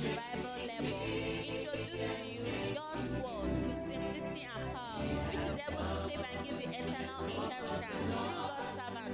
Revival 0.00 0.58
Level 0.66 1.00
to 1.00 1.42
you 1.54 2.44
God's 2.72 3.10
Word 3.14 3.50
with 3.66 3.80
simplicity 3.90 4.44
and 4.46 4.64
power, 4.72 5.02
which 5.26 5.42
is 5.42 5.58
able 5.66 5.82
to 5.82 5.96
save 6.08 6.22
and 6.22 6.38
give 6.44 6.56
you 6.60 6.68
eternal 6.68 7.20
inheritance 7.24 8.02
through 8.06 8.30
God's 8.46 8.70
servant. 8.78 9.12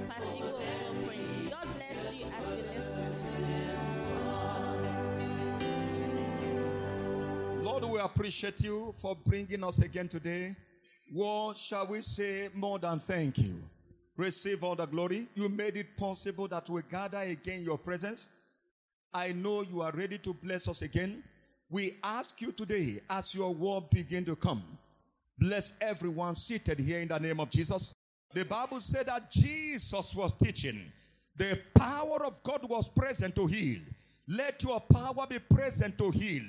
God 1.49 1.67
bless 1.75 1.99
you 2.13 2.25
as 2.27 2.45
you 2.55 2.63
listen. 2.63 3.33
Lord, 7.63 7.83
we 7.85 7.99
appreciate 7.99 8.59
you 8.61 8.93
for 9.01 9.15
bringing 9.25 9.63
us 9.63 9.79
again 9.79 10.07
today. 10.07 10.55
What 11.11 11.57
shall 11.57 11.87
we 11.87 12.01
say 12.01 12.49
more 12.53 12.77
than 12.77 12.99
thank 12.99 13.39
you? 13.39 13.63
Receive 14.17 14.63
all 14.63 14.75
the 14.75 14.85
glory. 14.85 15.27
You 15.33 15.49
made 15.49 15.77
it 15.77 15.97
possible 15.97 16.47
that 16.49 16.69
we 16.69 16.83
gather 16.89 17.21
again 17.21 17.63
your 17.63 17.79
presence. 17.79 18.29
I 19.15 19.31
know 19.31 19.61
you 19.61 19.81
are 19.81 19.93
ready 19.93 20.17
to 20.17 20.33
bless 20.33 20.67
us 20.67 20.81
again. 20.81 21.23
We 21.69 21.93
ask 22.03 22.41
you 22.41 22.51
today, 22.51 22.99
as 23.09 23.33
your 23.33 23.53
word 23.53 23.89
begin 23.89 24.25
to 24.25 24.35
come, 24.35 24.61
bless 25.39 25.73
everyone 25.79 26.35
seated 26.35 26.79
here 26.79 26.99
in 26.99 27.07
the 27.07 27.17
name 27.17 27.39
of 27.39 27.49
Jesus. 27.49 27.93
The 28.33 28.43
Bible 28.43 28.81
said 28.81 29.05
that 29.05 29.31
Jesus 29.31 30.13
was 30.13 30.33
teaching. 30.33 30.91
The 31.37 31.57
power 31.73 32.25
of 32.25 32.43
God 32.43 32.67
was 32.67 32.89
present 32.89 33.37
to 33.37 33.47
heal. 33.47 33.79
Let 34.27 34.61
your 34.63 34.81
power 34.81 35.25
be 35.29 35.39
present 35.39 35.97
to 35.99 36.11
heal 36.11 36.43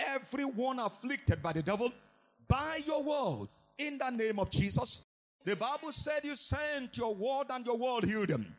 everyone 0.00 0.80
afflicted 0.80 1.40
by 1.40 1.52
the 1.52 1.62
devil 1.62 1.92
by 2.48 2.80
your 2.84 3.02
word 3.02 3.48
in 3.78 3.98
the 3.98 4.10
name 4.10 4.40
of 4.40 4.50
Jesus. 4.50 5.02
The 5.44 5.54
Bible 5.56 5.92
said 5.92 6.24
you 6.24 6.34
sent 6.34 6.96
your 6.96 7.14
word 7.14 7.46
and 7.50 7.64
your 7.64 7.76
word 7.76 8.04
healed 8.04 8.28
them 8.28 8.54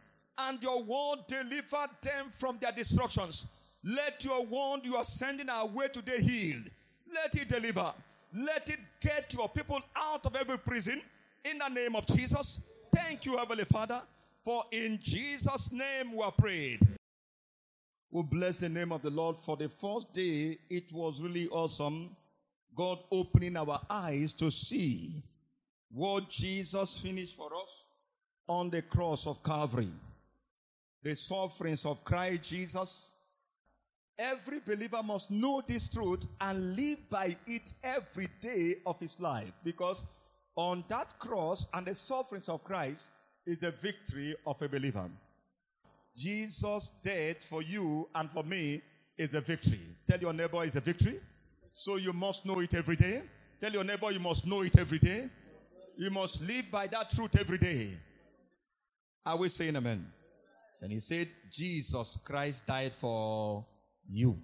and 0.47 0.61
your 0.61 0.81
word 0.83 1.19
delivered 1.27 1.89
them 2.01 2.27
from 2.37 2.57
their 2.59 2.71
destructions. 2.71 3.45
Let 3.83 4.23
your 4.23 4.45
word 4.45 4.81
you 4.83 4.95
are 4.95 5.05
sending 5.05 5.49
our 5.49 5.65
way 5.65 5.87
today 5.87 6.21
heal. 6.21 6.59
Let 7.13 7.35
it 7.35 7.49
deliver. 7.49 7.93
Let 8.33 8.69
it 8.69 8.79
get 9.01 9.33
your 9.33 9.49
people 9.49 9.79
out 9.95 10.25
of 10.25 10.35
every 10.35 10.57
prison 10.59 11.01
in 11.43 11.57
the 11.57 11.67
name 11.69 11.95
of 11.95 12.05
Jesus. 12.05 12.61
Thank 12.93 13.25
you, 13.25 13.37
Heavenly 13.37 13.65
Father, 13.65 14.01
for 14.43 14.63
in 14.71 14.99
Jesus' 15.01 15.71
name 15.71 16.15
we 16.15 16.23
are 16.23 16.31
prayed. 16.31 16.79
We 18.11 18.23
bless 18.23 18.57
the 18.57 18.69
name 18.69 18.91
of 18.91 19.01
the 19.01 19.09
Lord 19.09 19.37
for 19.37 19.55
the 19.55 19.69
first 19.69 20.11
day. 20.13 20.57
It 20.69 20.91
was 20.91 21.21
really 21.21 21.47
awesome. 21.49 22.15
God 22.75 22.99
opening 23.11 23.55
our 23.57 23.81
eyes 23.89 24.33
to 24.33 24.49
see 24.49 25.23
what 25.91 26.29
Jesus 26.29 26.97
finished 26.97 27.35
for 27.35 27.47
us 27.47 27.69
on 28.47 28.69
the 28.69 28.81
cross 28.81 29.27
of 29.27 29.43
Calvary 29.43 29.91
the 31.03 31.15
sufferings 31.15 31.85
of 31.85 32.03
Christ 32.03 32.43
Jesus. 32.43 33.15
Every 34.17 34.59
believer 34.59 35.01
must 35.01 35.31
know 35.31 35.61
this 35.65 35.89
truth 35.89 36.25
and 36.41 36.75
live 36.75 37.09
by 37.09 37.37
it 37.47 37.73
every 37.83 38.27
day 38.41 38.75
of 38.85 38.99
his 38.99 39.19
life 39.19 39.53
because 39.63 40.03
on 40.55 40.83
that 40.89 41.17
cross 41.19 41.67
and 41.73 41.87
the 41.87 41.95
sufferings 41.95 42.49
of 42.49 42.63
Christ 42.65 43.11
is 43.45 43.59
the 43.59 43.71
victory 43.71 44.35
of 44.45 44.61
a 44.61 44.67
believer. 44.67 45.09
Jesus' 46.17 46.91
death 47.01 47.43
for 47.43 47.61
you 47.61 48.09
and 48.13 48.29
for 48.29 48.43
me 48.43 48.81
is 49.17 49.29
the 49.29 49.39
victory. 49.39 49.79
Tell 50.09 50.19
your 50.19 50.33
neighbor 50.33 50.65
is 50.65 50.73
the 50.73 50.81
victory. 50.81 51.21
So 51.71 51.95
you 51.95 52.11
must 52.11 52.45
know 52.45 52.59
it 52.59 52.73
every 52.73 52.97
day. 52.97 53.21
Tell 53.61 53.71
your 53.71 53.85
neighbor 53.85 54.11
you 54.11 54.19
must 54.19 54.45
know 54.45 54.61
it 54.61 54.77
every 54.77 54.99
day. 54.99 55.29
You 55.97 56.09
must 56.09 56.41
live 56.41 56.69
by 56.69 56.87
that 56.87 57.11
truth 57.11 57.37
every 57.39 57.57
day. 57.57 57.97
Are 59.25 59.37
we 59.37 59.47
saying 59.47 59.77
amen? 59.77 60.05
And 60.81 60.91
he 60.91 60.99
said, 60.99 61.27
Jesus 61.51 62.17
Christ 62.23 62.65
died 62.65 62.93
for 62.93 63.65
you. 64.09 64.37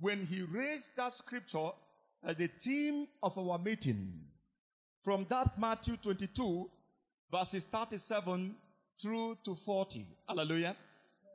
When 0.00 0.24
he 0.24 0.42
raised 0.42 0.96
that 0.96 1.12
scripture 1.12 1.70
as 2.24 2.36
the 2.36 2.46
theme 2.46 3.06
of 3.22 3.36
our 3.36 3.58
meeting, 3.58 4.12
from 5.02 5.26
that 5.28 5.58
Matthew 5.58 5.96
22, 5.96 6.70
verses 7.30 7.64
37 7.64 8.54
through 9.00 9.38
to 9.44 9.54
40. 9.54 10.06
Hallelujah. 10.28 10.76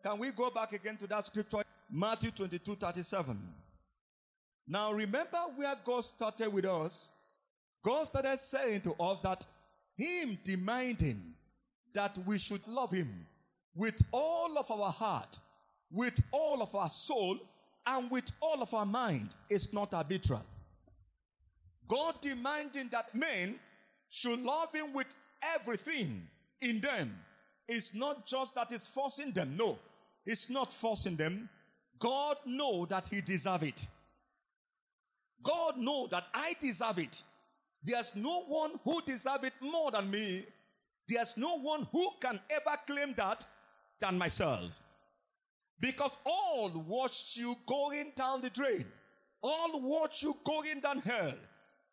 Can 0.03 0.19
we 0.19 0.31
go 0.31 0.50
back 0.50 0.73
again 0.73 0.97
to 0.97 1.07
that 1.07 1.25
scripture? 1.25 1.63
Matthew 1.90 2.31
22, 2.31 2.75
37. 2.75 3.40
Now 4.68 4.91
remember 4.91 5.38
where 5.56 5.75
God 5.84 6.03
started 6.03 6.52
with 6.52 6.66
us. 6.66 7.12
God 7.84 8.07
started 8.07 8.38
saying 8.38 8.81
to 8.81 8.94
us 8.94 9.19
that 9.23 9.46
Him 9.97 10.38
demanding 10.44 11.34
that 11.93 12.17
we 12.25 12.37
should 12.37 12.67
love 12.67 12.91
Him 12.91 13.25
with 13.75 14.01
all 14.11 14.57
of 14.57 14.69
our 14.69 14.91
heart, 14.91 15.39
with 15.91 16.19
all 16.31 16.61
of 16.61 16.73
our 16.75 16.89
soul, 16.89 17.39
and 17.85 18.09
with 18.09 18.31
all 18.41 18.61
of 18.61 18.73
our 18.73 18.85
mind 18.85 19.29
is 19.49 19.73
not 19.73 19.93
arbitrary. 19.93 20.41
God 21.87 22.15
demanding 22.21 22.89
that 22.91 23.13
men 23.13 23.55
should 24.09 24.41
love 24.41 24.73
Him 24.73 24.93
with 24.93 25.13
everything 25.55 26.27
in 26.61 26.79
them. 26.79 27.13
It's 27.67 27.93
not 27.93 28.25
just 28.25 28.55
that 28.55 28.71
it's 28.71 28.87
forcing 28.87 29.31
them. 29.31 29.55
No, 29.57 29.77
it's 30.25 30.49
not 30.49 30.71
forcing 30.71 31.15
them. 31.15 31.49
God 31.99 32.37
know 32.45 32.85
that 32.85 33.07
He 33.07 33.21
deserve 33.21 33.63
it. 33.63 33.85
God 35.41 35.77
know 35.77 36.07
that 36.07 36.25
I 36.33 36.55
deserve 36.59 36.99
it. 36.99 37.21
There's 37.83 38.15
no 38.15 38.43
one 38.43 38.71
who 38.83 39.01
deserve 39.01 39.43
it 39.43 39.53
more 39.61 39.91
than 39.91 40.09
me. 40.09 40.45
There's 41.08 41.36
no 41.38 41.59
one 41.59 41.88
who 41.91 42.09
can 42.19 42.40
ever 42.50 42.78
claim 42.88 43.14
that 43.18 43.46
than 44.00 44.18
myself. 44.18 44.80
Because 45.80 46.18
all 46.25 46.69
watched 46.88 47.36
you 47.36 47.56
going 47.66 48.14
down 48.16 48.41
the 48.41 48.50
drain. 48.50 48.86
All 49.41 49.81
watched 49.81 50.24
you 50.24 50.36
going 50.46 50.80
down 50.80 51.00
hell. 51.00 51.34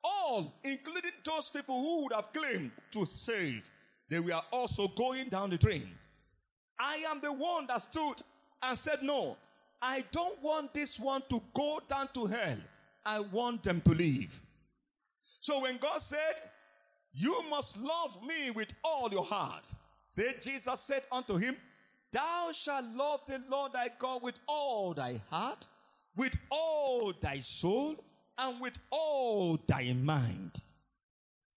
All, 0.03 0.55
including 0.65 1.11
those 1.25 1.51
people 1.51 1.81
who 1.81 2.05
would 2.05 2.13
have 2.13 2.33
claimed 2.33 2.71
to 2.93 3.05
save, 3.05 3.71
they 4.09 4.21
were 4.21 4.41
also 4.53 4.89
going 4.89 5.29
down 5.29 5.51
the 5.51 5.59
drain. 5.59 5.89
I 6.79 7.05
am 7.09 7.21
the 7.21 7.33
one 7.33 7.67
that 7.67 7.83
stood 7.83 8.23
and 8.63 8.79
said, 8.79 9.03
no, 9.03 9.37
I 9.83 10.05
don't 10.13 10.41
want 10.43 10.73
this 10.73 10.99
one 10.99 11.23
to 11.29 11.43
go 11.53 11.81
down 11.89 12.09
to 12.15 12.27
hell. 12.27 12.59
I 13.05 13.21
want 13.21 13.63
them 13.63 13.81
to 13.83 13.91
leave. 13.91 14.41
So 15.41 15.61
when 15.61 15.79
God 15.79 16.01
said, 16.01 16.41
you 17.13 17.43
must 17.51 17.77
love 17.79 18.19
me 18.27 18.51
with 18.51 18.73
all 18.85 19.11
your 19.11 19.25
heart. 19.25 19.69
Say, 20.07 20.35
Jesus 20.41 20.81
said 20.81 21.03
unto 21.11 21.37
him, 21.37 21.57
Thou 22.13 22.51
shalt 22.53 22.87
love 22.95 23.21
the 23.27 23.43
Lord 23.49 23.73
thy 23.73 23.89
God 23.99 24.23
with 24.23 24.41
all 24.49 24.95
thy 24.95 25.21
heart, 25.31 25.67
with 26.17 26.37
all 26.51 27.13
thy 27.21 27.39
soul, 27.39 27.97
and 28.39 28.61
with 28.61 28.79
all 28.91 29.59
thy 29.67 29.93
mind. 29.93 30.61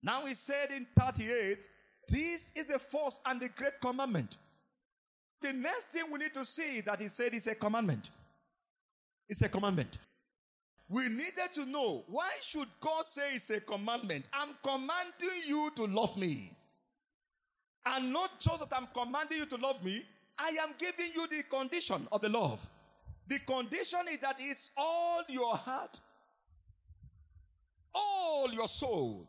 Now 0.04 0.26
he 0.26 0.36
said 0.36 0.72
in 0.72 0.86
38, 0.98 1.68
This 2.10 2.52
is 2.56 2.66
the 2.66 2.80
first 2.80 3.22
and 3.26 3.40
the 3.40 3.50
great 3.50 3.80
commandment. 3.82 4.38
The 5.42 5.54
next 5.54 5.86
thing 5.86 6.04
we 6.12 6.20
need 6.20 6.34
to 6.36 6.46
see 6.46 6.78
is 6.78 6.84
that 6.84 7.00
he 7.00 7.08
said 7.08 7.34
it's 7.34 7.48
a 7.48 7.56
commandment. 7.56 8.12
It's 9.28 9.42
a 9.42 9.50
commandment. 9.50 10.00
We 10.94 11.10
needed 11.10 11.52
to 11.54 11.66
know 11.66 12.04
why 12.06 12.30
should 12.44 12.68
God 12.80 13.04
say 13.04 13.34
it's 13.34 13.50
a 13.50 13.60
commandment? 13.60 14.26
I'm 14.32 14.50
commanding 14.62 15.42
you 15.48 15.72
to 15.76 15.86
love 15.86 16.16
me. 16.16 16.56
And 17.84 18.14
not 18.14 18.40
just 18.40 18.60
that 18.60 18.78
I'm 18.78 18.88
commanding 18.94 19.40
you 19.40 19.48
to 19.48 19.56
love 19.56 19.84
me, 19.84 20.04
I 20.38 20.50
am 20.62 20.70
giving 20.78 21.12
you 21.16 21.26
the 21.28 21.42
condition 21.50 22.08
of 22.12 22.22
the 22.22 22.30
love. 22.30 22.70
The 23.28 23.40
condition 23.40 24.02
is 24.12 24.20
that 24.20 24.38
it's 24.40 24.70
all 24.78 25.24
your 25.28 25.56
heart, 25.56 26.00
all 27.96 28.54
your 28.54 28.68
soul, 28.68 29.28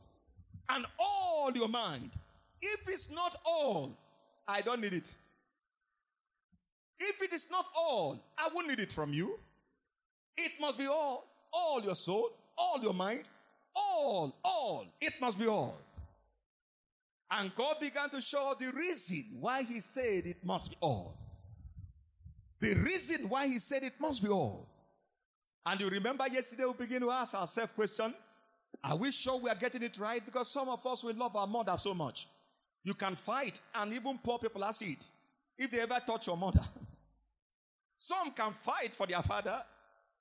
and 0.68 0.84
all 0.98 1.50
your 1.54 1.68
mind. 1.68 2.10
If 2.60 2.86
it's 2.90 3.08
not 3.08 3.38
all, 3.46 3.96
I 4.46 4.60
don't 4.60 4.82
need 4.82 4.92
it. 4.92 5.14
If 7.00 7.22
it 7.22 7.32
is 7.32 7.46
not 7.50 7.64
all, 7.74 8.22
I 8.36 8.50
won't 8.54 8.68
need 8.68 8.80
it 8.80 8.92
from 8.92 9.14
you. 9.14 9.38
It 10.36 10.52
must 10.60 10.78
be 10.78 10.84
all. 10.84 11.30
All 11.54 11.80
your 11.82 11.94
soul, 11.94 12.30
all 12.58 12.80
your 12.82 12.94
mind, 12.94 13.24
all, 13.74 14.34
all. 14.44 14.86
It 15.00 15.14
must 15.20 15.38
be 15.38 15.46
all. 15.46 15.76
And 17.30 17.54
God 17.54 17.76
began 17.80 18.10
to 18.10 18.20
show 18.20 18.54
the 18.58 18.70
reason 18.72 19.24
why 19.40 19.62
He 19.62 19.80
said 19.80 20.26
it 20.26 20.44
must 20.44 20.70
be 20.70 20.76
all. 20.80 21.16
The 22.60 22.74
reason 22.74 23.28
why 23.28 23.46
He 23.46 23.58
said 23.58 23.82
it 23.82 23.94
must 24.00 24.22
be 24.22 24.28
all. 24.28 24.68
And 25.66 25.80
you 25.80 25.88
remember 25.88 26.26
yesterday 26.28 26.64
we 26.64 26.72
began 26.74 27.00
to 27.00 27.10
ask 27.10 27.34
ourselves 27.34 27.72
question, 27.72 28.14
are 28.82 28.96
we 28.96 29.10
sure 29.12 29.38
we 29.38 29.48
are 29.48 29.54
getting 29.54 29.82
it 29.82 29.98
right? 29.98 30.24
Because 30.24 30.50
some 30.50 30.68
of 30.68 30.86
us 30.86 31.02
will 31.02 31.14
love 31.14 31.34
our 31.36 31.46
mother 31.46 31.74
so 31.78 31.94
much. 31.94 32.28
You 32.84 32.92
can 32.94 33.14
fight 33.14 33.60
and 33.74 33.92
even 33.92 34.18
poor 34.18 34.38
people 34.38 34.62
are 34.62 34.72
it. 34.80 35.06
If 35.56 35.70
they 35.70 35.80
ever 35.80 36.00
touch 36.06 36.26
your 36.26 36.36
mother. 36.36 36.60
Some 37.98 38.32
can 38.32 38.52
fight 38.52 38.94
for 38.94 39.06
their 39.06 39.22
father. 39.22 39.62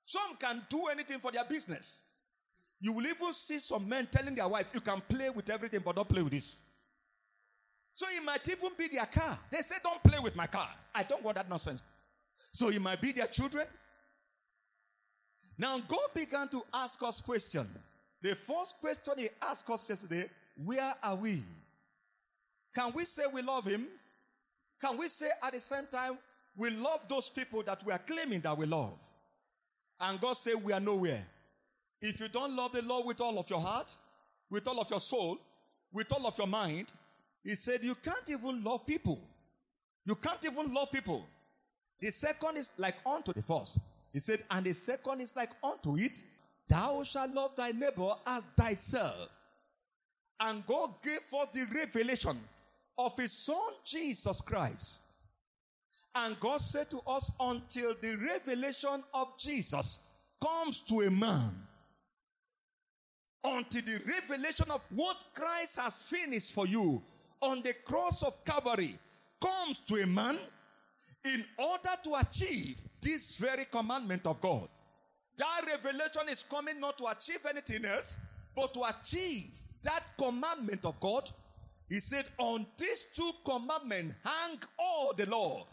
Some 0.04 0.36
can 0.38 0.62
do 0.68 0.86
anything 0.86 1.18
for 1.18 1.32
their 1.32 1.44
business. 1.44 2.02
You 2.80 2.92
will 2.92 3.06
even 3.06 3.32
see 3.32 3.58
some 3.58 3.88
men 3.88 4.06
telling 4.10 4.34
their 4.34 4.48
wife, 4.48 4.66
you 4.74 4.80
can 4.80 5.02
play 5.08 5.30
with 5.30 5.48
everything, 5.48 5.80
but 5.84 5.96
don't 5.96 6.08
play 6.08 6.22
with 6.22 6.32
this. 6.32 6.56
So 7.94 8.06
it 8.10 8.22
might 8.24 8.46
even 8.48 8.70
be 8.76 8.88
their 8.88 9.06
car. 9.06 9.38
They 9.50 9.62
say, 9.62 9.76
don't 9.82 10.02
play 10.02 10.18
with 10.18 10.36
my 10.36 10.46
car. 10.46 10.68
I 10.94 11.04
don't 11.04 11.22
want 11.22 11.36
that 11.36 11.48
nonsense. 11.48 11.82
So 12.52 12.68
it 12.68 12.82
might 12.82 13.00
be 13.00 13.12
their 13.12 13.28
children. 13.28 13.66
Now 15.56 15.78
God 15.78 16.08
began 16.14 16.48
to 16.48 16.62
ask 16.74 17.02
us 17.02 17.20
questions. 17.20 17.68
The 18.20 18.34
first 18.34 18.76
question 18.80 19.14
he 19.16 19.28
asked 19.40 19.70
us 19.70 19.88
yesterday, 19.88 20.28
where 20.56 20.94
are 21.02 21.14
we? 21.14 21.42
Can 22.74 22.92
we 22.92 23.04
say 23.04 23.22
we 23.32 23.42
love 23.42 23.64
him? 23.64 23.86
Can 24.80 24.98
we 24.98 25.08
say 25.08 25.30
at 25.42 25.52
the 25.52 25.60
same 25.60 25.86
time 25.86 26.18
we 26.56 26.70
love 26.70 27.00
those 27.08 27.30
people 27.30 27.62
that 27.62 27.84
we 27.86 27.92
are 27.92 27.98
claiming 27.98 28.40
that 28.40 28.58
we 28.58 28.66
love? 28.66 29.00
And 30.00 30.20
God 30.20 30.34
said 30.34 30.62
we 30.62 30.72
are 30.72 30.80
nowhere. 30.80 31.24
If 32.00 32.20
you 32.20 32.28
don't 32.28 32.54
love 32.54 32.72
the 32.72 32.82
Lord 32.82 33.06
with 33.06 33.20
all 33.20 33.38
of 33.38 33.48
your 33.48 33.60
heart, 33.60 33.92
with 34.50 34.66
all 34.68 34.80
of 34.80 34.90
your 34.90 35.00
soul, 35.00 35.38
with 35.92 36.12
all 36.12 36.26
of 36.26 36.36
your 36.36 36.46
mind, 36.46 36.92
he 37.42 37.54
said 37.54 37.82
you 37.82 37.94
can't 37.94 38.28
even 38.28 38.62
love 38.62 38.86
people. 38.86 39.20
You 40.04 40.14
can't 40.16 40.44
even 40.44 40.72
love 40.74 40.90
people. 40.92 41.24
The 42.00 42.10
second 42.10 42.58
is 42.58 42.70
like 42.76 42.96
unto 43.06 43.32
the 43.32 43.42
first. 43.42 43.78
He 44.12 44.20
said, 44.20 44.44
and 44.50 44.66
the 44.66 44.74
second 44.74 45.20
is 45.20 45.34
like 45.34 45.50
unto 45.62 45.96
it, 45.96 46.22
thou 46.68 47.02
shalt 47.02 47.32
love 47.32 47.56
thy 47.56 47.72
neighbor 47.72 48.14
as 48.26 48.42
thyself. 48.56 49.28
And 50.40 50.66
God 50.66 50.90
gave 51.02 51.20
forth 51.20 51.52
the 51.52 51.66
revelation 51.74 52.38
of 52.98 53.16
his 53.16 53.32
son 53.32 53.72
Jesus 53.84 54.40
Christ. 54.40 55.00
And 56.14 56.38
God 56.38 56.60
said 56.60 56.90
to 56.90 57.00
us, 57.06 57.30
until 57.40 57.94
the 58.00 58.16
revelation 58.16 59.02
of 59.12 59.36
Jesus 59.38 60.00
comes 60.40 60.80
to 60.82 61.02
a 61.02 61.10
man, 61.10 61.50
until 63.42 63.82
the 63.82 64.00
revelation 64.06 64.70
of 64.70 64.80
what 64.90 65.24
Christ 65.34 65.78
has 65.78 66.02
finished 66.02 66.52
for 66.52 66.66
you 66.66 67.02
on 67.40 67.62
the 67.62 67.74
cross 67.84 68.22
of 68.22 68.44
Calvary 68.44 68.98
comes 69.42 69.78
to 69.88 69.96
a 69.96 70.06
man, 70.06 70.38
in 71.24 71.44
order 71.58 71.96
to 72.04 72.14
achieve 72.16 72.80
this 73.00 73.36
very 73.36 73.64
commandment 73.64 74.26
of 74.26 74.40
God, 74.40 74.68
that 75.36 75.62
revelation 75.66 76.28
is 76.30 76.42
coming 76.42 76.78
not 76.78 76.96
to 76.98 77.06
achieve 77.06 77.44
anything 77.48 77.84
else, 77.84 78.16
but 78.54 78.72
to 78.74 78.84
achieve 78.84 79.50
that 79.82 80.04
commandment 80.16 80.84
of 80.84 80.98
God. 81.00 81.28
He 81.88 82.00
said, 82.00 82.26
On 82.38 82.66
these 82.78 83.04
two 83.14 83.30
commandments 83.44 84.14
hang 84.24 84.58
all 84.78 85.12
the 85.14 85.26
law 85.26 85.66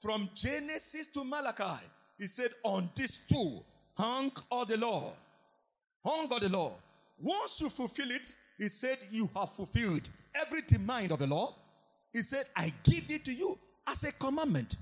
from 0.00 0.28
Genesis 0.34 1.06
to 1.08 1.24
Malachi. 1.24 1.84
He 2.18 2.26
said, 2.26 2.50
On 2.64 2.88
these 2.94 3.20
two 3.28 3.60
hang 3.96 4.32
all 4.50 4.64
the 4.64 4.76
law. 4.76 5.12
Hung 6.04 6.28
all 6.30 6.40
the 6.40 6.48
law. 6.48 6.72
Once 7.20 7.60
you 7.60 7.68
fulfill 7.68 8.10
it, 8.10 8.32
he 8.56 8.68
said, 8.68 8.98
You 9.10 9.28
have 9.34 9.52
fulfilled 9.52 10.08
every 10.34 10.62
demand 10.62 11.12
of 11.12 11.18
the 11.18 11.26
law. 11.26 11.54
He 12.12 12.22
said, 12.22 12.46
I 12.56 12.72
give 12.82 13.10
it 13.10 13.24
to 13.26 13.32
you 13.32 13.58
as 13.86 14.04
a 14.04 14.12
commandment. 14.12 14.76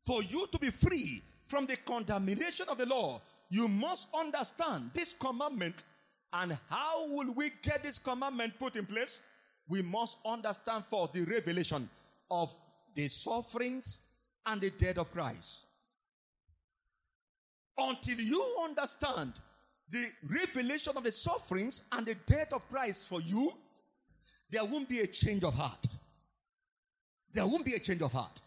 For 0.00 0.22
you 0.22 0.46
to 0.52 0.58
be 0.58 0.70
free 0.70 1.22
from 1.46 1.66
the 1.66 1.76
condemnation 1.76 2.66
of 2.68 2.78
the 2.78 2.86
law, 2.86 3.20
you 3.48 3.68
must 3.68 4.08
understand 4.14 4.90
this 4.94 5.14
commandment. 5.14 5.84
And 6.32 6.58
how 6.68 7.06
will 7.08 7.32
we 7.32 7.52
get 7.62 7.82
this 7.82 7.98
commandment 7.98 8.58
put 8.58 8.76
in 8.76 8.86
place? 8.86 9.22
We 9.68 9.82
must 9.82 10.18
understand 10.26 10.84
for 10.90 11.08
the 11.12 11.22
revelation 11.22 11.88
of 12.30 12.52
the 12.94 13.08
sufferings 13.08 14.00
and 14.46 14.60
the 14.60 14.70
death 14.70 14.98
of 14.98 15.10
Christ. 15.12 15.66
Until 17.76 18.20
you 18.20 18.56
understand 18.62 19.40
the 19.90 20.06
revelation 20.28 20.96
of 20.96 21.04
the 21.04 21.12
sufferings 21.12 21.84
and 21.92 22.06
the 22.06 22.14
death 22.26 22.52
of 22.52 22.68
Christ 22.68 23.08
for 23.08 23.20
you, 23.20 23.52
there 24.50 24.64
won't 24.64 24.88
be 24.88 25.00
a 25.00 25.06
change 25.06 25.44
of 25.44 25.54
heart. 25.54 25.86
There 27.32 27.46
won't 27.46 27.64
be 27.64 27.74
a 27.74 27.80
change 27.80 28.02
of 28.02 28.12
heart. 28.12 28.40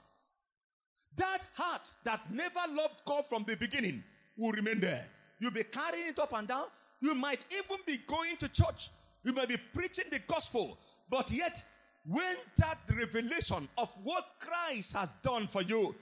That 1.17 1.39
heart 1.55 1.89
that 2.03 2.31
never 2.31 2.61
loved 2.69 3.01
God 3.05 3.25
from 3.25 3.43
the 3.43 3.55
beginning 3.55 4.03
will 4.37 4.51
remain 4.51 4.79
there. 4.79 5.05
You'll 5.39 5.51
be 5.51 5.63
carrying 5.63 6.07
it 6.07 6.19
up 6.19 6.31
and 6.33 6.47
down. 6.47 6.65
You 7.01 7.13
might 7.15 7.45
even 7.51 7.77
be 7.85 7.97
going 8.07 8.37
to 8.37 8.47
church. 8.47 8.89
You 9.23 9.33
might 9.33 9.49
be 9.49 9.57
preaching 9.73 10.05
the 10.11 10.19
gospel. 10.19 10.79
But 11.09 11.31
yet, 11.31 11.63
when 12.07 12.35
that 12.57 12.79
revelation 12.89 13.67
of 13.77 13.89
what 14.03 14.29
Christ 14.39 14.93
has 14.93 15.11
done 15.21 15.47
for 15.47 15.61
you 15.61 15.93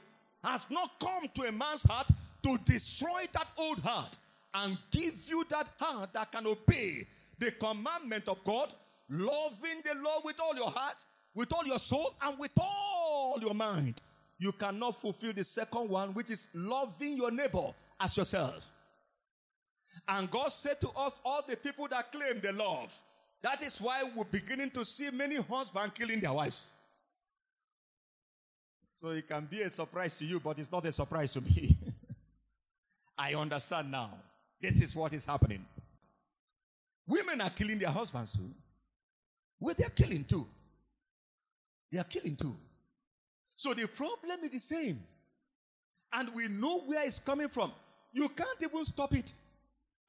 has 0.44 0.68
not 0.70 1.00
come 1.00 1.28
to 1.34 1.44
a 1.44 1.52
man's 1.52 1.84
heart 1.84 2.08
to 2.44 2.58
destroy 2.66 3.26
that 3.34 3.48
old 3.58 3.80
heart 3.80 4.18
and 4.54 4.78
give 4.92 5.28
you 5.28 5.44
that 5.50 5.68
heart 5.80 6.14
that 6.14 6.32
can 6.32 6.46
obey 6.46 7.06
the 7.40 7.52
commandment 7.52 8.28
of 8.28 8.44
God, 8.44 8.72
loving 9.10 9.82
the 9.84 9.96
Lord 9.96 10.24
with 10.24 10.40
all 10.40 10.56
your 10.56 10.70
heart, 10.70 11.04
with 11.34 11.52
all 11.52 11.66
your 11.66 11.80
soul, 11.80 12.14
and 12.22 12.38
with 12.40 12.52
all 12.58 13.38
your 13.42 13.56
mind 13.56 14.02
you 14.38 14.52
cannot 14.52 15.00
fulfill 15.00 15.34
the 15.34 15.44
second 15.44 15.90
one, 15.90 16.14
which 16.14 16.30
is 16.30 16.50
loving 16.54 17.16
your 17.16 17.32
neighbor 17.32 17.74
as 18.00 18.18
yourself. 18.18 18.72
And 20.08 20.30
God 20.30 20.50
said 20.50 20.80
to 20.82 20.90
us, 20.90 21.22
all 21.24 21.44
the 21.48 21.56
people 21.56 21.88
that 21.88 22.12
claim 22.12 22.40
the 22.42 22.52
love, 22.52 22.94
that 23.46 23.62
is 23.62 23.80
why 23.80 24.02
we're 24.16 24.24
beginning 24.24 24.72
to 24.72 24.84
see 24.84 25.12
many 25.12 25.36
husbands 25.36 25.94
killing 25.96 26.20
their 26.20 26.34
wives. 26.34 26.68
So 28.96 29.10
it 29.10 29.28
can 29.28 29.46
be 29.46 29.62
a 29.62 29.70
surprise 29.70 30.18
to 30.18 30.26
you, 30.26 30.40
but 30.40 30.58
it's 30.58 30.72
not 30.72 30.84
a 30.84 30.92
surprise 30.92 31.30
to 31.34 31.42
me. 31.42 31.78
I 33.18 33.36
understand 33.36 33.92
now. 33.92 34.10
This 34.60 34.82
is 34.82 34.96
what 34.96 35.14
is 35.14 35.28
happening. 35.28 35.64
Women 37.08 37.40
are 37.40 37.52
killing 37.52 37.78
their 37.78 37.92
husbands 37.92 38.34
too. 38.34 38.50
Well, 39.60 39.76
they're 39.78 39.90
killing 39.90 40.24
too. 40.24 40.48
They 41.92 42.00
are 42.00 42.04
killing 42.04 42.36
too. 42.36 42.56
So 43.56 43.76
the 43.76 43.88
problem 43.88 44.40
is 44.44 44.52
the 44.54 44.60
same. 44.60 45.04
And 46.12 46.34
we 46.34 46.48
know 46.48 46.80
where 46.80 47.06
it's 47.06 47.20
coming 47.20 47.50
from. 47.50 47.72
You 48.12 48.28
can't 48.30 48.64
even 48.64 48.86
stop 48.86 49.14
it. 49.14 49.32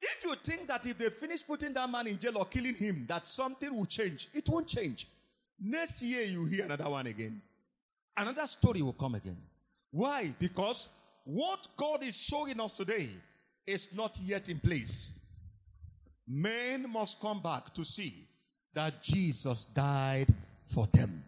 If 0.01 0.23
you 0.23 0.35
think 0.43 0.67
that 0.67 0.85
if 0.85 0.97
they 0.97 1.09
finish 1.09 1.45
putting 1.45 1.73
that 1.73 1.89
man 1.89 2.07
in 2.07 2.19
jail 2.19 2.37
or 2.37 2.45
killing 2.45 2.75
him, 2.75 3.05
that 3.07 3.27
something 3.27 3.75
will 3.75 3.85
change, 3.85 4.29
it 4.33 4.47
won't 4.47 4.67
change. 4.67 5.07
Next 5.59 6.01
year, 6.03 6.21
you 6.21 6.45
hear 6.45 6.65
another 6.65 6.89
one 6.89 7.07
again. 7.07 7.41
Another 8.15 8.45
story 8.45 8.81
will 8.81 8.93
come 8.93 9.15
again. 9.15 9.37
Why? 9.91 10.33
Because 10.39 10.87
what 11.23 11.67
God 11.75 12.03
is 12.03 12.15
showing 12.15 12.59
us 12.59 12.77
today 12.77 13.09
is 13.65 13.93
not 13.93 14.17
yet 14.23 14.49
in 14.49 14.59
place. 14.59 15.19
Men 16.27 16.89
must 16.91 17.19
come 17.19 17.41
back 17.41 17.73
to 17.73 17.83
see 17.83 18.27
that 18.73 19.01
Jesus 19.01 19.65
died 19.65 20.27
for 20.63 20.87
them. 20.93 21.23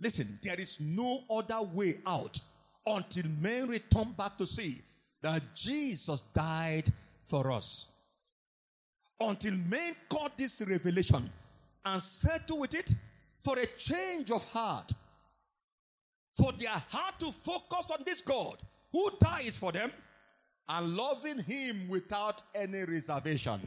Listen, 0.00 0.38
there 0.42 0.58
is 0.58 0.78
no 0.80 1.22
other 1.30 1.62
way 1.62 1.98
out 2.06 2.40
until 2.86 3.24
men 3.40 3.68
return 3.68 4.12
back 4.16 4.36
to 4.38 4.46
see 4.46 4.82
that 5.22 5.42
Jesus 5.54 6.20
died 6.34 6.92
for 7.24 7.52
us. 7.52 7.88
Until 9.20 9.54
men 9.54 9.94
caught 10.08 10.36
this 10.36 10.62
revelation 10.66 11.30
and 11.84 12.02
settle 12.02 12.58
with 12.58 12.74
it 12.74 12.94
for 13.40 13.58
a 13.58 13.66
change 13.78 14.30
of 14.30 14.44
heart. 14.50 14.92
For 16.36 16.52
their 16.52 16.82
heart 16.88 17.18
to 17.20 17.30
focus 17.30 17.90
on 17.90 18.02
this 18.04 18.20
God 18.20 18.56
who 18.90 19.10
dies 19.20 19.56
for 19.56 19.70
them 19.70 19.92
and 20.68 20.96
loving 20.96 21.38
Him 21.38 21.88
without 21.88 22.42
any 22.54 22.84
reservation. 22.84 23.60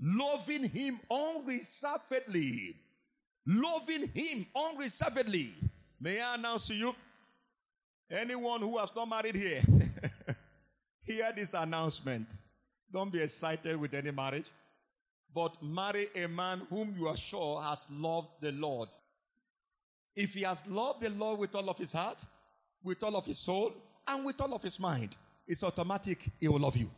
Loving 0.00 0.64
Him 0.64 0.98
unreservedly 1.10 2.76
loving 3.46 4.08
him 4.14 4.46
unreservedly. 4.54 5.54
May 6.00 6.20
I 6.20 6.34
announce 6.34 6.66
to 6.68 6.74
you, 6.74 6.94
anyone 8.10 8.60
who 8.60 8.78
has 8.78 8.94
not 8.94 9.08
married 9.08 9.34
here, 9.34 9.62
hear 11.12 11.32
this 11.34 11.54
announcement. 11.54 12.28
Don't 12.92 13.12
be 13.12 13.20
excited 13.20 13.76
with 13.76 13.94
any 13.94 14.10
marriage, 14.10 14.46
but 15.34 15.62
marry 15.62 16.08
a 16.14 16.26
man 16.26 16.62
whom 16.68 16.94
you 16.98 17.08
are 17.08 17.16
sure 17.16 17.62
has 17.62 17.86
loved 17.90 18.30
the 18.40 18.52
Lord. 18.52 18.88
If 20.16 20.34
he 20.34 20.42
has 20.42 20.66
loved 20.66 21.02
the 21.02 21.10
Lord 21.10 21.38
with 21.38 21.54
all 21.54 21.68
of 21.70 21.78
his 21.78 21.92
heart, 21.92 22.20
with 22.82 23.02
all 23.02 23.16
of 23.16 23.26
his 23.26 23.38
soul, 23.38 23.72
and 24.08 24.24
with 24.24 24.40
all 24.40 24.54
of 24.54 24.62
his 24.62 24.80
mind, 24.80 25.16
it's 25.46 25.62
automatic 25.62 26.30
he 26.40 26.48
will 26.48 26.60
love 26.60 26.76
you. 26.76 26.90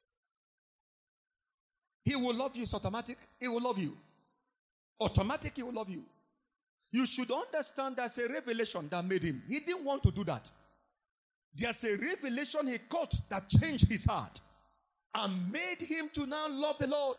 He 2.05 2.17
will 2.17 2.35
love 2.35 2.57
you, 2.57 2.63
it's 2.63 2.75
automatic. 2.75 3.19
He 3.39 3.49
will 3.49 3.63
love 3.63 3.79
you. 3.79 3.97
Automatic, 5.01 5.53
he 5.55 5.63
will 5.63 5.73
love 5.73 5.89
you. 5.89 6.03
You 6.91 7.07
should 7.07 7.31
understand 7.31 7.97
there's 7.97 8.19
a 8.19 8.29
revelation 8.29 8.89
that 8.91 9.05
made 9.05 9.23
him. 9.23 9.43
He 9.49 9.61
didn't 9.61 9.85
want 9.85 10.03
to 10.03 10.11
do 10.11 10.25
that. 10.25 10.51
There's 11.55 11.85
a 11.85 11.97
revelation 11.97 12.67
he 12.67 12.79
caught 12.79 13.15
that 13.29 13.49
changed 13.49 13.89
his 13.89 14.05
heart 14.05 14.41
and 15.15 15.53
made 15.53 15.83
him 15.83 16.09
to 16.15 16.27
now 16.27 16.49
love 16.49 16.79
the 16.79 16.87
Lord 16.87 17.19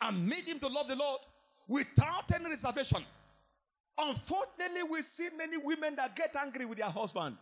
and 0.00 0.26
made 0.26 0.46
him 0.46 0.58
to 0.58 0.66
love 0.66 0.88
the 0.88 0.96
Lord 0.96 1.20
without 1.68 2.30
any 2.34 2.50
reservation. 2.50 3.04
Unfortunately, 3.98 4.82
we 4.90 5.02
see 5.02 5.28
many 5.38 5.56
women 5.56 5.94
that 5.96 6.16
get 6.16 6.34
angry 6.36 6.64
with 6.64 6.78
their 6.78 6.90
husband 6.90 7.36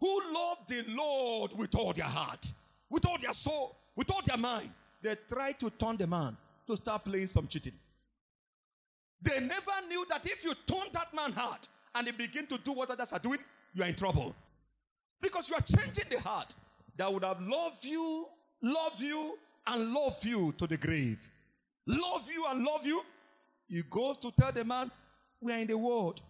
who 0.00 0.20
love 0.34 0.58
the 0.66 0.82
Lord 0.88 1.52
with 1.56 1.74
all 1.74 1.92
their 1.92 2.06
heart, 2.06 2.52
with 2.88 3.06
all 3.06 3.18
their 3.20 3.32
soul, 3.32 3.76
with 3.94 4.10
all 4.10 4.22
their 4.24 4.38
mind. 4.38 4.70
They 5.02 5.16
try 5.28 5.52
to 5.52 5.70
turn 5.70 5.98
the 5.98 6.06
man 6.06 6.36
to 6.66 6.76
start 6.76 7.04
playing 7.04 7.28
some 7.28 7.46
cheating. 7.46 7.74
They 9.22 9.40
never 9.40 9.86
knew 9.88 10.06
that 10.08 10.24
if 10.26 10.44
you 10.44 10.54
turn 10.66 10.88
that 10.92 11.12
man 11.14 11.32
heart 11.32 11.68
and 11.94 12.06
they 12.06 12.12
begin 12.12 12.46
to 12.46 12.58
do 12.58 12.72
what 12.72 12.90
others 12.90 13.12
are 13.12 13.18
doing, 13.18 13.38
you 13.74 13.82
are 13.82 13.88
in 13.88 13.94
trouble. 13.94 14.34
Because 15.20 15.48
you 15.48 15.56
are 15.56 15.60
changing 15.60 16.04
the 16.10 16.20
heart 16.20 16.54
that 16.96 17.12
would 17.12 17.24
have 17.24 17.40
loved 17.40 17.84
you 17.84 18.26
love 18.62 19.00
you 19.00 19.38
and 19.66 19.92
love 19.92 20.24
you 20.24 20.52
to 20.58 20.66
the 20.66 20.76
grave. 20.76 21.30
Love 21.86 22.28
you 22.32 22.46
and 22.48 22.64
love 22.64 22.86
you. 22.86 23.02
He 23.68 23.82
goes 23.82 24.16
to 24.18 24.30
tell 24.32 24.52
the 24.52 24.64
man, 24.64 24.90
We 25.40 25.52
are 25.52 25.58
in 25.58 25.66
the 25.66 25.78
world. 25.78 26.20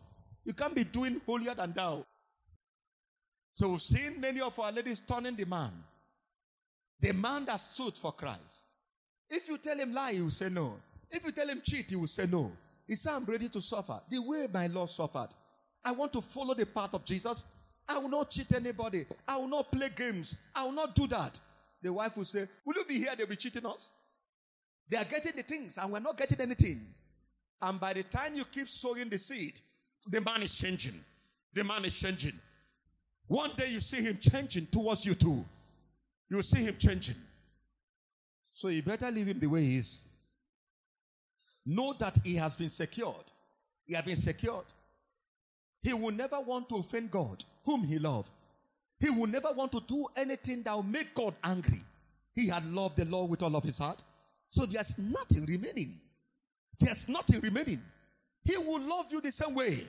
You 0.45 0.53
can't 0.53 0.75
be 0.75 0.85
doing 0.85 1.21
holier 1.27 1.55
than 1.55 1.73
thou. 1.73 2.05
So 3.55 3.71
we've 3.71 3.83
seen 3.83 4.21
many 4.21 4.41
of 4.41 4.59
our 4.59 4.73
ladies 4.73 5.01
turning 5.01 5.37
the 5.37 5.45
man. 5.45 5.73
The 7.01 7.13
man 7.13 7.45
that 7.47 7.57
stood 7.57 7.97
for 7.97 8.13
Christ. 8.13 8.65
If 9.29 9.49
you 9.49 9.59
tell 9.59 9.79
him 9.79 9.93
lie, 9.93 10.15
he 10.15 10.23
will 10.23 10.31
say 10.31 10.49
no. 10.49 10.77
If 11.11 11.25
you 11.25 11.33
tell 11.33 11.49
him 11.49 11.61
cheat, 11.65 11.91
he 11.91 11.97
will 11.97 12.07
say 12.07 12.27
no. 12.27 12.53
He 12.87 12.95
said, 12.95 13.15
I'm 13.15 13.25
ready 13.25 13.49
to 13.49 13.61
suffer. 13.61 14.01
The 14.09 14.21
way 14.21 14.47
my 14.53 14.67
Lord 14.67 14.91
suffered. 14.91 15.29
I 15.85 15.93
want 15.93 16.13
to 16.13 16.21
follow 16.21 16.55
the 16.55 16.67
path 16.67 16.95
of 16.95 17.05
Jesus. 17.05 17.45
I 17.89 17.99
will 17.99 18.09
not 18.09 18.31
cheat 18.31 18.53
anybody. 18.55 19.07
I 19.27 19.37
will 19.37 19.49
not 19.49 19.73
play 19.73 19.91
games. 19.95 20.37
I 20.55 20.65
will 20.65 20.73
not 20.73 20.95
do 20.95 21.07
that. 21.09 21.39
The 21.83 21.93
wife 21.93 22.17
will 22.17 22.25
say, 22.25 22.47
Will 22.65 22.75
you 22.77 22.85
be 22.85 22.99
here? 22.99 23.15
They'll 23.17 23.27
be 23.27 23.37
cheating 23.37 23.67
us. 23.67 23.91
They 24.89 24.97
are 24.97 25.05
getting 25.05 25.33
the 25.37 25.43
things 25.43 25.79
and 25.79 25.93
we're 25.93 26.01
not 26.01 26.17
getting 26.17 26.41
anything. 26.41 26.87
And 27.63 27.79
by 27.79 27.93
the 27.93 28.03
time 28.03 28.35
you 28.35 28.45
keep 28.45 28.69
sowing 28.69 29.09
the 29.09 29.19
seed, 29.19 29.61
the 30.09 30.21
man 30.21 30.43
is 30.43 30.55
changing. 30.55 31.05
The 31.53 31.63
man 31.65 31.85
is 31.85 31.99
changing. 31.99 32.39
One 33.27 33.53
day 33.57 33.71
you 33.71 33.81
see 33.81 34.03
him 34.03 34.19
changing 34.21 34.67
towards 34.67 35.05
you 35.05 35.15
too. 35.15 35.45
You 36.29 36.43
see 36.43 36.63
him 36.63 36.77
changing. 36.79 37.17
So 38.53 38.69
you 38.69 38.83
better 38.83 39.11
leave 39.11 39.29
him 39.29 39.39
the 39.39 39.47
way 39.47 39.63
he 39.63 39.79
is. 39.79 40.01
Know 41.67 41.95
that 41.99 42.19
he 42.25 42.37
has 42.37 42.57
been 42.57 42.71
secured. 42.71 43.31
He 43.87 43.95
has 43.95 44.05
been 44.05 44.17
secured. 44.17 44.65
He 45.83 45.93
will 45.93 46.11
never 46.11 46.41
want 46.41 46.69
to 46.71 46.77
offend 46.77 47.11
God, 47.11 47.45
whom 47.65 47.85
he 47.85 47.99
loves. 47.99 48.31
He 48.99 49.11
will 49.11 49.27
never 49.27 49.51
want 49.53 49.73
to 49.73 49.81
do 49.87 50.07
anything 50.17 50.63
that 50.63 50.75
will 50.75 50.83
make 50.83 51.15
God 51.15 51.35
angry. 51.43 51.83
He 52.35 52.49
had 52.49 52.71
loved 52.71 52.97
the 52.97 53.05
Lord 53.07 53.31
with 53.31 53.43
all 53.43 53.57
of 53.57 53.65
his 53.65 53.79
heart. 53.79 54.03
So 54.51 54.67
there's 54.67 54.99
nothing 54.99 55.47
remaining. 55.47 55.99
There's 56.79 57.09
nothing 57.09 57.41
remaining. 57.41 57.83
He 58.45 58.57
will 58.57 58.81
love 58.81 59.07
you 59.11 59.21
the 59.21 59.33
same 59.33 59.55
way. 59.55 59.87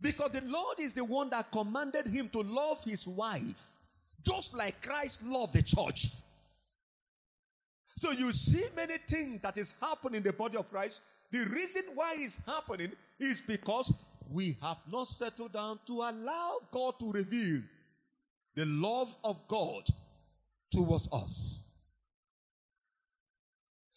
Because 0.00 0.30
the 0.32 0.42
Lord 0.42 0.78
is 0.80 0.94
the 0.94 1.04
one 1.04 1.30
that 1.30 1.50
commanded 1.50 2.06
him 2.06 2.28
to 2.30 2.42
love 2.42 2.82
his 2.84 3.08
wife, 3.08 3.70
just 4.22 4.54
like 4.54 4.82
Christ 4.82 5.24
loved 5.24 5.54
the 5.54 5.62
church. 5.62 6.08
So 7.96 8.10
you 8.10 8.30
see 8.32 8.64
many 8.76 8.98
things 8.98 9.40
that 9.40 9.56
is 9.56 9.74
happening 9.80 10.16
in 10.16 10.22
the 10.22 10.32
body 10.32 10.58
of 10.58 10.70
Christ. 10.70 11.00
The 11.30 11.44
reason 11.44 11.82
why 11.94 12.14
it's 12.18 12.38
happening 12.46 12.92
is 13.18 13.40
because 13.40 13.92
we 14.30 14.56
have 14.62 14.78
not 14.90 15.08
settled 15.08 15.52
down 15.52 15.78
to 15.86 16.02
allow 16.02 16.58
God 16.70 16.98
to 16.98 17.12
reveal 17.12 17.60
the 18.54 18.64
love 18.66 19.14
of 19.22 19.36
God 19.48 19.84
towards 20.72 21.08
us. 21.12 21.70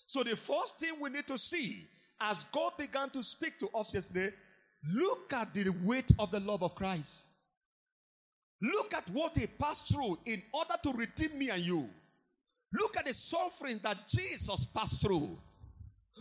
So 0.06 0.24
the 0.24 0.36
first 0.36 0.80
thing 0.80 0.94
we 1.00 1.10
need 1.10 1.28
to 1.28 1.38
see 1.38 1.88
as 2.22 2.44
God 2.52 2.74
began 2.78 3.10
to 3.12 3.24
speak 3.24 3.58
to 3.60 3.70
us 3.70 3.94
yesterday, 3.94 4.30
look 4.94 5.32
at 5.34 5.54
the 5.54 5.70
weight 5.84 6.12
of 6.20 6.32
the 6.32 6.40
love 6.40 6.64
of 6.64 6.76
Christ. 6.76 7.28
Look 8.62 8.94
at 8.94 9.10
what 9.12 9.38
he 9.38 9.48
passed 9.48 9.94
through 9.94 10.20
in 10.26 10.42
order 10.54 10.76
to 10.84 10.92
redeem 10.92 11.38
me 11.38 11.50
and 11.50 11.64
you. 11.64 11.90
Look 12.74 12.98
at 12.98 13.06
the 13.06 13.14
suffering 13.14 13.80
that 13.84 14.08
Jesus 14.08 14.66
passed 14.66 15.02
through. 15.02 15.38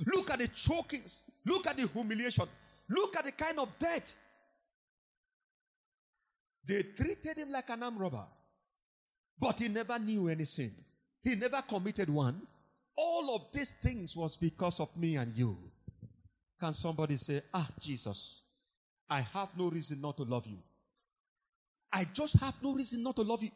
Look 0.07 0.31
at 0.31 0.39
the 0.39 0.49
chokings. 0.49 1.25
Look 1.45 1.67
at 1.67 1.77
the 1.77 1.89
humiliation. 1.89 2.47
Look 2.89 3.17
at 3.17 3.25
the 3.25 3.33
kind 3.33 3.59
of 3.59 3.69
death. 3.79 4.17
They 6.67 6.83
treated 6.83 7.39
him 7.39 7.51
like 7.51 7.69
an 7.71 7.83
arm 7.83 7.99
robber. 7.99 8.25
But 9.39 9.61
he 9.61 9.69
never 9.69 9.99
knew 9.99 10.29
any 10.29 10.45
sin. 10.45 10.73
He 11.23 11.35
never 11.35 11.63
committed 11.63 12.11
one. 12.11 12.43
All 12.97 13.35
of 13.35 13.47
these 13.53 13.71
things 13.71 14.17
was 14.17 14.37
because 14.37 14.81
of 14.81 14.95
me 14.97 15.17
and 15.17 15.35
you. 15.35 15.57
Can 16.61 16.75
somebody 16.75 17.17
say, 17.17 17.43
Ah, 17.55 17.69
Jesus, 17.81 18.43
I 19.09 19.21
have 19.21 19.49
no 19.57 19.71
reason 19.71 20.01
not 20.01 20.17
to 20.17 20.25
love 20.25 20.47
you. 20.47 20.59
I 21.93 22.05
just 22.13 22.39
have 22.39 22.55
no 22.63 22.75
reason 22.75 23.03
not 23.03 23.17
to 23.17 23.23
love 23.23 23.43
you. 23.43 23.51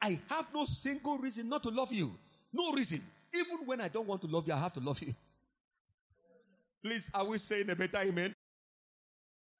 I 0.00 0.18
have 0.28 0.46
no 0.54 0.64
single 0.64 1.18
reason 1.18 1.48
not 1.48 1.62
to 1.64 1.70
love 1.70 1.92
you. 1.92 2.12
No 2.52 2.72
reason. 2.72 3.02
Even 3.34 3.66
when 3.66 3.80
I 3.80 3.88
don't 3.88 4.06
want 4.06 4.22
to 4.22 4.28
love 4.28 4.46
you, 4.46 4.54
I 4.54 4.58
have 4.58 4.72
to 4.74 4.80
love 4.80 5.02
you. 5.02 5.14
Please, 6.82 7.10
are 7.12 7.24
we 7.24 7.38
saying 7.38 7.68
a 7.68 7.76
better 7.76 7.98
amen? 7.98 8.34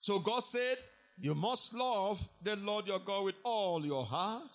So 0.00 0.18
God 0.18 0.40
said, 0.40 0.78
You 1.18 1.34
must 1.34 1.74
love 1.74 2.26
the 2.42 2.56
Lord 2.56 2.86
your 2.86 2.98
God 2.98 3.24
with 3.24 3.34
all 3.44 3.84
your 3.84 4.04
heart, 4.04 4.50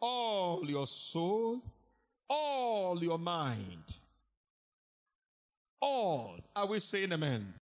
all 0.00 0.68
your 0.68 0.86
soul, 0.86 1.62
all 2.28 3.02
your 3.02 3.18
mind. 3.18 3.84
All. 5.80 6.36
Are 6.54 6.66
we 6.66 6.80
saying 6.80 7.12
amen? 7.12 7.54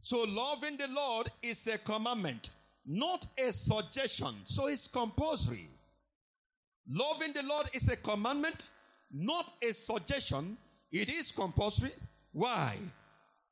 So 0.00 0.22
loving 0.22 0.76
the 0.76 0.88
Lord 0.88 1.30
is 1.42 1.66
a 1.66 1.78
commandment, 1.78 2.50
not 2.84 3.26
a 3.38 3.52
suggestion. 3.52 4.34
So 4.44 4.66
it's 4.68 4.88
compulsory. 4.88 5.68
Loving 6.88 7.32
the 7.32 7.42
Lord 7.42 7.68
is 7.72 7.88
a 7.88 7.96
commandment, 7.96 8.66
not 9.12 9.52
a 9.62 9.72
suggestion. 9.72 10.56
It 10.92 11.08
is 11.08 11.32
compulsory. 11.32 11.92
Why? 12.32 12.78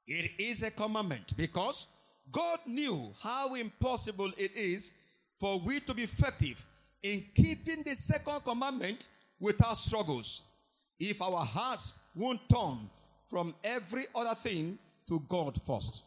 It 0.06 0.32
is 0.38 0.62
a 0.62 0.70
commandment 0.70 1.36
because 1.36 1.86
God 2.30 2.60
knew 2.66 3.12
how 3.20 3.54
impossible 3.54 4.30
it 4.36 4.52
is 4.54 4.92
for 5.40 5.58
we 5.58 5.80
to 5.80 5.94
be 5.94 6.02
effective 6.02 6.64
in 7.02 7.24
keeping 7.34 7.82
the 7.82 7.94
second 7.94 8.44
commandment 8.44 9.06
without 9.40 9.78
struggles 9.78 10.42
if 10.98 11.20
our 11.20 11.44
hearts 11.44 11.94
won't 12.14 12.40
turn 12.48 12.88
from 13.28 13.54
every 13.64 14.06
other 14.14 14.34
thing 14.34 14.78
to 15.08 15.20
God 15.28 15.60
first. 15.66 16.04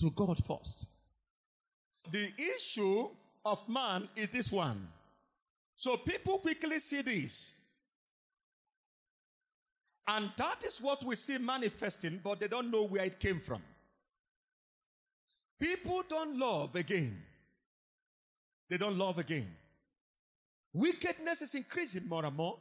To 0.00 0.10
God 0.10 0.42
first. 0.44 0.86
The 2.10 2.30
issue 2.56 3.08
of 3.44 3.68
man 3.68 4.08
is 4.16 4.28
this 4.28 4.52
one. 4.52 4.88
So 5.76 5.96
people 5.96 6.38
quickly 6.38 6.78
see 6.78 7.02
this. 7.02 7.57
And 10.08 10.30
that 10.38 10.64
is 10.64 10.80
what 10.80 11.04
we 11.04 11.16
see 11.16 11.36
manifesting, 11.36 12.20
but 12.24 12.40
they 12.40 12.48
don't 12.48 12.70
know 12.70 12.84
where 12.84 13.04
it 13.04 13.20
came 13.20 13.40
from. 13.40 13.60
People 15.60 16.02
don't 16.08 16.38
love 16.38 16.74
again. 16.76 17.22
They 18.70 18.78
don't 18.78 18.96
love 18.96 19.18
again. 19.18 19.48
Wickedness 20.72 21.42
is 21.42 21.54
increasing 21.54 22.08
more 22.08 22.24
and 22.24 22.34
more. 22.34 22.58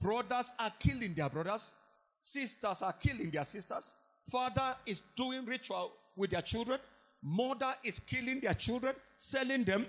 Brothers 0.00 0.52
are 0.58 0.72
killing 0.78 1.14
their 1.14 1.28
brothers. 1.28 1.74
Sisters 2.20 2.82
are 2.82 2.92
killing 2.92 3.30
their 3.30 3.44
sisters. 3.44 3.94
Father 4.30 4.76
is 4.86 5.02
doing 5.16 5.44
ritual 5.46 5.92
with 6.16 6.30
their 6.30 6.42
children. 6.42 6.78
Mother 7.22 7.72
is 7.82 7.98
killing 7.98 8.38
their 8.40 8.54
children, 8.54 8.94
selling 9.16 9.64
them. 9.64 9.86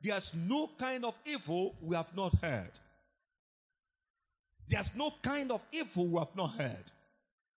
There's 0.00 0.32
no 0.34 0.70
kind 0.78 1.04
of 1.04 1.18
evil 1.26 1.74
we 1.82 1.94
have 1.94 2.14
not 2.16 2.34
heard. 2.36 2.70
There's 4.68 4.94
no 4.94 5.14
kind 5.22 5.50
of 5.50 5.64
evil 5.72 6.06
we 6.06 6.18
have 6.18 6.36
not 6.36 6.52
heard. 6.52 6.84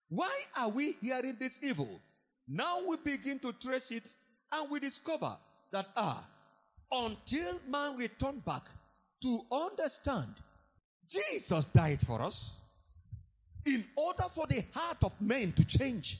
Why 0.08 0.30
are 0.56 0.68
we 0.68 0.96
hearing 1.00 1.36
this 1.38 1.62
evil? 1.62 2.00
Now 2.48 2.80
we 2.86 2.96
begin 2.96 3.38
to 3.40 3.52
trace 3.52 3.90
it 3.90 4.08
and 4.50 4.70
we 4.70 4.80
discover 4.80 5.36
that 5.70 5.88
ah, 5.96 6.24
until 6.90 7.60
man 7.68 7.96
returned 7.96 8.44
back 8.44 8.64
to 9.22 9.40
understand 9.50 10.34
Jesus 11.08 11.66
died 11.66 12.00
for 12.00 12.22
us 12.22 12.56
in 13.64 13.84
order 13.96 14.24
for 14.34 14.46
the 14.46 14.62
heart 14.74 15.02
of 15.04 15.12
men 15.20 15.52
to 15.52 15.64
change. 15.64 16.18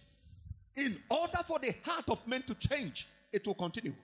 In 0.77 0.97
order 1.11 1.39
for 1.47 1.59
the 1.59 1.75
heart 1.85 2.09
of 2.09 2.27
men 2.27 2.43
to 2.43 2.55
change, 2.55 3.07
it 3.33 3.47
will 3.47 3.55
continue. 3.55 3.95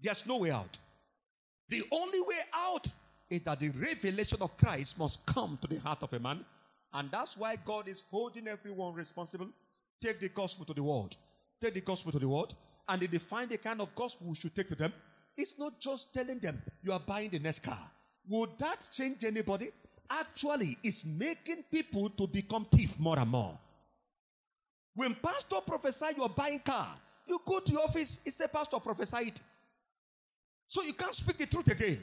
There's 0.00 0.26
no 0.26 0.38
way 0.38 0.50
out. 0.50 0.78
The 1.68 1.82
only 1.90 2.20
way 2.20 2.40
out 2.52 2.86
is 3.34 3.42
that 3.42 3.60
the 3.60 3.70
revelation 3.70 4.38
of 4.40 4.56
Christ 4.56 4.98
must 4.98 5.24
come 5.26 5.58
to 5.60 5.68
the 5.68 5.78
heart 5.78 6.02
of 6.02 6.12
a 6.12 6.18
man. 6.18 6.44
And 6.92 7.10
that's 7.10 7.36
why 7.36 7.56
God 7.56 7.88
is 7.88 8.04
holding 8.10 8.48
everyone 8.48 8.94
responsible. 8.94 9.48
Take 10.00 10.20
the 10.20 10.28
gospel 10.28 10.64
to 10.66 10.74
the 10.74 10.82
world. 10.82 11.16
Take 11.60 11.74
the 11.74 11.80
gospel 11.80 12.12
to 12.12 12.18
the 12.18 12.28
world. 12.28 12.54
And 12.88 13.02
they 13.02 13.06
define 13.06 13.48
the 13.48 13.58
kind 13.58 13.80
of 13.80 13.94
gospel 13.94 14.28
we 14.28 14.36
should 14.36 14.54
take 14.54 14.68
to 14.68 14.74
them. 14.74 14.92
It's 15.36 15.58
not 15.58 15.80
just 15.80 16.14
telling 16.14 16.38
them 16.38 16.62
you 16.82 16.92
are 16.92 17.00
buying 17.00 17.30
the 17.30 17.38
next 17.38 17.62
car. 17.62 17.90
Would 18.28 18.50
that 18.58 18.88
change 18.92 19.24
anybody? 19.24 19.70
Actually, 20.10 20.76
it's 20.84 21.04
making 21.04 21.64
people 21.70 22.10
to 22.10 22.26
become 22.26 22.66
thief 22.66 22.98
more 22.98 23.18
and 23.18 23.30
more. 23.30 23.58
When 24.94 25.14
pastor 25.14 25.56
prophesy 25.66 26.06
you're 26.16 26.28
buying 26.28 26.60
car, 26.60 26.94
you 27.26 27.40
go 27.44 27.58
to 27.58 27.72
your 27.72 27.82
office, 27.82 28.20
it's 28.24 28.38
a 28.40 28.48
pastor 28.48 28.78
prophesy 28.78 29.28
it. 29.28 29.40
So 30.68 30.82
you 30.82 30.92
can't 30.92 31.14
speak 31.14 31.38
the 31.38 31.46
truth 31.46 31.68
again. 31.68 32.00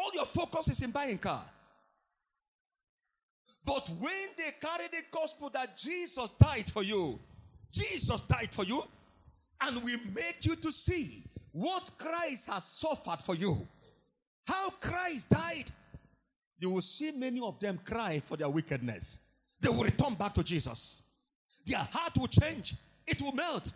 All 0.00 0.10
your 0.14 0.24
focus 0.24 0.68
is 0.68 0.82
in 0.82 0.90
buying 0.92 1.18
car. 1.18 1.44
But 3.62 3.86
when 3.98 4.28
they 4.38 4.50
carry 4.58 4.88
the 4.90 5.02
gospel 5.10 5.50
that 5.50 5.76
Jesus 5.76 6.30
died 6.40 6.70
for 6.70 6.82
you, 6.82 7.18
Jesus 7.70 8.22
died 8.22 8.48
for 8.50 8.64
you, 8.64 8.82
and 9.60 9.84
we 9.84 9.98
make 10.14 10.38
you 10.40 10.56
to 10.56 10.72
see 10.72 11.22
what 11.52 11.90
Christ 11.98 12.48
has 12.48 12.64
suffered 12.64 13.20
for 13.20 13.34
you, 13.34 13.68
how 14.46 14.70
Christ 14.70 15.28
died, 15.28 15.70
you 16.58 16.70
will 16.70 16.82
see 16.82 17.10
many 17.10 17.40
of 17.40 17.60
them 17.60 17.78
cry 17.84 18.20
for 18.24 18.38
their 18.38 18.48
wickedness. 18.48 19.20
They 19.60 19.68
will 19.68 19.84
return 19.84 20.14
back 20.14 20.32
to 20.34 20.42
Jesus. 20.42 21.02
Their 21.66 21.86
heart 21.92 22.16
will 22.16 22.28
change. 22.28 22.74
It 23.06 23.20
will 23.20 23.32
melt. 23.32 23.70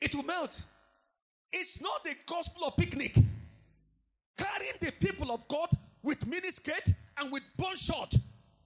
It 0.00 0.12
will 0.12 0.24
melt. 0.24 0.60
It's 1.52 1.80
not 1.80 2.02
the 2.02 2.16
gospel 2.26 2.64
of 2.64 2.76
picnic. 2.76 3.16
Carrying 4.36 4.74
the 4.80 4.92
people 4.92 5.30
of 5.32 5.46
God 5.48 5.68
with 6.02 6.26
miniskirt 6.26 6.94
and 7.18 7.30
with 7.30 7.42
bone 7.56 7.76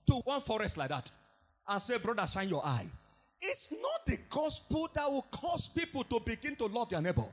to 0.07 0.13
one 0.23 0.41
forest 0.41 0.77
like 0.77 0.89
that 0.89 1.11
and 1.67 1.81
say, 1.81 1.97
Brother, 1.97 2.25
shine 2.25 2.49
your 2.49 2.65
eye. 2.65 2.87
It's 3.41 3.71
not 3.71 4.05
the 4.05 4.17
gospel 4.29 4.89
that 4.93 5.11
will 5.11 5.25
cause 5.31 5.67
people 5.67 6.03
to 6.05 6.19
begin 6.19 6.55
to 6.55 6.65
love 6.65 6.89
their 6.89 7.01
neighbor. 7.01 7.25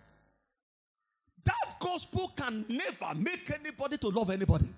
That 1.45 1.77
gospel 1.79 2.33
can 2.37 2.65
never 2.69 3.15
make 3.15 3.51
anybody 3.55 3.97
to 3.99 4.09
love 4.09 4.31
anybody. 4.31 4.69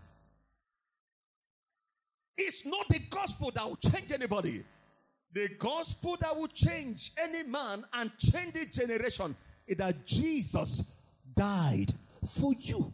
It's 2.36 2.66
not 2.66 2.88
the 2.88 3.00
gospel 3.10 3.50
that 3.54 3.66
will 3.66 3.76
change 3.76 4.12
anybody. 4.12 4.64
The 5.32 5.48
gospel 5.58 6.16
that 6.20 6.36
will 6.36 6.48
change 6.48 7.12
any 7.18 7.42
man 7.42 7.84
and 7.92 8.10
change 8.18 8.52
the 8.54 8.66
generation 8.66 9.34
is 9.66 9.76
that 9.78 10.06
Jesus 10.06 10.84
died 11.34 11.92
for 12.26 12.52
you. 12.54 12.92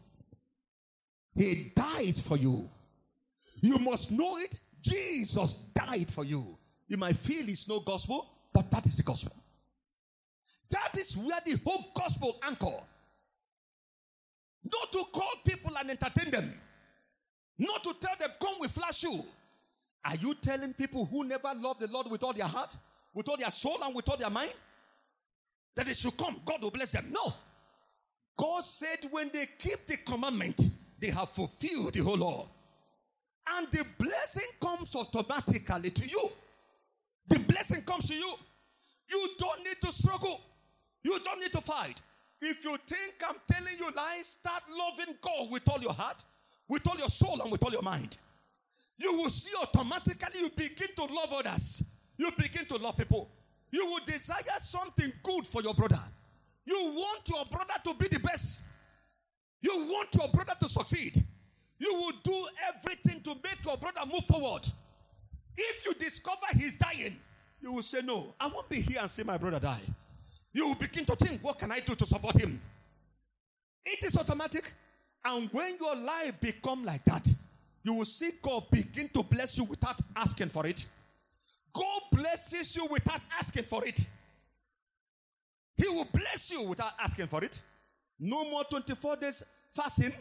He 1.34 1.72
died 1.74 2.16
for 2.16 2.36
you. 2.36 2.68
You 3.60 3.78
must 3.78 4.10
know 4.10 4.38
it. 4.38 4.56
Jesus 4.80 5.54
died 5.74 6.10
for 6.10 6.24
you. 6.24 6.58
You 6.88 6.96
might 6.96 7.16
feel 7.16 7.48
it's 7.48 7.68
no 7.68 7.80
gospel, 7.80 8.28
but 8.52 8.70
that 8.70 8.84
is 8.86 8.96
the 8.96 9.02
gospel. 9.02 9.32
That 10.70 10.96
is 10.98 11.16
where 11.16 11.40
the 11.44 11.58
whole 11.64 11.84
gospel 11.94 12.38
anchor. 12.42 12.80
Not 14.64 14.92
to 14.92 15.04
call 15.12 15.32
people 15.44 15.76
and 15.78 15.90
entertain 15.90 16.30
them. 16.30 16.54
Not 17.58 17.84
to 17.84 17.94
tell 18.00 18.16
them, 18.18 18.30
come 18.40 18.54
we 18.60 18.68
flash 18.68 19.02
you. 19.02 19.24
Are 20.04 20.16
you 20.16 20.34
telling 20.34 20.72
people 20.72 21.04
who 21.04 21.24
never 21.24 21.52
love 21.54 21.78
the 21.78 21.86
Lord 21.86 22.08
with 22.10 22.22
all 22.22 22.32
their 22.32 22.46
heart, 22.46 22.76
with 23.14 23.28
all 23.28 23.36
their 23.36 23.50
soul, 23.50 23.78
and 23.82 23.94
with 23.94 24.08
all 24.08 24.16
their 24.16 24.30
mind 24.30 24.52
that 25.76 25.86
they 25.86 25.94
should 25.94 26.16
come? 26.16 26.40
God 26.44 26.62
will 26.62 26.70
bless 26.70 26.92
them. 26.92 27.06
No. 27.10 27.32
God 28.36 28.64
said 28.64 28.98
when 29.10 29.30
they 29.32 29.48
keep 29.58 29.86
the 29.86 29.98
commandment, 29.98 30.60
they 31.02 31.10
have 31.10 31.30
fulfilled 31.30 31.92
the 31.92 32.00
whole 32.00 32.16
law. 32.16 32.48
And 33.56 33.66
the 33.72 33.84
blessing 33.98 34.46
comes 34.60 34.94
automatically 34.94 35.90
to 35.90 36.08
you. 36.08 36.30
The 37.26 37.40
blessing 37.40 37.82
comes 37.82 38.06
to 38.08 38.14
you. 38.14 38.34
You 39.10 39.28
don't 39.36 39.58
need 39.64 39.76
to 39.84 39.92
struggle. 39.92 40.40
You 41.02 41.18
don't 41.24 41.40
need 41.40 41.50
to 41.50 41.60
fight. 41.60 42.00
If 42.40 42.64
you 42.64 42.76
think 42.86 43.14
I'm 43.28 43.34
telling 43.50 43.74
you 43.78 43.90
lies, 43.96 44.28
start 44.28 44.62
loving 44.70 45.16
God 45.20 45.50
with 45.50 45.68
all 45.68 45.80
your 45.82 45.92
heart, 45.92 46.22
with 46.68 46.86
all 46.86 46.96
your 46.96 47.08
soul, 47.08 47.40
and 47.42 47.50
with 47.50 47.64
all 47.64 47.72
your 47.72 47.82
mind. 47.82 48.16
You 48.96 49.12
will 49.12 49.30
see 49.30 49.50
automatically 49.60 50.40
you 50.40 50.50
begin 50.50 50.88
to 50.96 51.04
love 51.04 51.32
others. 51.32 51.82
You 52.16 52.30
begin 52.38 52.64
to 52.66 52.76
love 52.76 52.96
people. 52.96 53.28
You 53.72 53.86
will 53.86 54.04
desire 54.06 54.58
something 54.58 55.12
good 55.24 55.48
for 55.48 55.62
your 55.62 55.74
brother. 55.74 56.00
You 56.64 56.76
want 56.76 57.28
your 57.28 57.44
brother 57.46 57.74
to 57.84 57.94
be 57.94 58.06
the 58.06 58.20
best. 58.20 58.60
You 59.62 59.86
want 59.86 60.14
your 60.14 60.28
brother 60.28 60.54
to 60.60 60.68
succeed. 60.68 61.24
You 61.78 61.94
will 61.94 62.12
do 62.22 62.46
everything 62.68 63.20
to 63.22 63.30
make 63.42 63.64
your 63.64 63.76
brother 63.76 64.00
move 64.06 64.24
forward. 64.24 64.66
If 65.56 65.86
you 65.86 65.94
discover 65.94 66.46
he's 66.54 66.76
dying, 66.76 67.16
you 67.60 67.72
will 67.72 67.82
say, 67.82 68.02
No, 68.02 68.34
I 68.40 68.48
won't 68.48 68.68
be 68.68 68.80
here 68.80 68.98
and 69.00 69.10
see 69.10 69.22
my 69.22 69.38
brother 69.38 69.60
die. 69.60 69.82
You 70.52 70.68
will 70.68 70.74
begin 70.74 71.04
to 71.06 71.16
think, 71.16 71.42
What 71.42 71.58
can 71.58 71.70
I 71.70 71.80
do 71.80 71.94
to 71.94 72.06
support 72.06 72.40
him? 72.40 72.60
It 73.84 74.04
is 74.04 74.16
automatic. 74.16 74.72
And 75.24 75.48
when 75.52 75.76
your 75.80 75.94
life 75.94 76.40
become 76.40 76.84
like 76.84 77.04
that, 77.04 77.28
you 77.84 77.94
will 77.94 78.04
see 78.04 78.32
God 78.40 78.64
begin 78.70 79.08
to 79.10 79.22
bless 79.22 79.56
you 79.58 79.64
without 79.64 80.00
asking 80.16 80.48
for 80.48 80.66
it. 80.66 80.86
God 81.72 82.02
blesses 82.12 82.76
you 82.76 82.86
without 82.86 83.20
asking 83.38 83.64
for 83.64 83.84
it. 83.86 84.06
He 85.76 85.88
will 85.88 86.06
bless 86.12 86.50
you 86.50 86.62
without 86.62 86.92
asking 87.00 87.28
for 87.28 87.42
it. 87.42 87.60
No 88.24 88.48
more 88.48 88.62
24 88.62 89.16
days 89.16 89.42
fasting. 89.72 90.12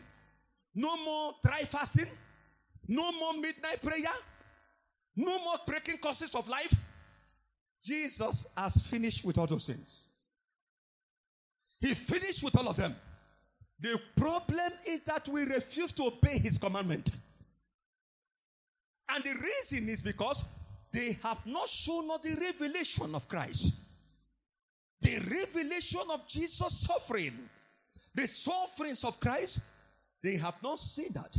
No 0.74 0.98
more 1.06 1.36
dry 1.44 1.60
fasting. 1.60 2.08
No 2.88 3.12
more 3.12 3.34
midnight 3.34 3.80
prayer. 3.80 4.10
No 5.16 5.38
more 5.44 5.58
breaking 5.68 6.00
courses 6.00 6.34
of 6.34 6.50
life. 6.50 6.74
Jesus 7.84 8.48
has 8.58 8.88
finished 8.88 9.24
with 9.24 9.38
all 9.38 9.46
those 9.46 9.68
things. 9.68 10.10
He 11.80 11.94
finished 11.94 12.44
with 12.44 12.58
all 12.58 12.70
of 12.70 12.76
them. 12.76 12.96
The 13.80 14.02
problem 14.16 14.72
is 14.88 15.02
that 15.02 15.28
we 15.28 15.44
refuse 15.44 15.94
to 15.94 16.06
obey 16.06 16.40
his 16.40 16.58
commandment. 16.58 17.12
And 19.10 19.24
the 19.24 19.36
reason 19.36 19.90
is 19.90 20.02
because 20.02 20.44
they 20.92 21.20
have 21.22 21.46
not 21.46 21.70
shown 21.70 22.10
us 22.10 22.22
the 22.22 22.36
revelation 22.36 23.14
of 23.14 23.28
Christ. 23.28 23.76
The 25.02 25.20
revelation 25.20 26.02
of 26.10 26.28
Jesus' 26.28 26.80
suffering. 26.80 27.38
The 28.14 28.28
sufferings 28.28 29.04
of 29.04 29.20
Christ, 29.20 29.60
they 30.24 30.36
have 30.38 30.56
not 30.62 30.80
seen 30.80 31.14
that. 31.14 31.38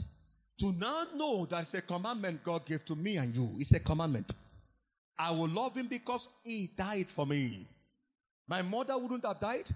To 0.60 0.72
now 0.72 1.06
know 1.14 1.46
that 1.46 1.62
it's 1.62 1.74
a 1.74 1.82
commandment 1.82 2.44
God 2.44 2.64
gave 2.64 2.84
to 2.86 2.94
me 2.94 3.16
and 3.16 3.34
you. 3.34 3.50
It's 3.58 3.72
a 3.72 3.80
commandment. 3.80 4.32
I 5.18 5.30
will 5.30 5.48
love 5.48 5.76
him 5.76 5.86
because 5.86 6.28
he 6.44 6.70
died 6.76 7.08
for 7.08 7.26
me. 7.26 7.66
My 8.48 8.62
mother 8.62 8.96
wouldn't 8.96 9.24
have 9.24 9.40
died. 9.40 9.68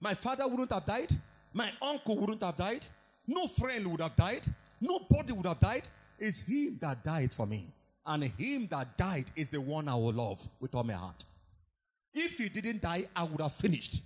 My 0.00 0.14
father 0.14 0.46
wouldn't 0.46 0.72
have 0.72 0.86
died. 0.86 1.14
My 1.52 1.70
uncle 1.82 2.16
wouldn't 2.16 2.42
have 2.42 2.56
died. 2.56 2.86
No 3.26 3.46
friend 3.46 3.86
would 3.90 4.00
have 4.00 4.16
died. 4.16 4.46
Nobody 4.80 5.32
would 5.32 5.46
have 5.46 5.60
died. 5.60 5.88
It's 6.18 6.40
him 6.40 6.78
that 6.80 7.02
died 7.02 7.32
for 7.32 7.46
me. 7.46 7.66
And 8.06 8.24
him 8.24 8.66
that 8.70 8.96
died 8.96 9.26
is 9.36 9.48
the 9.48 9.60
one 9.60 9.88
I 9.88 9.94
will 9.94 10.12
love 10.12 10.46
with 10.58 10.74
all 10.74 10.84
my 10.84 10.94
heart. 10.94 11.24
If 12.12 12.38
he 12.38 12.48
didn't 12.48 12.82
die, 12.82 13.06
I 13.14 13.24
would 13.24 13.40
have 13.40 13.54
finished. 13.54 14.02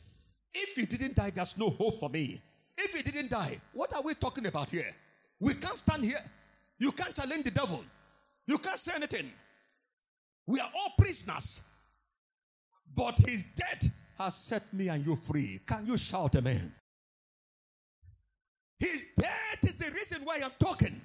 If 0.54 0.76
he 0.76 0.86
didn't 0.86 1.16
die, 1.16 1.30
there's 1.30 1.58
no 1.58 1.70
hope 1.70 1.98
for 2.00 2.08
me. 2.08 2.40
If 2.76 2.94
he 2.94 3.02
didn't 3.02 3.30
die, 3.30 3.60
what 3.72 3.94
are 3.94 4.02
we 4.02 4.14
talking 4.14 4.46
about 4.46 4.70
here? 4.70 4.94
We 5.40 5.54
can't 5.54 5.76
stand 5.76 6.04
here. 6.04 6.22
You 6.78 6.92
can't 6.92 7.14
challenge 7.14 7.44
the 7.44 7.50
devil. 7.50 7.84
You 8.46 8.58
can't 8.58 8.78
say 8.78 8.92
anything. 8.94 9.30
We 10.46 10.60
are 10.60 10.70
all 10.74 10.92
prisoners. 10.98 11.62
But 12.94 13.18
his 13.18 13.44
death 13.56 13.90
has 14.18 14.34
set 14.34 14.72
me 14.72 14.88
and 14.88 15.04
you 15.04 15.16
free. 15.16 15.60
Can 15.66 15.86
you 15.86 15.96
shout 15.96 16.36
amen? 16.36 16.72
His 18.78 19.04
death 19.18 19.62
is 19.62 19.74
the 19.76 19.90
reason 19.92 20.18
why 20.24 20.40
I'm 20.44 20.52
talking. 20.58 21.00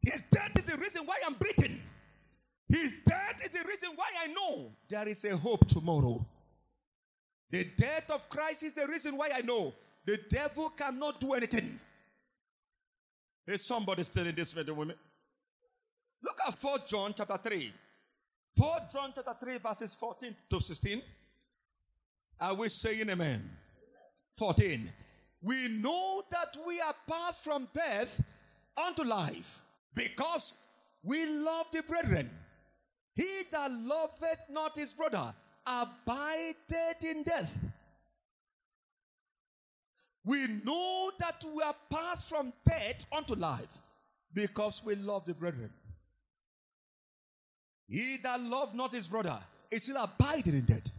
His 0.00 0.22
death 0.32 0.52
is 0.56 0.64
the 0.64 0.76
reason 0.78 1.02
why 1.04 1.16
I'm 1.24 1.34
breathing. 1.34 1.80
His 2.68 2.94
death 3.06 3.40
is 3.44 3.50
the 3.50 3.66
reason 3.68 3.90
why 3.94 4.06
I 4.20 4.28
know 4.28 4.70
there 4.88 5.06
is 5.06 5.24
a 5.24 5.36
hope 5.36 5.66
tomorrow. 5.68 6.24
The 7.52 7.64
death 7.76 8.10
of 8.10 8.28
Christ 8.30 8.62
is 8.62 8.72
the 8.72 8.86
reason 8.86 9.14
why 9.16 9.30
I 9.34 9.42
know 9.42 9.74
the 10.06 10.18
devil 10.30 10.70
cannot 10.70 11.20
do 11.20 11.34
anything. 11.34 11.78
Is 13.46 13.62
somebody 13.62 14.02
still 14.04 14.26
in 14.26 14.34
this 14.34 14.56
meeting 14.56 14.74
with 14.74 14.88
me? 14.88 14.94
Look 16.24 16.38
at 16.46 16.54
4 16.54 16.78
John 16.86 17.12
chapter 17.14 17.36
3. 17.36 17.72
4 18.56 18.76
John 18.90 19.12
chapter 19.14 19.34
3, 19.38 19.58
verses 19.58 19.92
14 19.94 20.34
to 20.48 20.60
16. 20.60 21.02
Are 22.40 22.54
we 22.54 22.70
saying 22.70 23.10
amen? 23.10 23.50
14. 24.36 24.90
We 25.42 25.68
know 25.68 26.22
that 26.30 26.56
we 26.66 26.80
are 26.80 26.94
passed 27.06 27.44
from 27.44 27.68
death 27.74 28.18
unto 28.82 29.04
life 29.04 29.60
because 29.94 30.56
we 31.02 31.26
love 31.26 31.66
the 31.70 31.82
brethren. 31.82 32.30
He 33.14 33.42
that 33.50 33.70
loveth 33.70 34.40
not 34.48 34.78
his 34.78 34.94
brother 34.94 35.34
abideth 35.66 37.04
in 37.04 37.22
death. 37.22 37.58
We 40.24 40.46
know 40.64 41.10
that 41.18 41.44
we 41.54 41.62
are 41.62 41.74
passed 41.90 42.28
from 42.28 42.52
death 42.66 43.06
unto 43.12 43.34
life 43.34 43.78
because 44.32 44.82
we 44.84 44.94
love 44.94 45.24
the 45.26 45.34
brethren. 45.34 45.70
He 47.88 48.18
that 48.22 48.40
loveth 48.40 48.74
not 48.74 48.94
his 48.94 49.08
brother 49.08 49.38
is 49.70 49.82
still 49.82 50.02
abiding 50.02 50.54
in 50.54 50.64
death. 50.64 50.90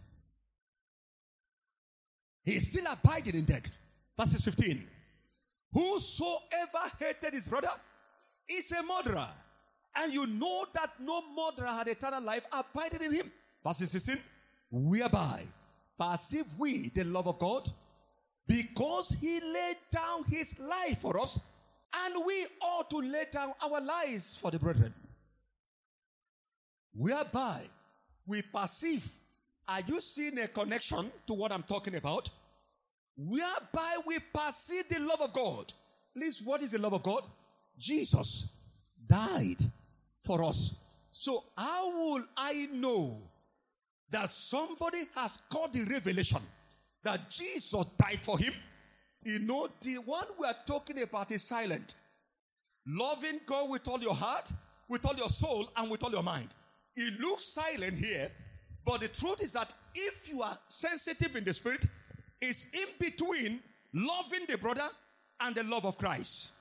He 2.44 2.56
is 2.56 2.70
still 2.70 2.84
abiding 2.92 3.34
in 3.34 3.44
death. 3.44 3.70
Verses 4.18 4.44
15. 4.44 4.86
Whosoever 5.72 6.92
hated 7.00 7.32
his 7.32 7.48
brother 7.48 7.70
is 8.48 8.70
a 8.72 8.82
murderer. 8.82 9.28
And 9.96 10.12
you 10.12 10.26
know 10.26 10.66
that 10.74 10.90
no 11.00 11.22
murderer 11.34 11.68
had 11.68 11.88
eternal 11.88 12.22
life 12.22 12.44
abiding 12.52 13.02
in 13.02 13.14
him. 13.14 13.32
Verse 13.64 13.78
16. 13.78 14.18
Whereby 14.76 15.42
perceive 15.98 16.46
we 16.58 16.88
the 16.88 17.04
love 17.04 17.28
of 17.28 17.38
God 17.38 17.68
because 18.46 19.10
he 19.20 19.40
laid 19.40 19.76
down 19.90 20.24
his 20.24 20.58
life 20.58 20.98
for 20.98 21.20
us 21.20 21.38
and 21.94 22.14
we 22.26 22.46
ought 22.60 22.90
to 22.90 22.98
lay 22.98 23.26
down 23.30 23.52
our 23.62 23.80
lives 23.80 24.36
for 24.36 24.50
the 24.50 24.58
brethren. 24.58 24.92
Whereby 26.92 27.62
we 28.26 28.42
perceive, 28.42 29.08
are 29.68 29.80
you 29.86 30.00
seeing 30.00 30.38
a 30.38 30.48
connection 30.48 31.10
to 31.26 31.34
what 31.34 31.52
I'm 31.52 31.62
talking 31.62 31.94
about? 31.94 32.28
Whereby 33.16 33.98
we 34.06 34.18
perceive 34.32 34.88
the 34.88 34.98
love 34.98 35.20
of 35.20 35.32
God 35.32 35.72
Please, 36.14 36.40
what 36.42 36.62
is 36.62 36.70
the 36.70 36.78
love 36.78 36.94
of 36.94 37.02
God? 37.02 37.24
Jesus 37.76 38.48
died 39.04 39.58
for 40.20 40.44
us. 40.44 40.76
So, 41.10 41.44
how 41.56 41.90
will 41.90 42.24
I 42.36 42.68
know 42.72 43.20
that 44.14 44.30
somebody 44.30 45.02
has 45.16 45.40
caught 45.50 45.72
the 45.72 45.82
revelation 45.82 46.38
that 47.02 47.28
Jesus 47.28 47.84
died 47.98 48.20
for 48.22 48.38
him? 48.38 48.54
You 49.24 49.40
know, 49.40 49.68
the 49.80 49.96
one 49.96 50.26
we 50.38 50.46
are 50.46 50.54
talking 50.64 51.02
about 51.02 51.32
is 51.32 51.42
silent. 51.42 51.96
Loving 52.86 53.40
God 53.44 53.70
with 53.70 53.88
all 53.88 54.00
your 54.00 54.14
heart, 54.14 54.52
with 54.88 55.04
all 55.04 55.16
your 55.16 55.30
soul, 55.30 55.68
and 55.76 55.90
with 55.90 56.04
all 56.04 56.12
your 56.12 56.22
mind. 56.22 56.50
It 56.94 57.18
looks 57.18 57.46
silent 57.46 57.98
here, 57.98 58.30
but 58.84 59.00
the 59.00 59.08
truth 59.08 59.42
is 59.42 59.50
that 59.52 59.72
if 59.96 60.28
you 60.28 60.42
are 60.42 60.56
sensitive 60.68 61.34
in 61.34 61.42
the 61.42 61.52
spirit, 61.52 61.84
it's 62.40 62.66
in 62.72 62.86
between 63.00 63.60
loving 63.92 64.44
the 64.48 64.58
brother 64.58 64.90
and 65.40 65.56
the 65.56 65.64
love 65.64 65.86
of 65.86 65.98
Christ. 65.98 66.52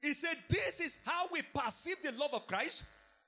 He 0.00 0.12
said, 0.12 0.38
This 0.48 0.80
is 0.80 0.98
how 1.06 1.28
we 1.30 1.42
perceive 1.54 2.02
the 2.02 2.10
love 2.12 2.34
of 2.34 2.48
Christ. 2.48 2.82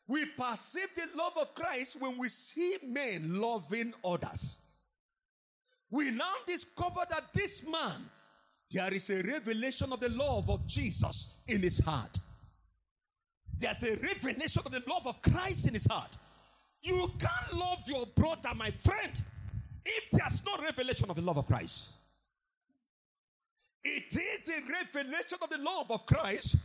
We 0.06 0.26
perceive 0.26 0.88
the 0.94 1.16
love 1.16 1.36
of 1.38 1.54
Christ 1.54 1.96
when 1.98 2.18
we 2.18 2.28
see 2.28 2.76
men 2.86 3.40
loving 3.40 3.94
others. 4.04 4.60
We 5.90 6.10
now 6.10 6.34
discover 6.46 7.04
that 7.08 7.32
this 7.32 7.66
man, 7.66 8.10
there 8.70 8.92
is 8.92 9.08
a 9.10 9.22
revelation 9.22 9.92
of 9.92 10.00
the 10.00 10.08
love 10.08 10.50
of 10.50 10.66
Jesus 10.66 11.34
in 11.46 11.62
his 11.62 11.78
heart. 11.78 12.18
There's 13.58 13.82
a 13.82 13.96
revelation 13.96 14.62
of 14.66 14.72
the 14.72 14.82
love 14.86 15.06
of 15.06 15.22
Christ 15.22 15.68
in 15.68 15.74
his 15.74 15.86
heart. 15.86 16.16
You 16.82 17.10
can't 17.18 17.58
love 17.58 17.82
your 17.86 18.06
brother, 18.06 18.50
my 18.54 18.70
friend, 18.72 19.12
if 19.86 20.10
there's 20.12 20.44
no 20.44 20.62
revelation 20.62 21.08
of 21.08 21.16
the 21.16 21.22
love 21.22 21.38
of 21.38 21.46
Christ. 21.46 21.90
It 23.82 24.12
is 24.12 24.46
the 24.46 24.62
revelation 24.70 25.38
of 25.40 25.48
the 25.48 25.58
love 25.58 25.90
of 25.90 26.04
Christ. 26.04 26.56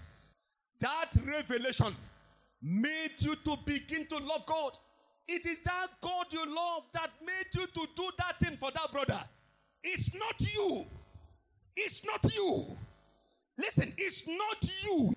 That 0.80 1.12
revelation 1.26 1.96
made 2.62 3.14
you 3.20 3.36
to 3.36 3.58
begin 3.66 4.06
to 4.08 4.18
love 4.18 4.46
God. 4.46 4.78
It 5.28 5.46
is 5.46 5.62
that 5.62 5.88
God 6.02 6.26
you 6.32 6.44
love 6.46 6.84
that 6.94 7.12
made 7.26 7.48
you 7.54 7.68
to 7.68 7.88
do 7.96 8.10
that 8.18 8.40
thing 8.40 8.58
for 8.58 8.72
that 8.72 8.92
brother. 8.92 9.24
It's 9.84 10.14
not 10.16 10.40
you. 10.40 10.86
It's 11.76 12.04
not 12.06 12.34
you. 12.34 12.66
Listen, 13.58 13.94
it's 13.98 14.28
not 14.28 14.70
you. 14.84 15.14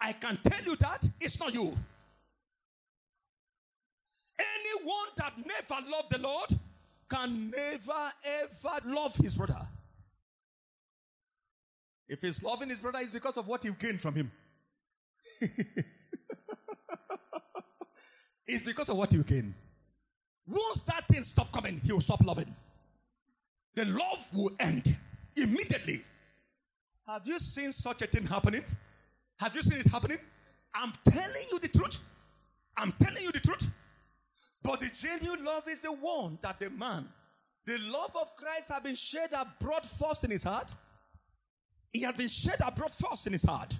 I 0.00 0.12
can 0.12 0.38
tell 0.42 0.62
you 0.64 0.76
that 0.76 1.08
it's 1.20 1.38
not 1.38 1.54
you. 1.54 1.74
Anyone 4.38 5.08
that 5.16 5.32
never 5.38 5.88
loved 5.88 6.10
the 6.10 6.18
Lord 6.18 6.50
can 7.08 7.50
never 7.50 8.10
ever 8.24 8.80
love 8.86 9.16
his 9.16 9.36
brother. 9.36 9.66
If 12.08 12.20
he's 12.20 12.42
loving 12.42 12.68
his 12.68 12.80
brother, 12.80 12.98
it's 13.00 13.12
because 13.12 13.36
of 13.36 13.46
what 13.46 13.62
he 13.62 13.70
gained 13.78 14.00
from 14.00 14.14
him. 14.14 14.30
it's 18.46 18.62
because 18.62 18.88
of 18.88 18.96
what 18.96 19.12
you 19.12 19.22
gain. 19.22 19.54
Once 20.46 20.82
that 20.82 21.06
thing 21.08 21.22
stop 21.22 21.50
coming, 21.52 21.80
he 21.84 21.92
will 21.92 22.00
stop 22.00 22.20
loving. 22.24 22.54
The 23.74 23.84
love 23.86 24.28
will 24.32 24.52
end 24.60 24.96
immediately. 25.36 26.04
Have 27.06 27.26
you 27.26 27.38
seen 27.38 27.72
such 27.72 28.02
a 28.02 28.06
thing 28.06 28.26
happening? 28.26 28.64
Have 29.38 29.54
you 29.54 29.62
seen 29.62 29.78
it 29.78 29.86
happening? 29.86 30.18
I'm 30.74 30.92
telling 31.08 31.42
you 31.50 31.58
the 31.58 31.68
truth. 31.68 31.98
I'm 32.76 32.92
telling 32.92 33.22
you 33.22 33.32
the 33.32 33.40
truth. 33.40 33.70
But 34.62 34.80
the 34.80 34.90
genuine 34.90 35.44
love 35.44 35.68
is 35.68 35.80
the 35.80 35.92
one 35.92 36.38
that 36.42 36.58
the 36.58 36.70
man, 36.70 37.06
the 37.66 37.78
love 37.78 38.12
of 38.20 38.34
Christ, 38.36 38.70
has 38.70 38.82
been 38.82 38.96
shed 38.96 39.30
abroad 39.32 39.86
first 39.86 40.24
in 40.24 40.30
his 40.30 40.44
heart. 40.44 40.68
He 41.92 42.00
has 42.00 42.14
been 42.14 42.28
shed 42.28 42.60
abroad 42.64 42.92
first 42.92 43.26
in 43.26 43.32
his 43.32 43.42
heart. 43.42 43.78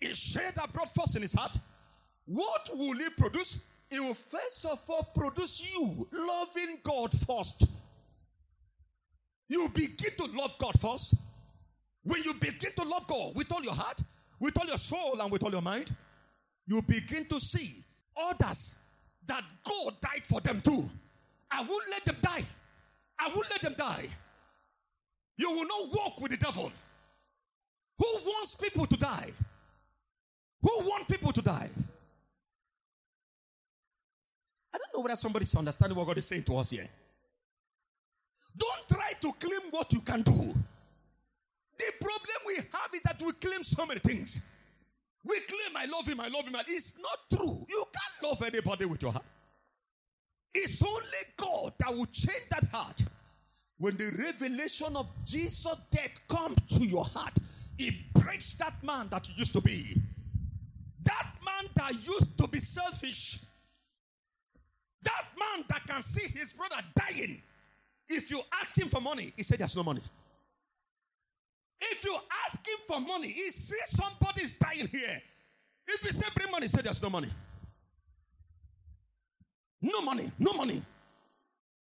He 0.00 0.12
shed 0.12 0.54
abroad 0.62 0.88
force 0.90 1.14
in 1.16 1.22
his 1.22 1.34
heart. 1.34 1.56
What 2.26 2.68
will 2.72 2.98
he 2.98 3.08
produce? 3.10 3.58
He 3.90 4.00
will 4.00 4.14
first 4.14 4.64
of 4.64 4.80
all 4.88 5.04
produce 5.14 5.62
you 5.72 6.08
loving 6.12 6.78
God 6.82 7.12
first. 7.26 7.66
You 9.48 9.68
begin 9.68 10.10
to 10.18 10.24
love 10.36 10.54
God 10.58 10.78
first. 10.80 11.14
When 12.02 12.22
you 12.22 12.34
begin 12.34 12.72
to 12.76 12.82
love 12.82 13.06
God 13.06 13.34
with 13.34 13.52
all 13.52 13.62
your 13.62 13.74
heart, 13.74 14.00
with 14.40 14.58
all 14.58 14.66
your 14.66 14.78
soul, 14.78 15.20
and 15.20 15.30
with 15.30 15.42
all 15.42 15.50
your 15.50 15.62
mind, 15.62 15.94
you 16.66 16.82
begin 16.82 17.26
to 17.26 17.40
see 17.40 17.84
others 18.16 18.76
that 19.26 19.42
God 19.64 19.94
died 20.00 20.26
for 20.26 20.40
them 20.40 20.60
too. 20.60 20.88
I 21.50 21.62
won't 21.62 21.84
let 21.90 22.04
them 22.04 22.16
die. 22.20 22.44
I 23.18 23.28
won't 23.28 23.50
let 23.50 23.62
them 23.62 23.74
die. 23.76 24.08
You 25.36 25.50
will 25.50 25.66
not 25.66 25.92
walk 25.94 26.20
with 26.20 26.30
the 26.30 26.36
devil. 26.36 26.70
Who 27.98 28.06
wants 28.26 28.54
people 28.56 28.86
to 28.86 28.96
die? 28.96 29.32
Who 30.64 30.70
want 30.88 31.06
people 31.08 31.30
to 31.30 31.42
die? 31.42 31.68
I 34.72 34.78
don't 34.78 34.94
know 34.94 35.02
whether 35.02 35.14
somebody's 35.16 35.54
understanding 35.54 35.96
what 35.96 36.06
God 36.06 36.16
is 36.16 36.26
saying 36.26 36.44
to 36.44 36.56
us 36.56 36.70
here. 36.70 36.88
Don't 38.56 38.88
try 38.88 39.10
to 39.20 39.32
claim 39.32 39.70
what 39.70 39.92
you 39.92 40.00
can 40.00 40.22
do. 40.22 40.54
The 41.78 41.92
problem 42.00 42.36
we 42.46 42.56
have 42.56 42.94
is 42.94 43.02
that 43.02 43.20
we 43.20 43.32
claim 43.32 43.62
so 43.62 43.84
many 43.84 44.00
things. 44.00 44.40
We 45.22 45.38
claim, 45.40 45.76
I 45.76 45.84
love 45.84 46.06
him, 46.06 46.20
I 46.20 46.28
love 46.28 46.48
him. 46.48 46.56
It's 46.68 46.94
not 46.98 47.38
true. 47.38 47.66
You 47.68 47.84
can't 47.92 48.30
love 48.30 48.42
anybody 48.42 48.86
with 48.86 49.02
your 49.02 49.12
heart. 49.12 49.24
It's 50.54 50.82
only 50.82 51.02
God 51.36 51.74
that 51.78 51.94
will 51.94 52.06
change 52.06 52.44
that 52.50 52.64
heart. 52.72 53.02
When 53.76 53.98
the 53.98 54.10
revelation 54.18 54.96
of 54.96 55.08
Jesus' 55.26 55.76
death 55.90 56.12
comes 56.28 56.56
to 56.70 56.86
your 56.86 57.04
heart, 57.04 57.36
it 57.78 57.94
breaks 58.14 58.54
that 58.54 58.82
man 58.82 59.08
that 59.10 59.28
you 59.28 59.34
used 59.36 59.52
to 59.52 59.60
be. 59.60 60.00
That 61.04 61.26
man 61.44 61.70
that 61.74 61.92
used 62.06 62.36
to 62.38 62.46
be 62.46 62.60
selfish. 62.60 63.40
That 65.02 65.24
man 65.38 65.64
that 65.68 65.86
can 65.86 66.02
see 66.02 66.26
his 66.28 66.52
brother 66.52 66.76
dying. 66.96 67.42
If 68.08 68.30
you 68.30 68.40
ask 68.60 68.76
him 68.76 68.88
for 68.88 69.00
money, 69.00 69.32
he 69.36 69.42
said 69.42 69.58
there's 69.58 69.76
no 69.76 69.82
money. 69.82 70.02
If 71.80 72.04
you 72.04 72.16
ask 72.46 72.66
him 72.66 72.78
for 72.86 73.00
money, 73.00 73.28
he 73.28 73.50
sees 73.50 73.88
somebody's 73.88 74.52
dying 74.54 74.88
here. 74.88 75.20
If 75.86 76.00
he 76.00 76.12
say 76.12 76.26
bring 76.34 76.50
money, 76.50 76.64
he 76.64 76.68
said 76.68 76.84
there's 76.84 77.02
no 77.02 77.10
money. 77.10 77.28
No 79.82 80.00
money, 80.00 80.32
no 80.38 80.54
money. 80.54 80.82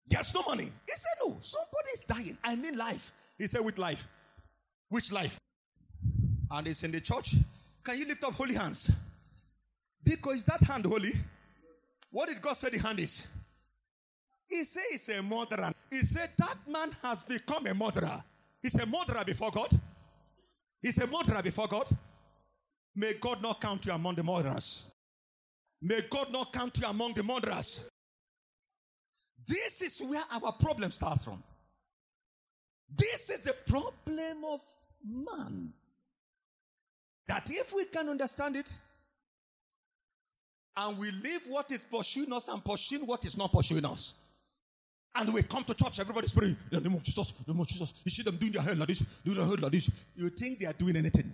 There's 0.07 0.33
no 0.33 0.41
money. 0.43 0.63
He 0.63 0.95
said 0.95 1.11
no, 1.21 1.37
somebody's 1.41 2.03
dying. 2.07 2.37
I 2.43 2.55
mean 2.55 2.77
life. 2.77 3.11
He 3.37 3.47
said 3.47 3.61
with 3.61 3.77
life. 3.77 4.07
Which 4.89 5.11
life? 5.11 5.37
And 6.49 6.67
it's 6.67 6.83
in 6.83 6.91
the 6.91 7.01
church. 7.01 7.35
Can 7.83 7.97
you 7.99 8.05
lift 8.05 8.23
up 8.23 8.33
holy 8.33 8.55
hands? 8.55 8.91
Because 10.03 10.45
that 10.45 10.61
hand 10.61 10.85
holy? 10.85 11.13
What 12.11 12.29
did 12.29 12.41
God 12.41 12.53
say 12.53 12.69
the 12.69 12.79
hand 12.79 12.99
is? 12.99 13.25
He 14.47 14.63
said 14.63 14.83
it's 14.91 15.09
a 15.09 15.21
murderer. 15.21 15.71
He 15.91 16.01
said 16.01 16.31
that 16.37 16.57
man 16.67 16.95
has 17.03 17.23
become 17.23 17.67
a 17.67 17.73
murderer. 17.73 18.23
He's 18.61 18.75
a 18.75 18.85
murderer 18.85 19.23
before 19.23 19.51
God. 19.51 19.79
He's 20.81 20.97
a 20.97 21.05
murderer 21.05 21.41
before 21.43 21.67
God. 21.67 21.87
May 22.95 23.13
God 23.13 23.41
not 23.41 23.61
count 23.61 23.85
you 23.85 23.93
among 23.93 24.15
the 24.15 24.23
murderers. 24.23 24.87
May 25.81 26.01
God 26.09 26.31
not 26.31 26.51
count 26.51 26.77
you 26.77 26.87
among 26.87 27.13
the 27.13 27.23
murderers. 27.23 27.87
This 29.45 29.81
is 29.81 30.01
where 30.01 30.23
our 30.31 30.51
problem 30.53 30.91
starts 30.91 31.23
from. 31.23 31.41
This 32.95 33.29
is 33.29 33.41
the 33.41 33.53
problem 33.53 34.43
of 34.45 34.61
man. 35.07 35.71
That 37.27 37.49
if 37.49 37.73
we 37.73 37.85
can 37.85 38.09
understand 38.09 38.55
it, 38.55 38.73
and 40.79 40.97
we 40.97 41.11
leave 41.11 41.41
what 41.49 41.69
is 41.71 41.81
pursuing 41.81 42.31
us 42.31 42.47
and 42.47 42.63
pursuing 42.63 43.05
what 43.05 43.25
is 43.25 43.37
not 43.37 43.51
pursuing 43.51 43.83
us. 43.85 44.13
And 45.13 45.33
we 45.33 45.43
come 45.43 45.65
to 45.65 45.73
church, 45.73 45.99
everybody's 45.99 46.31
praying, 46.31 46.55
in 46.71 46.81
the 46.81 46.89
name 46.89 46.97
of 46.97 47.03
Jesus, 47.03 47.33
the 47.45 47.51
name 47.51 47.61
of 47.61 47.67
Jesus. 47.67 47.93
You 48.05 48.11
see 48.11 48.23
them 48.23 48.37
doing 48.37 48.53
their 48.53 48.61
head 48.61 48.79
like 48.79 48.87
this, 48.87 49.03
doing 49.25 49.37
their 49.37 49.45
head 49.45 49.59
like 49.61 49.73
this. 49.73 49.91
You 50.15 50.29
think 50.29 50.59
they 50.59 50.67
are 50.67 50.73
doing 50.73 50.95
anything. 50.95 51.33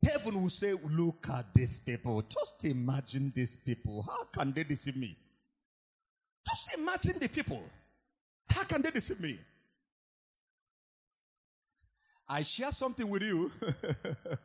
Heaven 0.00 0.40
will 0.40 0.50
say, 0.50 0.74
Look 0.90 1.28
at 1.28 1.46
these 1.52 1.80
people. 1.80 2.22
Just 2.22 2.64
imagine 2.66 3.32
these 3.34 3.56
people. 3.56 4.02
How 4.08 4.24
can 4.24 4.52
they 4.52 4.62
deceive 4.62 4.96
me? 4.96 5.16
Just 6.48 6.78
imagine 6.78 7.18
the 7.18 7.28
people. 7.28 7.62
How 8.48 8.62
can 8.62 8.80
they 8.80 8.92
deceive 8.92 9.18
me? 9.18 9.40
I 12.28 12.42
share 12.42 12.70
something 12.70 13.08
with 13.08 13.22
you. 13.22 13.50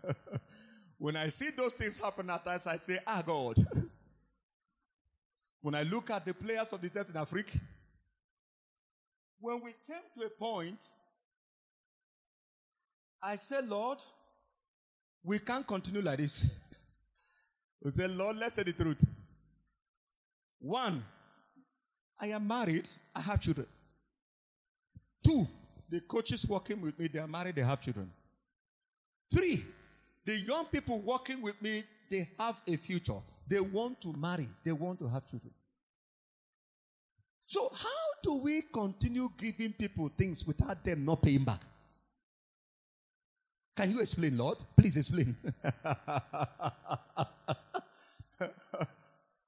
when 0.97 1.17
I 1.17 1.27
see 1.27 1.51
those 1.51 1.73
things 1.73 1.99
happen 1.99 2.29
at 2.31 2.43
times, 2.43 2.65
I 2.65 2.77
say, 2.77 2.97
Ah, 3.05 3.21
God. 3.23 3.57
when 5.61 5.75
I 5.75 5.83
look 5.83 6.09
at 6.09 6.25
the 6.25 6.33
players 6.33 6.69
of 6.69 6.81
the 6.81 6.89
death 6.89 7.09
in 7.09 7.17
Africa, 7.17 7.57
when 9.39 9.61
we 9.61 9.71
came 9.87 10.03
to 10.17 10.25
a 10.25 10.29
point, 10.29 10.79
I 13.21 13.35
said, 13.35 13.67
Lord, 13.67 13.99
we 15.23 15.39
can't 15.39 15.67
continue 15.67 16.01
like 16.01 16.19
this. 16.19 16.45
we 17.83 17.91
said, 17.91 18.11
Lord, 18.11 18.37
let's 18.37 18.55
say 18.55 18.63
the 18.63 18.73
truth. 18.73 19.05
One, 20.59 21.03
I 22.19 22.27
am 22.27 22.47
married, 22.47 22.87
I 23.15 23.21
have 23.21 23.39
children. 23.39 23.67
Two, 25.23 25.47
the 25.89 26.01
coaches 26.01 26.45
working 26.47 26.81
with 26.81 26.97
me, 26.97 27.07
they 27.07 27.19
are 27.19 27.27
married, 27.27 27.55
they 27.55 27.63
have 27.63 27.81
children. 27.81 28.11
Three, 29.33 29.63
the 30.25 30.37
young 30.37 30.65
people 30.65 30.99
working 30.99 31.41
with 31.41 31.61
me, 31.61 31.83
they 32.09 32.29
have 32.37 32.61
a 32.67 32.75
future. 32.77 33.21
They 33.49 33.59
want 33.59 33.99
to 34.01 34.13
marry, 34.13 34.47
they 34.63 34.71
want 34.71 34.99
to 34.99 35.07
have 35.07 35.27
children. 35.27 35.51
So, 37.47 37.71
how 37.73 38.21
do 38.21 38.35
we 38.35 38.61
continue 38.61 39.27
giving 39.35 39.73
people 39.73 40.11
things 40.15 40.45
without 40.45 40.83
them 40.83 41.03
not 41.03 41.23
paying 41.23 41.43
back? 41.43 41.61
Can 43.75 43.89
you 43.91 44.01
explain, 44.01 44.37
Lord? 44.37 44.59
Please 44.77 44.97
explain. 44.97 45.35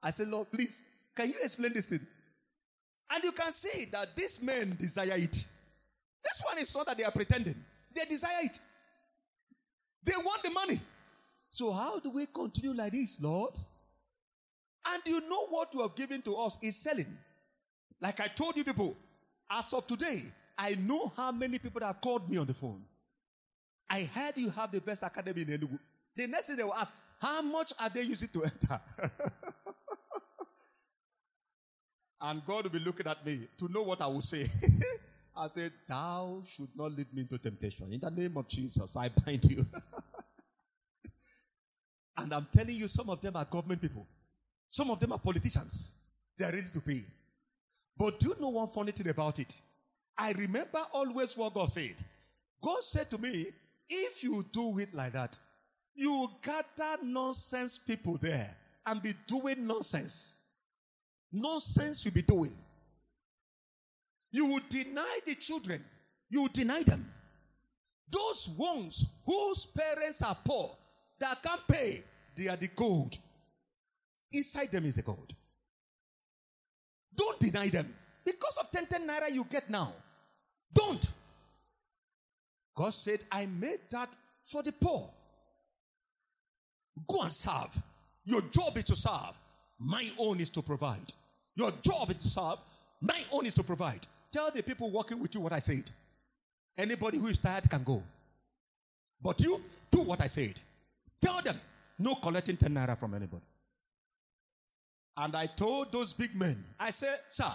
I 0.02 0.10
said, 0.10 0.28
Lord, 0.28 0.50
please, 0.50 0.82
can 1.14 1.28
you 1.28 1.36
explain 1.40 1.72
this 1.72 1.86
thing? 1.86 2.04
And 3.08 3.22
you 3.22 3.30
can 3.30 3.52
see 3.52 3.84
that 3.92 4.16
these 4.16 4.42
men 4.42 4.74
desire 4.80 5.14
it. 5.14 5.44
This 6.24 6.42
one 6.42 6.58
is 6.58 6.74
not 6.74 6.86
that 6.86 6.98
they 6.98 7.04
are 7.04 7.12
pretending, 7.12 7.62
they 7.94 8.04
desire 8.06 8.40
it. 8.42 8.58
They 10.02 10.14
want 10.16 10.42
the 10.42 10.50
money. 10.50 10.80
So, 11.52 11.70
how 11.70 12.00
do 12.00 12.10
we 12.10 12.26
continue 12.26 12.74
like 12.74 12.90
this, 12.90 13.20
Lord? 13.20 13.56
And 14.92 15.02
you 15.06 15.20
know 15.28 15.46
what 15.46 15.72
you 15.72 15.80
have 15.82 15.94
given 15.94 16.22
to 16.22 16.36
us 16.36 16.58
is 16.62 16.76
selling. 16.76 17.06
Like 18.00 18.20
I 18.20 18.28
told 18.28 18.56
you 18.56 18.64
people, 18.64 18.96
as 19.50 19.72
of 19.72 19.86
today, 19.86 20.22
I 20.58 20.74
know 20.74 21.12
how 21.16 21.32
many 21.32 21.58
people 21.58 21.80
have 21.82 22.00
called 22.00 22.30
me 22.30 22.36
on 22.36 22.46
the 22.46 22.54
phone. 22.54 22.82
I 23.88 24.04
heard 24.04 24.36
you 24.36 24.50
have 24.50 24.72
the 24.72 24.80
best 24.80 25.02
academy 25.02 25.42
in 25.42 25.48
Enugu. 25.48 25.78
The 26.16 26.26
next 26.26 26.48
thing 26.48 26.56
they 26.56 26.64
will 26.64 26.74
ask, 26.74 26.92
how 27.20 27.42
much 27.42 27.72
are 27.78 27.88
they 27.88 28.02
using 28.02 28.28
to 28.28 28.44
enter? 28.44 28.80
and 32.20 32.44
God 32.46 32.64
will 32.64 32.70
be 32.70 32.78
looking 32.78 33.06
at 33.06 33.24
me 33.24 33.48
to 33.58 33.68
know 33.68 33.82
what 33.82 34.00
I 34.00 34.06
will 34.06 34.22
say. 34.22 34.48
I 35.36 35.48
said, 35.54 35.72
Thou 35.88 36.42
should 36.46 36.68
not 36.76 36.92
lead 36.92 37.12
me 37.14 37.22
into 37.22 37.38
temptation. 37.38 37.92
In 37.92 38.00
the 38.00 38.10
name 38.10 38.36
of 38.36 38.48
Jesus, 38.48 38.96
I 38.96 39.08
bind 39.08 39.44
you. 39.44 39.64
and 42.16 42.34
I'm 42.34 42.46
telling 42.54 42.76
you, 42.76 42.88
some 42.88 43.08
of 43.08 43.20
them 43.20 43.36
are 43.36 43.44
government 43.44 43.80
people, 43.80 44.06
some 44.72 44.90
of 44.90 44.98
them 44.98 45.12
are 45.12 45.18
politicians. 45.18 45.92
They 46.38 46.46
are 46.46 46.50
ready 46.50 46.66
to 46.72 46.80
pay. 46.80 47.04
But 47.94 48.18
do 48.18 48.28
you 48.28 48.36
know 48.40 48.48
one 48.48 48.68
funny 48.68 48.90
thing 48.92 49.08
about 49.08 49.38
it? 49.38 49.54
I 50.16 50.32
remember 50.32 50.80
always 50.94 51.36
what 51.36 51.52
God 51.52 51.68
said. 51.68 51.96
God 52.64 52.82
said 52.82 53.10
to 53.10 53.18
me, 53.18 53.48
if 53.90 54.24
you 54.24 54.42
do 54.50 54.78
it 54.78 54.94
like 54.94 55.12
that, 55.12 55.38
you 55.94 56.26
gather 56.42 57.02
nonsense 57.02 57.76
people 57.76 58.16
there 58.16 58.56
and 58.86 59.02
be 59.02 59.12
doing 59.26 59.66
nonsense. 59.66 60.38
Nonsense 61.30 62.06
you'll 62.06 62.14
be 62.14 62.22
doing. 62.22 62.56
You 64.30 64.46
will 64.46 64.62
deny 64.70 65.18
the 65.26 65.34
children. 65.34 65.84
You 66.30 66.42
will 66.42 66.48
deny 66.48 66.82
them. 66.82 67.12
Those 68.10 68.48
ones 68.56 69.04
whose 69.26 69.66
parents 69.66 70.22
are 70.22 70.36
poor 70.42 70.74
that 71.18 71.42
can't 71.42 71.68
pay, 71.68 72.04
they 72.34 72.48
are 72.48 72.56
the 72.56 72.68
gold. 72.68 73.18
Inside 74.32 74.72
them 74.72 74.84
is 74.84 74.96
the 74.96 75.02
gold. 75.02 75.34
Don't 77.14 77.38
deny 77.38 77.68
them. 77.68 77.92
Because 78.24 78.56
of 78.58 78.70
10 78.70 78.86
10 78.86 79.06
naira 79.06 79.30
you 79.30 79.44
get 79.44 79.68
now. 79.68 79.92
Don't. 80.72 81.06
God 82.74 82.94
said, 82.94 83.24
I 83.30 83.46
made 83.46 83.80
that 83.90 84.16
for 84.44 84.62
the 84.62 84.72
poor. 84.72 85.10
Go 87.06 87.22
and 87.22 87.32
serve. 87.32 87.82
Your 88.24 88.42
job 88.42 88.78
is 88.78 88.84
to 88.84 88.96
serve. 88.96 89.34
My 89.78 90.08
own 90.18 90.40
is 90.40 90.50
to 90.50 90.62
provide. 90.62 91.12
Your 91.54 91.72
job 91.82 92.10
is 92.10 92.22
to 92.22 92.28
serve. 92.28 92.58
My 93.00 93.24
own 93.32 93.46
is 93.46 93.54
to 93.54 93.62
provide. 93.62 94.06
Tell 94.30 94.50
the 94.50 94.62
people 94.62 94.90
working 94.90 95.18
with 95.18 95.34
you 95.34 95.40
what 95.40 95.52
I 95.52 95.58
said. 95.58 95.90
Anybody 96.78 97.18
who 97.18 97.26
is 97.26 97.38
tired 97.38 97.68
can 97.68 97.82
go. 97.82 98.02
But 99.20 99.40
you 99.40 99.60
do 99.90 100.00
what 100.00 100.20
I 100.20 100.26
said. 100.28 100.58
Tell 101.20 101.42
them 101.42 101.60
no 101.98 102.14
collecting 102.14 102.56
10 102.56 102.72
naira 102.72 102.96
from 102.96 103.14
anybody. 103.14 103.44
And 105.16 105.36
I 105.36 105.46
told 105.46 105.92
those 105.92 106.12
big 106.12 106.34
men, 106.34 106.64
I 106.80 106.90
said, 106.90 107.18
Sir, 107.28 107.52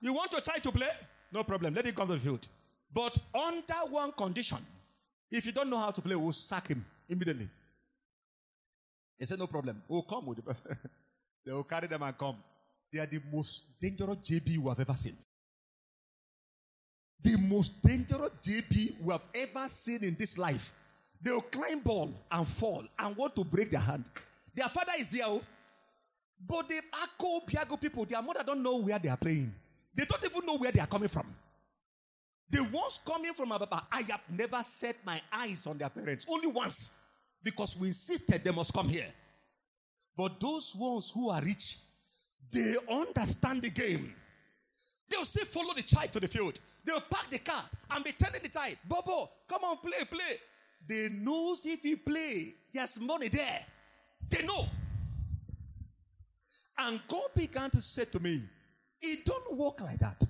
you 0.00 0.12
want 0.12 0.30
to 0.32 0.40
try 0.40 0.56
to 0.58 0.72
play? 0.72 0.90
No 1.32 1.44
problem. 1.44 1.74
Let 1.74 1.86
him 1.86 1.94
come 1.94 2.08
to 2.08 2.14
the 2.14 2.20
field. 2.20 2.46
But 2.92 3.18
under 3.34 3.74
one 3.90 4.12
condition. 4.12 4.58
If 5.30 5.46
you 5.46 5.52
don't 5.52 5.68
know 5.68 5.78
how 5.78 5.90
to 5.90 6.00
play, 6.00 6.14
we'll 6.14 6.32
sack 6.32 6.68
him 6.68 6.84
immediately. 7.08 7.48
He 9.18 9.26
said, 9.26 9.38
No 9.38 9.46
problem. 9.46 9.82
We'll 9.88 10.02
come 10.02 10.26
with 10.26 10.36
the 10.36 10.42
person. 10.42 10.76
they 11.44 11.52
will 11.52 11.64
carry 11.64 11.88
them 11.88 12.02
and 12.02 12.16
come. 12.16 12.36
They 12.92 13.00
are 13.00 13.06
the 13.06 13.20
most 13.32 13.64
dangerous 13.80 14.18
JB 14.18 14.58
we 14.58 14.68
have 14.68 14.80
ever 14.80 14.94
seen. 14.94 15.16
The 17.20 17.36
most 17.36 17.82
dangerous 17.82 18.30
JB 18.42 19.00
we 19.00 19.12
have 19.12 19.22
ever 19.34 19.68
seen 19.68 20.04
in 20.04 20.14
this 20.14 20.38
life. 20.38 20.72
They 21.20 21.32
will 21.32 21.40
climb 21.40 21.80
ball 21.80 22.12
and 22.30 22.46
fall 22.46 22.84
and 22.98 23.16
want 23.16 23.34
to 23.36 23.44
break 23.44 23.70
their 23.70 23.80
hand. 23.80 24.04
Their 24.54 24.68
father 24.68 24.92
is 24.98 25.10
there. 25.10 25.24
Oh. 25.26 25.42
But 26.40 26.68
the 26.68 26.80
Akko 26.92 27.46
Biago 27.46 27.80
people, 27.80 28.04
their 28.04 28.22
mother 28.22 28.42
don't 28.44 28.62
know 28.62 28.76
where 28.76 28.98
they 28.98 29.08
are 29.08 29.16
playing. 29.16 29.54
They 29.94 30.04
don't 30.04 30.24
even 30.24 30.46
know 30.46 30.56
where 30.56 30.72
they 30.72 30.80
are 30.80 30.86
coming 30.86 31.08
from. 31.08 31.26
The 32.50 32.62
ones 32.64 33.00
coming 33.06 33.32
from 33.34 33.52
Ababa, 33.52 33.86
I 33.90 34.02
have 34.02 34.20
never 34.28 34.62
set 34.62 34.96
my 35.04 35.20
eyes 35.32 35.66
on 35.66 35.78
their 35.78 35.88
parents. 35.88 36.26
Only 36.28 36.48
once. 36.48 36.90
Because 37.42 37.76
we 37.76 37.88
insisted 37.88 38.44
they 38.44 38.50
must 38.50 38.72
come 38.72 38.88
here. 38.88 39.08
But 40.16 40.40
those 40.40 40.74
ones 40.76 41.10
who 41.12 41.30
are 41.30 41.42
rich, 41.42 41.78
they 42.50 42.76
understand 42.90 43.62
the 43.62 43.70
game. 43.70 44.14
They'll 45.08 45.24
still 45.24 45.44
follow 45.46 45.74
the 45.74 45.82
child 45.82 46.12
to 46.12 46.20
the 46.20 46.28
field. 46.28 46.60
They'll 46.84 47.00
park 47.00 47.30
the 47.30 47.38
car 47.38 47.64
and 47.90 48.04
be 48.04 48.12
telling 48.12 48.40
the 48.42 48.48
child, 48.48 48.76
Bobo, 48.88 49.30
come 49.48 49.64
on, 49.64 49.78
play, 49.78 50.04
play. 50.10 50.38
They 50.86 51.08
knows 51.08 51.64
if 51.64 51.80
he 51.82 51.96
play, 51.96 52.54
there's 52.72 53.00
money 53.00 53.28
there. 53.28 53.64
They 54.28 54.42
know. 54.42 54.66
And 56.78 57.00
God 57.06 57.28
began 57.36 57.70
to 57.70 57.80
say 57.80 58.04
to 58.06 58.20
me, 58.20 58.42
it 59.00 59.24
don't 59.24 59.56
work 59.56 59.80
like 59.80 59.98
that. 59.98 60.22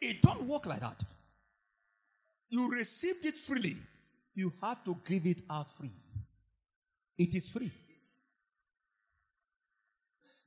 It 0.00 0.22
don't 0.22 0.42
work 0.44 0.66
like 0.66 0.80
that. 0.80 1.04
You 2.48 2.70
received 2.70 3.24
it 3.24 3.36
freely. 3.36 3.76
You 4.34 4.52
have 4.62 4.82
to 4.84 4.96
give 5.06 5.26
it 5.26 5.42
out 5.50 5.70
free. 5.70 5.92
It 7.18 7.34
is 7.34 7.48
free. 7.48 7.70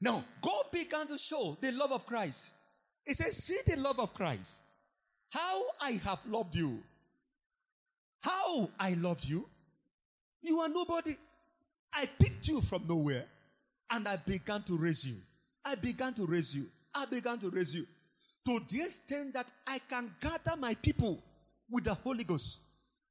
Now, 0.01 0.25
God 0.41 0.65
began 0.71 1.07
to 1.07 1.17
show 1.17 1.57
the 1.61 1.71
love 1.71 1.91
of 1.91 2.05
Christ. 2.05 2.53
He 3.05 3.13
says, 3.13 3.37
See 3.37 3.59
the 3.65 3.77
love 3.77 3.99
of 3.99 4.13
Christ. 4.13 4.61
How 5.29 5.63
I 5.81 5.91
have 6.03 6.19
loved 6.27 6.55
you. 6.55 6.83
How 8.21 8.69
I 8.79 8.93
loved 8.95 9.25
you. 9.25 9.47
You 10.41 10.59
are 10.59 10.69
nobody. 10.69 11.15
I 11.93 12.05
picked 12.19 12.47
you 12.47 12.59
from 12.59 12.85
nowhere 12.87 13.25
and 13.93 14.07
I 14.07 14.17
began 14.17 14.63
to 14.63 14.75
raise 14.75 15.05
you. 15.05 15.17
I 15.63 15.75
began 15.75 16.13
to 16.15 16.25
raise 16.25 16.55
you. 16.55 16.65
I 16.95 17.05
began 17.05 17.37
to 17.39 17.49
raise 17.49 17.75
you 17.75 17.85
to 18.45 18.59
the 18.67 18.81
extent 18.81 19.33
that 19.33 19.51
I 19.67 19.79
can 19.87 20.11
gather 20.19 20.59
my 20.59 20.73
people 20.75 21.23
with 21.69 21.85
the 21.85 21.93
Holy 21.93 22.23
Ghost, 22.23 22.59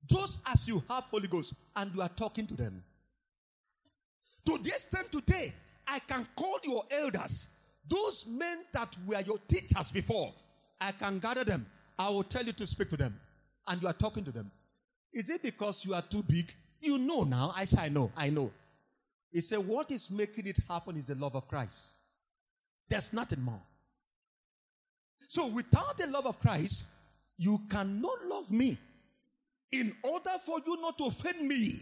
just 0.06 0.42
as 0.46 0.66
you 0.68 0.82
have 0.90 1.04
Holy 1.04 1.28
Ghost 1.28 1.54
and 1.76 1.94
you 1.94 2.02
are 2.02 2.08
talking 2.08 2.46
to 2.48 2.54
them. 2.54 2.82
To 4.46 4.58
the 4.58 4.70
extent 4.70 5.10
today, 5.12 5.52
I 5.86 6.00
can 6.00 6.26
call 6.36 6.58
your 6.64 6.82
elders, 6.90 7.48
those 7.88 8.26
men 8.26 8.58
that 8.72 8.94
were 9.06 9.20
your 9.20 9.38
teachers 9.48 9.92
before. 9.92 10.34
I 10.80 10.92
can 10.92 11.20
gather 11.20 11.44
them. 11.44 11.64
I 11.96 12.08
will 12.10 12.24
tell 12.24 12.44
you 12.44 12.52
to 12.52 12.66
speak 12.66 12.90
to 12.90 12.96
them, 12.96 13.18
and 13.68 13.80
you 13.80 13.86
are 13.86 13.94
talking 13.94 14.24
to 14.24 14.32
them. 14.32 14.50
Is 15.12 15.30
it 15.30 15.42
because 15.42 15.84
you 15.84 15.94
are 15.94 16.02
too 16.02 16.24
big? 16.24 16.52
You 16.80 16.98
know 16.98 17.22
now. 17.22 17.52
I 17.54 17.66
say, 17.66 17.82
I 17.82 17.88
know, 17.88 18.10
I 18.16 18.30
know. 18.30 18.50
He 19.32 19.40
said, 19.40 19.58
What 19.58 19.90
is 19.90 20.10
making 20.10 20.46
it 20.46 20.58
happen 20.68 20.96
is 20.96 21.06
the 21.06 21.14
love 21.14 21.34
of 21.34 21.48
Christ. 21.48 21.94
There's 22.88 23.12
nothing 23.12 23.40
more. 23.40 23.62
So 25.28 25.46
without 25.46 25.96
the 25.96 26.06
love 26.06 26.26
of 26.26 26.38
Christ, 26.38 26.84
you 27.38 27.60
cannot 27.70 28.26
love 28.26 28.50
me. 28.50 28.76
In 29.72 29.94
order 30.02 30.32
for 30.44 30.58
you 30.66 30.78
not 30.80 30.98
to 30.98 31.06
offend 31.06 31.48
me, 31.48 31.80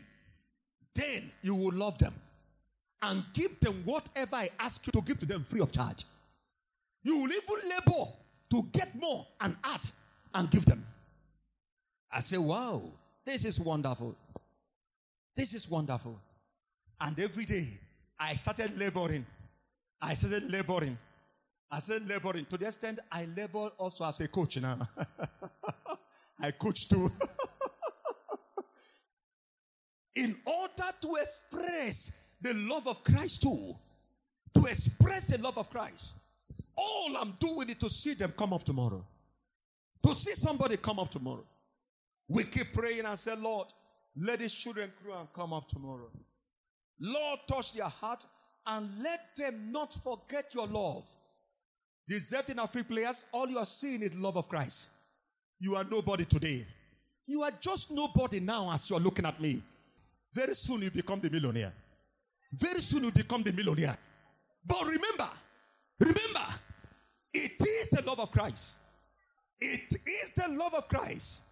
then 0.95 1.33
you 1.43 1.57
will 1.57 1.73
love 1.73 1.99
them 1.99 2.15
and 3.03 3.25
give 3.33 3.59
them 3.59 3.83
whatever 3.85 4.37
I 4.37 4.51
ask 4.59 4.87
you 4.87 4.93
to 4.93 5.03
give 5.03 5.19
to 5.19 5.27
them 5.27 5.43
free 5.43 5.61
of 5.61 5.73
charge. 5.73 6.05
You 7.03 7.17
will 7.17 7.33
even 7.33 7.69
labor 7.69 8.11
to 8.51 8.69
get 8.73 8.95
more 8.95 9.27
and 9.41 9.57
add 9.65 9.83
and 10.35 10.51
give 10.51 10.65
them. 10.67 10.87
I 12.13 12.21
say, 12.21 12.39
wow, 12.39 12.83
this 13.25 13.45
is 13.45 13.59
wonderful. 13.59 14.15
This 15.37 15.55
is 15.55 15.69
wonderful. 15.69 16.21
And 17.01 17.19
every 17.19 17.45
day 17.45 17.81
I 18.19 18.35
started 18.35 18.79
laboring. 18.79 19.25
I 20.01 20.15
started 20.15 20.51
laboring. 20.51 20.99
I 21.71 21.79
started 21.79 22.09
laboring 22.09 22.47
to 22.47 22.59
the 22.59 22.67
extent 22.67 22.99
I 23.11 23.27
labor 23.37 23.71
also 23.79 24.05
as 24.05 24.21
a 24.21 24.29
coach 24.29 24.57
now. 24.59 24.79
I 26.41 26.51
coach 26.51 26.89
too. 26.89 27.11
In 30.17 30.37
order 30.45 30.91
to 31.03 31.15
express 31.17 32.13
the 32.41 32.53
love 32.55 32.87
of 32.89 33.05
Christ 33.05 33.43
too, 33.43 33.75
to 34.55 34.67
express 34.67 35.29
the 35.29 35.39
love 35.39 35.57
of 35.57 35.71
Christ, 35.71 36.15
all 36.77 37.17
I'm 37.17 37.37
doing 37.39 37.71
is 37.71 37.77
to 37.77 37.89
see 37.89 38.15
them 38.15 38.33
come 38.37 38.53
up 38.53 38.65
tomorrow. 38.65 39.07
To 40.05 40.15
see 40.15 40.35
somebody 40.35 40.77
come 40.79 40.99
up 40.99 41.11
tomorrow. 41.11 41.45
We 42.27 42.45
keep 42.45 42.73
praying 42.73 43.05
and 43.05 43.19
say, 43.19 43.37
Lord, 43.37 43.69
Let 44.17 44.41
these 44.41 44.53
children 44.53 44.93
grow 45.03 45.21
and 45.21 45.33
come 45.33 45.53
up 45.53 45.69
tomorrow. 45.69 46.11
Lord, 47.01 47.41
touch 47.49 47.73
their 47.73 47.89
heart 47.89 48.25
and 48.67 48.89
let 49.03 49.35
them 49.37 49.73
not 49.73 49.93
forget 49.93 50.55
your 50.55 50.67
love. 50.67 51.09
These 52.07 52.33
in 52.49 52.59
our 52.59 52.67
free 52.67 52.83
players, 52.83 53.25
all 53.33 53.49
you 53.49 53.59
are 53.59 53.67
seeing 53.67 54.03
is 54.03 54.15
love 54.17 54.37
of 54.37 54.49
Christ. 54.49 54.91
You 55.61 55.77
are 55.77 55.85
nobody 55.85 56.25
today. 56.25 56.67
You 57.27 57.43
are 57.43 57.53
just 57.61 57.91
nobody 57.91 58.41
now 58.41 58.73
as 58.73 58.91
you 58.91 58.97
are 58.97 59.01
looking 59.01 59.25
at 59.25 59.41
me. 59.41 59.63
Very 60.35 60.55
soon 60.55 60.83
you 60.83 60.91
become 60.91 61.21
the 61.21 61.31
millionaire. 61.31 61.73
Very 62.53 62.81
soon 62.81 63.05
you 63.05 63.13
become 63.13 63.43
the 63.43 63.53
millionaire. 63.53 63.97
But 64.67 64.83
remember, 64.87 65.29
remember, 66.01 66.47
it 67.33 67.61
is 67.61 67.89
the 67.89 68.03
love 68.03 68.19
of 68.19 68.33
Christ. 68.33 68.75
It 69.61 69.95
is 70.07 70.31
the 70.37 70.49
love 70.49 70.75
of 70.75 70.89
Christ. 70.89 71.43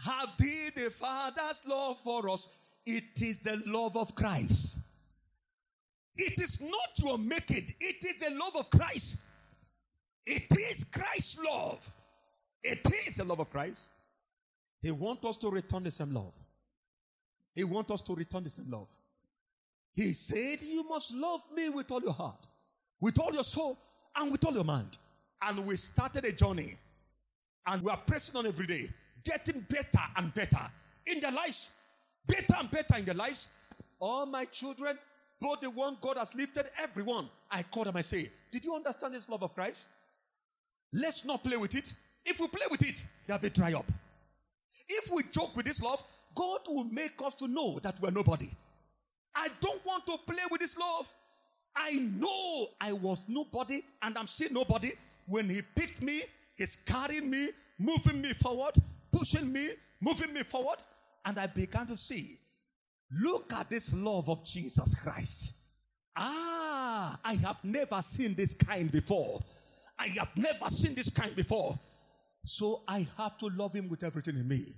How 0.00 0.26
did 0.36 0.74
the 0.74 0.90
Father's 0.90 1.62
love 1.66 1.98
for 2.00 2.28
us? 2.30 2.48
It 2.88 3.20
is 3.20 3.38
the 3.40 3.62
love 3.66 3.98
of 3.98 4.14
Christ. 4.14 4.78
It 6.16 6.40
is 6.40 6.58
not 6.58 6.90
your 6.96 7.18
making, 7.18 7.74
it 7.78 8.02
is 8.02 8.16
the 8.16 8.30
love 8.34 8.56
of 8.56 8.70
Christ. 8.70 9.18
It 10.24 10.46
is 10.58 10.84
Christ's 10.84 11.38
love. 11.38 11.86
It 12.62 12.80
is 13.06 13.16
the 13.16 13.24
love 13.24 13.40
of 13.40 13.50
Christ. 13.50 13.90
He 14.80 14.90
wants 14.90 15.24
us 15.26 15.36
to 15.38 15.50
return 15.50 15.82
the 15.82 15.90
same 15.90 16.14
love. 16.14 16.32
He 17.54 17.62
wants 17.62 17.90
us 17.90 18.00
to 18.02 18.14
return 18.14 18.44
the 18.44 18.50
same 18.50 18.70
love. 18.70 18.88
He 19.94 20.14
said, 20.14 20.62
You 20.62 20.82
must 20.88 21.12
love 21.14 21.42
me 21.54 21.68
with 21.68 21.90
all 21.90 22.00
your 22.00 22.14
heart, 22.14 22.46
with 23.00 23.18
all 23.18 23.34
your 23.34 23.44
soul, 23.44 23.78
and 24.16 24.32
with 24.32 24.46
all 24.46 24.54
your 24.54 24.64
mind. 24.64 24.96
And 25.42 25.66
we 25.66 25.76
started 25.76 26.24
a 26.24 26.32
journey. 26.32 26.78
And 27.66 27.82
we 27.82 27.90
are 27.90 28.00
pressing 28.06 28.36
on 28.36 28.46
every 28.46 28.66
day, 28.66 28.88
getting 29.24 29.60
better 29.68 30.04
and 30.16 30.32
better 30.32 30.70
in 31.06 31.20
their 31.20 31.32
lives. 31.32 31.70
Better 32.28 32.54
and 32.60 32.70
better 32.70 32.96
in 32.96 33.04
their 33.04 33.14
lives. 33.14 33.48
All 33.98 34.26
my 34.26 34.44
children, 34.44 34.96
both 35.40 35.60
the 35.60 35.70
one 35.70 35.96
God 36.00 36.16
has 36.18 36.34
lifted, 36.34 36.66
everyone, 36.80 37.28
I 37.50 37.64
call 37.64 37.84
them, 37.84 37.96
I 37.96 38.02
say, 38.02 38.30
Did 38.52 38.64
you 38.64 38.74
understand 38.74 39.14
this 39.14 39.28
love 39.28 39.42
of 39.42 39.54
Christ? 39.54 39.88
Let's 40.92 41.24
not 41.24 41.42
play 41.42 41.56
with 41.56 41.74
it. 41.74 41.92
If 42.24 42.38
we 42.38 42.46
play 42.48 42.66
with 42.70 42.82
it, 42.82 43.04
there'll 43.26 43.42
be 43.42 43.50
dry 43.50 43.72
up. 43.72 43.90
If 44.88 45.10
we 45.12 45.22
joke 45.24 45.56
with 45.56 45.66
this 45.66 45.82
love, 45.82 46.02
God 46.34 46.60
will 46.68 46.84
make 46.84 47.20
us 47.24 47.34
to 47.36 47.48
know 47.48 47.78
that 47.82 48.00
we're 48.00 48.10
nobody. 48.10 48.48
I 49.34 49.48
don't 49.60 49.84
want 49.84 50.06
to 50.06 50.18
play 50.26 50.42
with 50.50 50.60
this 50.60 50.76
love. 50.78 51.12
I 51.76 51.92
know 51.92 52.68
I 52.80 52.92
was 52.92 53.24
nobody 53.28 53.82
and 54.02 54.16
I'm 54.16 54.26
still 54.26 54.48
nobody. 54.50 54.92
When 55.26 55.48
He 55.48 55.62
picked 55.62 56.02
me, 56.02 56.22
He's 56.56 56.76
carrying 56.84 57.30
me, 57.30 57.50
moving 57.78 58.20
me 58.20 58.32
forward, 58.32 58.74
pushing 59.12 59.52
me, 59.52 59.70
moving 60.00 60.32
me 60.32 60.42
forward. 60.42 60.78
And 61.28 61.38
I 61.38 61.46
began 61.46 61.86
to 61.88 61.96
see, 61.98 62.38
look 63.12 63.52
at 63.52 63.68
this 63.68 63.92
love 63.92 64.30
of 64.30 64.46
Jesus 64.46 64.94
Christ. 64.94 65.52
Ah, 66.16 67.20
I 67.22 67.34
have 67.34 67.62
never 67.62 68.00
seen 68.00 68.34
this 68.34 68.54
kind 68.54 68.90
before. 68.90 69.42
I 69.98 70.06
have 70.08 70.30
never 70.36 70.70
seen 70.70 70.94
this 70.94 71.10
kind 71.10 71.36
before. 71.36 71.78
So 72.46 72.80
I 72.88 73.06
have 73.18 73.36
to 73.38 73.48
love 73.48 73.74
him 73.74 73.90
with 73.90 74.04
everything 74.04 74.36
in 74.36 74.48
me. 74.48 74.74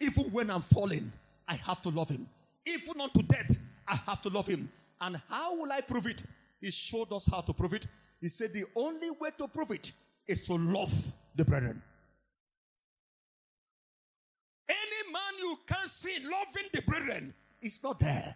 Even 0.00 0.24
when 0.32 0.50
I'm 0.50 0.62
falling, 0.62 1.12
I 1.46 1.56
have 1.56 1.82
to 1.82 1.90
love 1.90 2.08
him. 2.08 2.26
Even 2.64 2.98
unto 2.98 3.22
death, 3.22 3.58
I 3.86 3.96
have 3.96 4.22
to 4.22 4.30
love 4.30 4.46
him. 4.46 4.72
And 5.02 5.20
how 5.28 5.54
will 5.54 5.70
I 5.70 5.82
prove 5.82 6.06
it? 6.06 6.22
He 6.62 6.70
showed 6.70 7.12
us 7.12 7.28
how 7.30 7.42
to 7.42 7.52
prove 7.52 7.74
it. 7.74 7.86
He 8.22 8.30
said 8.30 8.54
the 8.54 8.64
only 8.74 9.10
way 9.10 9.32
to 9.36 9.46
prove 9.48 9.70
it 9.70 9.92
is 10.26 10.40
to 10.44 10.54
love 10.54 11.12
the 11.34 11.44
brethren. 11.44 11.82
You 15.50 15.58
can't 15.66 15.90
see 15.90 16.18
loving 16.22 16.68
the 16.72 16.82
brethren 16.82 17.34
is 17.60 17.82
not 17.82 17.98
there. 17.98 18.34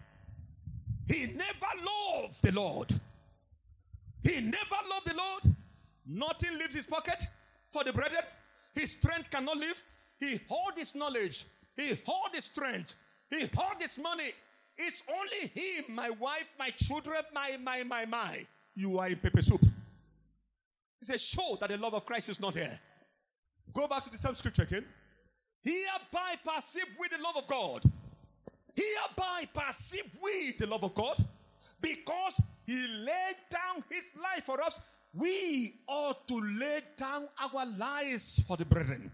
He 1.07 1.27
never 1.27 1.71
loved 1.85 2.41
the 2.41 2.51
Lord. 2.51 2.89
He 4.23 4.41
never 4.41 4.79
loved 4.89 5.07
the 5.07 5.15
Lord. 5.15 5.55
Nothing 6.05 6.57
leaves 6.57 6.75
his 6.75 6.85
pocket 6.85 7.23
for 7.71 7.83
the 7.83 7.93
brethren. 7.93 8.23
His 8.73 8.91
strength 8.91 9.29
cannot 9.29 9.57
live. 9.57 9.81
He 10.19 10.41
hold 10.49 10.73
his 10.75 10.93
knowledge. 10.95 11.45
He 11.77 11.97
hold 12.05 12.33
his 12.33 12.45
strength. 12.45 12.95
He 13.29 13.49
hold 13.55 13.81
his 13.81 13.97
money. 13.97 14.31
It's 14.77 15.03
only 15.09 15.47
him, 15.47 15.95
my 15.95 16.09
wife, 16.09 16.47
my 16.59 16.71
children, 16.71 17.21
my, 17.33 17.57
my, 17.63 17.83
my, 17.83 18.05
my. 18.05 18.45
You 18.75 18.99
are 18.99 19.07
in 19.07 19.15
pepper 19.15 19.41
soup. 19.41 19.65
It's 20.99 21.09
a 21.11 21.17
show 21.17 21.57
that 21.61 21.69
the 21.69 21.77
love 21.77 21.93
of 21.93 22.05
Christ 22.05 22.27
is 22.29 22.39
not 22.41 22.55
here. 22.55 22.77
Go 23.73 23.87
back 23.87 24.03
to 24.03 24.09
the 24.09 24.17
same 24.17 24.35
scripture 24.35 24.63
again. 24.63 24.85
Hereby 25.65 26.35
perceive 26.45 26.85
we 26.99 27.07
the 27.07 27.21
love 27.21 27.37
of 27.37 27.47
God. 27.47 27.83
Hereby 28.75 29.47
perceive 29.51 30.09
we 30.23 30.51
the 30.51 30.67
love 30.67 30.83
of 30.83 30.93
God 30.93 31.17
because 31.81 32.39
he 32.67 32.87
laid 32.87 33.37
down 33.49 33.83
his 33.89 34.11
life 34.21 34.45
for 34.45 34.61
us. 34.61 34.79
We 35.13 35.79
ought 35.87 36.27
to 36.27 36.39
lay 36.39 36.81
down 36.95 37.27
our 37.41 37.65
lives 37.65 38.43
for 38.47 38.57
the 38.57 38.65
brethren. 38.65 39.11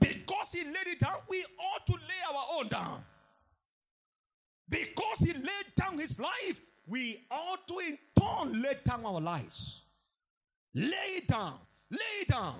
Because 0.00 0.52
he 0.52 0.64
laid 0.64 0.86
it 0.86 0.98
down, 0.98 1.16
we 1.28 1.44
ought 1.58 1.86
to 1.86 1.92
lay 1.92 2.34
our 2.34 2.58
own 2.58 2.68
down. 2.68 3.04
Because 4.68 5.18
he 5.20 5.32
laid 5.32 5.74
down 5.76 5.98
his 5.98 6.18
life, 6.18 6.60
we 6.86 7.24
ought 7.30 7.68
to 7.68 7.78
in 7.78 7.98
turn 8.18 8.60
lay 8.62 8.76
down 8.84 9.04
our 9.04 9.20
lives. 9.20 9.82
Lay 10.74 11.18
it 11.18 11.28
down. 11.28 11.58
Lay 11.90 12.22
it 12.22 12.28
down. 12.28 12.56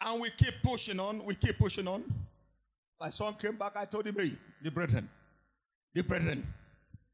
And 0.00 0.20
we 0.20 0.30
keep 0.30 0.54
pushing 0.62 1.00
on. 1.00 1.24
We 1.24 1.34
keep 1.34 1.58
pushing 1.58 1.88
on. 1.88 2.04
My 3.00 3.10
son 3.10 3.34
came 3.34 3.56
back. 3.56 3.76
I 3.76 3.84
told 3.84 4.06
him, 4.06 4.14
hey, 4.16 4.32
the 4.62 4.70
brethren, 4.70 5.08
the 5.94 6.02
brethren, 6.02 6.46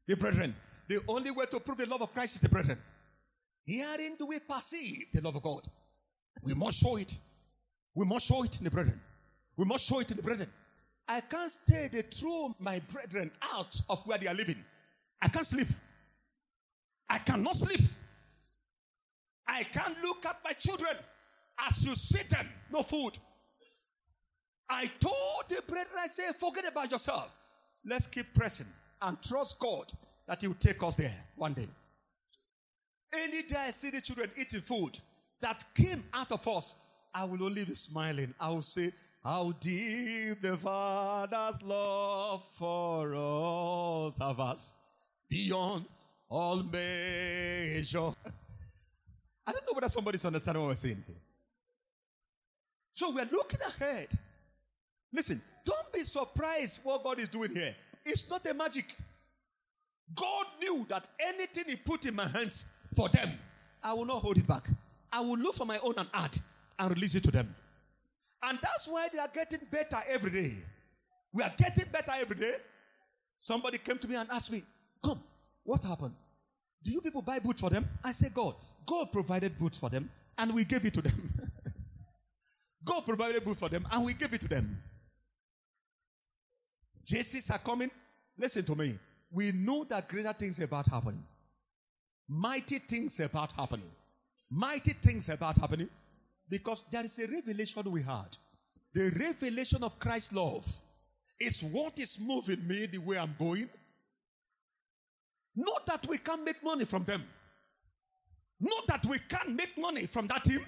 the 0.07 0.15
brethren. 0.15 0.55
The 0.87 1.01
only 1.07 1.31
way 1.31 1.45
to 1.45 1.59
prove 1.59 1.77
the 1.77 1.85
love 1.85 2.01
of 2.01 2.11
Christ 2.11 2.35
is 2.35 2.41
the 2.41 2.49
brethren. 2.49 2.77
Herein 3.65 4.15
do 4.17 4.25
we 4.25 4.39
perceive 4.39 5.05
the 5.13 5.21
love 5.21 5.35
of 5.35 5.41
God. 5.41 5.65
We 6.41 6.53
must 6.53 6.79
show 6.79 6.97
it. 6.97 7.15
We 7.93 8.05
must 8.05 8.25
show 8.25 8.43
it 8.43 8.57
in 8.57 8.63
the 8.63 8.71
brethren. 8.71 8.99
We 9.55 9.65
must 9.65 9.85
show 9.85 9.99
it 9.99 10.11
in 10.11 10.17
the 10.17 10.23
brethren. 10.23 10.49
I 11.07 11.21
can't 11.21 11.51
stay 11.51 11.89
to 11.91 12.03
throw 12.03 12.55
my 12.59 12.79
brethren 12.91 13.31
out 13.41 13.79
of 13.89 14.05
where 14.05 14.17
they 14.17 14.27
are 14.27 14.33
living. 14.33 14.63
I 15.21 15.27
can't 15.27 15.45
sleep. 15.45 15.67
I 17.09 17.19
cannot 17.19 17.55
sleep. 17.55 17.81
I 19.47 19.63
can't 19.63 19.95
look 20.01 20.25
at 20.25 20.37
my 20.43 20.53
children 20.53 20.95
as 21.59 21.85
you 21.85 21.95
sit 21.95 22.29
them, 22.29 22.47
no 22.71 22.83
food. 22.83 23.17
I 24.69 24.89
told 24.99 25.43
the 25.49 25.61
brethren, 25.67 25.97
I 25.99 26.07
say, 26.07 26.23
forget 26.39 26.65
about 26.67 26.91
yourself. 26.91 27.29
Let's 27.85 28.07
keep 28.07 28.33
pressing 28.33 28.67
and 29.01 29.21
trust 29.21 29.59
God 29.59 29.91
that 30.27 30.41
He 30.41 30.47
will 30.47 30.55
take 30.55 30.81
us 30.83 30.95
there 30.95 31.13
one 31.35 31.53
day. 31.53 31.67
Any 33.13 33.43
day 33.43 33.57
I 33.57 33.71
see 33.71 33.89
the 33.89 33.99
children 33.99 34.31
eating 34.37 34.61
food 34.61 34.97
that 35.41 35.65
came 35.75 36.03
out 36.13 36.31
of 36.31 36.47
us, 36.47 36.75
I 37.13 37.25
will 37.25 37.43
only 37.43 37.65
be 37.65 37.75
smiling. 37.75 38.33
I 38.39 38.49
will 38.49 38.61
say, 38.61 38.93
How 39.23 39.51
deep 39.59 40.41
the 40.41 40.55
Father's 40.57 41.61
love 41.61 42.45
for 42.53 43.13
us 43.13 44.21
of 44.21 44.39
us 44.39 44.73
beyond 45.27 45.85
all 46.29 46.63
measure. 46.63 48.13
I 49.47 49.51
don't 49.51 49.65
know 49.67 49.73
whether 49.73 49.89
somebody's 49.89 50.23
understanding 50.23 50.63
what 50.63 50.69
we're 50.69 50.75
saying 50.75 51.03
here. 51.05 51.15
So 52.93 53.11
we're 53.11 53.29
looking 53.31 53.59
ahead. 53.61 54.09
Listen, 55.13 55.41
don't 55.65 55.91
be 55.93 56.03
surprised 56.03 56.79
what 56.83 57.03
God 57.03 57.19
is 57.19 57.29
doing 57.29 57.51
here. 57.53 57.75
It's 58.05 58.29
not 58.29 58.45
a 58.47 58.53
magic. 58.53 58.95
God 60.15 60.45
knew 60.59 60.85
that 60.89 61.07
anything 61.19 61.65
He 61.67 61.75
put 61.75 62.05
in 62.05 62.15
my 62.15 62.27
hands 62.27 62.65
for 62.95 63.09
them, 63.09 63.31
I 63.83 63.93
will 63.93 64.05
not 64.05 64.21
hold 64.21 64.37
it 64.37 64.47
back. 64.47 64.67
I 65.11 65.21
will 65.21 65.37
look 65.37 65.55
for 65.55 65.65
my 65.65 65.79
own 65.79 65.93
and 65.97 66.07
add 66.13 66.37
and 66.79 66.95
release 66.95 67.15
it 67.15 67.23
to 67.23 67.31
them. 67.31 67.53
And 68.43 68.57
that's 68.61 68.87
why 68.87 69.07
they 69.11 69.19
are 69.19 69.29
getting 69.33 69.59
better 69.69 69.97
every 70.09 70.31
day. 70.31 70.57
We 71.33 71.43
are 71.43 71.53
getting 71.57 71.85
better 71.91 72.13
every 72.19 72.35
day. 72.35 72.55
Somebody 73.41 73.77
came 73.77 73.97
to 73.97 74.07
me 74.07 74.15
and 74.15 74.29
asked 74.31 74.51
me, 74.51 74.63
Come, 75.03 75.21
what 75.63 75.83
happened? 75.83 76.13
Do 76.83 76.91
you 76.91 77.01
people 77.01 77.21
buy 77.21 77.39
boots 77.39 77.61
for 77.61 77.69
them? 77.69 77.87
I 78.03 78.11
said, 78.11 78.33
God. 78.33 78.55
God 78.85 79.11
provided 79.11 79.57
boots 79.59 79.77
for 79.77 79.89
them 79.89 80.09
and 80.37 80.53
we 80.53 80.65
gave 80.65 80.85
it 80.85 80.93
to 80.95 81.01
them. 81.01 81.33
God 82.83 83.05
provided 83.05 83.43
boots 83.43 83.59
for 83.59 83.69
them 83.69 83.87
and 83.91 84.05
we 84.05 84.13
gave 84.13 84.33
it 84.33 84.41
to 84.41 84.47
them. 84.47 84.81
JCs 87.05 87.51
are 87.51 87.59
coming. 87.59 87.91
Listen 88.37 88.63
to 88.63 88.75
me. 88.75 88.97
We 89.31 89.51
know 89.51 89.83
that 89.85 90.07
greater 90.07 90.33
things 90.33 90.59
about 90.59 90.87
happening. 90.87 91.23
Mighty 92.27 92.79
things 92.79 93.19
about 93.19 93.51
happening. 93.53 93.89
Mighty 94.49 94.93
things 94.93 95.29
about 95.29 95.57
happening 95.57 95.89
because 96.49 96.85
there 96.91 97.05
is 97.05 97.17
a 97.19 97.27
revelation 97.27 97.89
we 97.89 98.01
had. 98.01 98.37
The 98.93 99.09
revelation 99.11 99.83
of 99.83 99.99
Christ's 99.99 100.33
love 100.33 100.67
is 101.39 101.63
what 101.63 101.97
is 101.99 102.19
moving 102.19 102.65
me 102.67 102.85
the 102.87 102.97
way 102.97 103.17
I'm 103.17 103.35
going. 103.39 103.69
Not 105.55 105.85
that 105.85 106.07
we 106.07 106.17
can't 106.17 106.43
make 106.45 106.63
money 106.63 106.85
from 106.85 107.03
them. 107.03 107.23
Not 108.59 108.87
that 108.87 109.05
we 109.05 109.19
can't 109.19 109.55
make 109.55 109.77
money 109.77 110.05
from 110.05 110.27
that 110.27 110.43
team. 110.43 110.63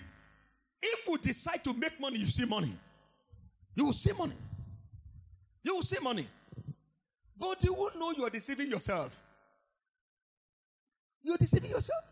If 0.86 1.08
we 1.08 1.18
decide 1.18 1.64
to 1.64 1.74
make 1.74 1.98
money, 2.00 2.20
you 2.20 2.26
see 2.26 2.44
money. 2.44 2.74
You 3.74 3.86
will 3.86 3.94
see 3.94 4.12
money. 4.12 4.36
You 5.64 5.76
will 5.76 5.82
see 5.82 5.98
money. 6.02 6.28
But 7.38 7.64
you 7.64 7.74
won't 7.74 7.98
know 7.98 8.12
you 8.12 8.26
are 8.26 8.30
deceiving 8.30 8.70
yourself. 8.70 9.18
You're 11.22 11.38
deceiving 11.38 11.70
yourself. 11.70 12.04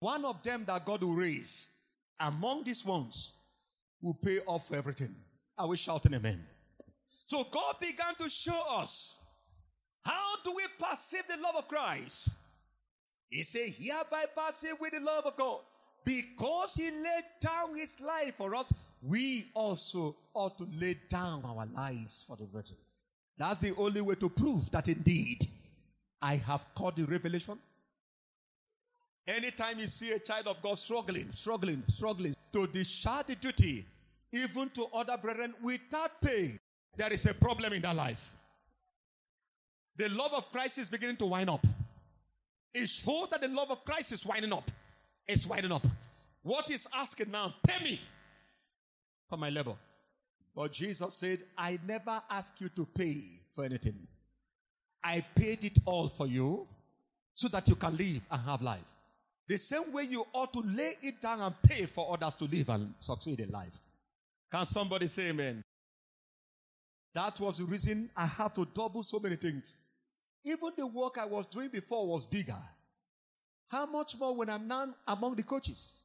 One 0.00 0.24
of 0.24 0.42
them 0.42 0.64
that 0.66 0.84
God 0.84 1.02
will 1.02 1.14
raise 1.14 1.68
among 2.18 2.64
these 2.64 2.84
ones 2.84 3.34
will 4.02 4.14
pay 4.14 4.40
off 4.40 4.68
for 4.68 4.76
everything. 4.76 5.14
Are 5.56 5.68
we 5.68 5.76
shouting 5.76 6.14
amen? 6.14 6.44
So 7.24 7.44
God 7.44 7.76
began 7.80 8.16
to 8.18 8.28
show 8.28 8.60
us 8.78 9.20
how 10.04 10.34
do 10.42 10.52
we 10.54 10.64
perceive 10.78 11.22
the 11.28 11.40
love 11.40 11.54
of 11.56 11.68
Christ. 11.68 12.30
He 13.30 13.44
said, 13.44 13.70
hereby 13.70 14.24
perceive 14.36 14.74
with 14.80 14.92
the 14.92 15.00
love 15.00 15.24
of 15.24 15.36
God. 15.36 15.60
Because 16.04 16.74
he 16.74 16.90
laid 16.90 17.24
down 17.40 17.74
his 17.74 18.00
life 18.00 18.36
for 18.36 18.54
us, 18.54 18.72
we 19.02 19.50
also 19.54 20.16
ought 20.34 20.58
to 20.58 20.68
lay 20.78 20.98
down 21.08 21.44
our 21.44 21.66
lives 21.66 22.24
for 22.26 22.36
the 22.36 22.44
brethren. 22.44 22.78
That's 23.36 23.60
the 23.60 23.74
only 23.76 24.00
way 24.00 24.14
to 24.16 24.28
prove 24.28 24.70
that 24.70 24.88
indeed 24.88 25.46
I 26.20 26.36
have 26.36 26.66
caught 26.74 26.96
the 26.96 27.04
revelation. 27.04 27.58
Anytime 29.26 29.78
you 29.78 29.88
see 29.88 30.12
a 30.12 30.18
child 30.18 30.46
of 30.46 30.60
God 30.62 30.78
struggling, 30.78 31.30
struggling, 31.32 31.82
struggling 31.92 32.36
to 32.52 32.66
discharge 32.66 33.26
the 33.26 33.34
duty, 33.34 33.86
even 34.32 34.68
to 34.70 34.86
other 34.94 35.16
brethren 35.16 35.54
without 35.62 36.20
pay, 36.20 36.58
there 36.96 37.12
is 37.12 37.24
a 37.26 37.34
problem 37.34 37.72
in 37.72 37.82
their 37.82 37.94
life. 37.94 38.34
The 39.96 40.08
love 40.08 40.32
of 40.34 40.50
Christ 40.50 40.78
is 40.78 40.88
beginning 40.88 41.16
to 41.18 41.26
wind 41.26 41.48
up. 41.48 41.64
It 42.72 42.88
shows 42.88 43.28
that 43.30 43.40
the 43.40 43.48
love 43.48 43.70
of 43.70 43.84
Christ 43.84 44.12
is 44.12 44.26
winding 44.26 44.52
up. 44.52 44.70
It's 45.26 45.46
winding 45.46 45.72
up. 45.72 45.86
What 46.42 46.70
is 46.70 46.86
asking 46.94 47.30
now? 47.30 47.54
Pay 47.66 47.82
me 47.82 48.00
for 49.28 49.38
my 49.38 49.50
labor. 49.50 49.74
But 50.54 50.72
Jesus 50.72 51.14
said, 51.14 51.42
I 51.56 51.78
never 51.86 52.22
ask 52.30 52.60
you 52.60 52.68
to 52.70 52.86
pay 52.86 53.22
for 53.52 53.64
anything. 53.64 54.06
I 55.02 55.24
paid 55.34 55.64
it 55.64 55.78
all 55.84 56.08
for 56.08 56.26
you 56.26 56.66
so 57.34 57.48
that 57.48 57.68
you 57.68 57.74
can 57.74 57.96
live 57.96 58.26
and 58.30 58.40
have 58.42 58.62
life. 58.62 58.94
The 59.46 59.58
same 59.58 59.92
way 59.92 60.04
you 60.04 60.26
ought 60.32 60.52
to 60.52 60.60
lay 60.60 60.92
it 61.02 61.20
down 61.20 61.40
and 61.40 61.54
pay 61.62 61.86
for 61.86 62.14
others 62.14 62.34
to 62.36 62.44
live 62.44 62.68
and 62.70 62.94
succeed 62.98 63.40
in 63.40 63.50
life. 63.50 63.80
Can 64.50 64.64
somebody 64.64 65.08
say 65.08 65.28
amen? 65.28 65.62
That 67.14 67.38
was 67.40 67.58
the 67.58 67.64
reason 67.64 68.10
I 68.16 68.26
have 68.26 68.54
to 68.54 68.66
double 68.74 69.02
so 69.02 69.18
many 69.18 69.36
things. 69.36 69.76
Even 70.44 70.70
the 70.76 70.86
work 70.86 71.18
I 71.18 71.24
was 71.24 71.46
doing 71.46 71.68
before 71.68 72.06
was 72.06 72.26
bigger. 72.26 72.62
How 73.68 73.86
much 73.86 74.18
more 74.18 74.34
when 74.34 74.50
I'm 74.50 74.68
now 74.68 74.94
among 75.06 75.36
the 75.36 75.42
coaches? 75.42 76.00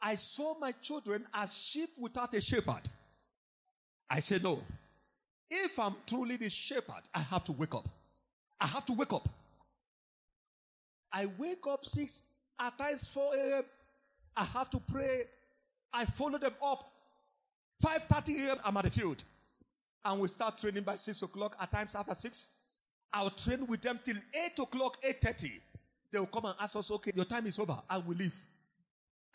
I 0.00 0.16
saw 0.16 0.58
my 0.58 0.72
children 0.72 1.26
as 1.34 1.52
sheep 1.52 1.90
without 1.98 2.32
a 2.34 2.40
shepherd. 2.40 2.82
I 4.08 4.20
said, 4.20 4.42
no. 4.42 4.62
If 5.50 5.78
I'm 5.78 5.94
truly 6.06 6.36
the 6.36 6.48
shepherd, 6.48 7.02
I 7.14 7.20
have 7.20 7.44
to 7.44 7.52
wake 7.52 7.74
up. 7.74 7.88
I 8.60 8.66
have 8.66 8.84
to 8.86 8.92
wake 8.92 9.12
up. 9.12 9.28
I 11.12 11.26
wake 11.38 11.66
up 11.68 11.84
6, 11.84 12.22
at 12.60 12.78
times 12.78 13.08
4 13.08 13.34
a.m. 13.36 13.64
I 14.36 14.44
have 14.44 14.70
to 14.70 14.78
pray. 14.78 15.24
I 15.92 16.04
follow 16.04 16.38
them 16.38 16.54
up. 16.64 16.90
5.30 17.84 18.46
a.m. 18.46 18.56
I'm 18.64 18.76
at 18.76 18.84
the 18.84 18.90
field. 18.90 19.22
And 20.04 20.20
we 20.20 20.28
start 20.28 20.58
training 20.58 20.82
by 20.82 20.96
6 20.96 21.22
o'clock, 21.22 21.56
at 21.60 21.70
times 21.70 21.94
after 21.94 22.14
6. 22.14 22.48
I'll 23.12 23.30
train 23.30 23.66
with 23.66 23.82
them 23.82 23.98
till 24.04 24.16
8 24.16 24.58
o'clock, 24.60 25.02
8.30. 25.02 25.60
They 26.12 26.18
will 26.18 26.26
come 26.26 26.46
and 26.46 26.54
ask 26.60 26.76
us, 26.76 26.90
okay, 26.90 27.12
your 27.14 27.24
time 27.24 27.46
is 27.46 27.58
over. 27.58 27.78
I 27.88 27.98
will 27.98 28.16
leave. 28.16 28.36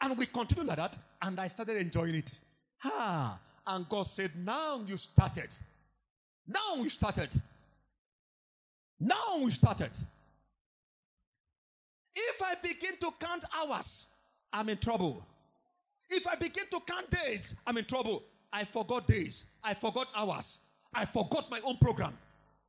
And 0.02 0.18
we 0.18 0.26
continue 0.26 0.66
like 0.66 0.78
that. 0.78 0.98
And 1.22 1.40
I 1.40 1.48
started 1.48 1.78
enjoying 1.78 2.16
it. 2.16 2.32
Ha! 2.80 3.40
And 3.68 3.88
God 3.90 4.04
said, 4.04 4.32
now 4.36 4.82
you 4.86 4.98
started. 4.98 5.56
Now 6.48 6.76
you 6.76 6.90
started. 6.90 7.30
Now 9.00 9.40
we 9.42 9.52
started. 9.52 9.92
If 12.16 12.42
I 12.42 12.56
begin 12.56 12.98
to 13.02 13.12
count 13.20 13.44
hours, 13.58 14.08
I'm 14.54 14.70
in 14.70 14.78
trouble. 14.78 15.26
If 16.10 16.28
I 16.28 16.36
begin 16.36 16.66
to 16.72 16.80
count 16.86 17.10
days, 17.10 17.56
I'm 17.66 17.78
in 17.78 17.86
trouble. 17.86 18.24
I 18.54 18.64
forgot 18.64 19.08
days. 19.08 19.46
I 19.64 19.74
forgot 19.74 20.08
hours. 20.16 20.60
I 20.94 21.06
forgot 21.06 21.50
my 21.50 21.60
own 21.64 21.78
program. 21.78 22.18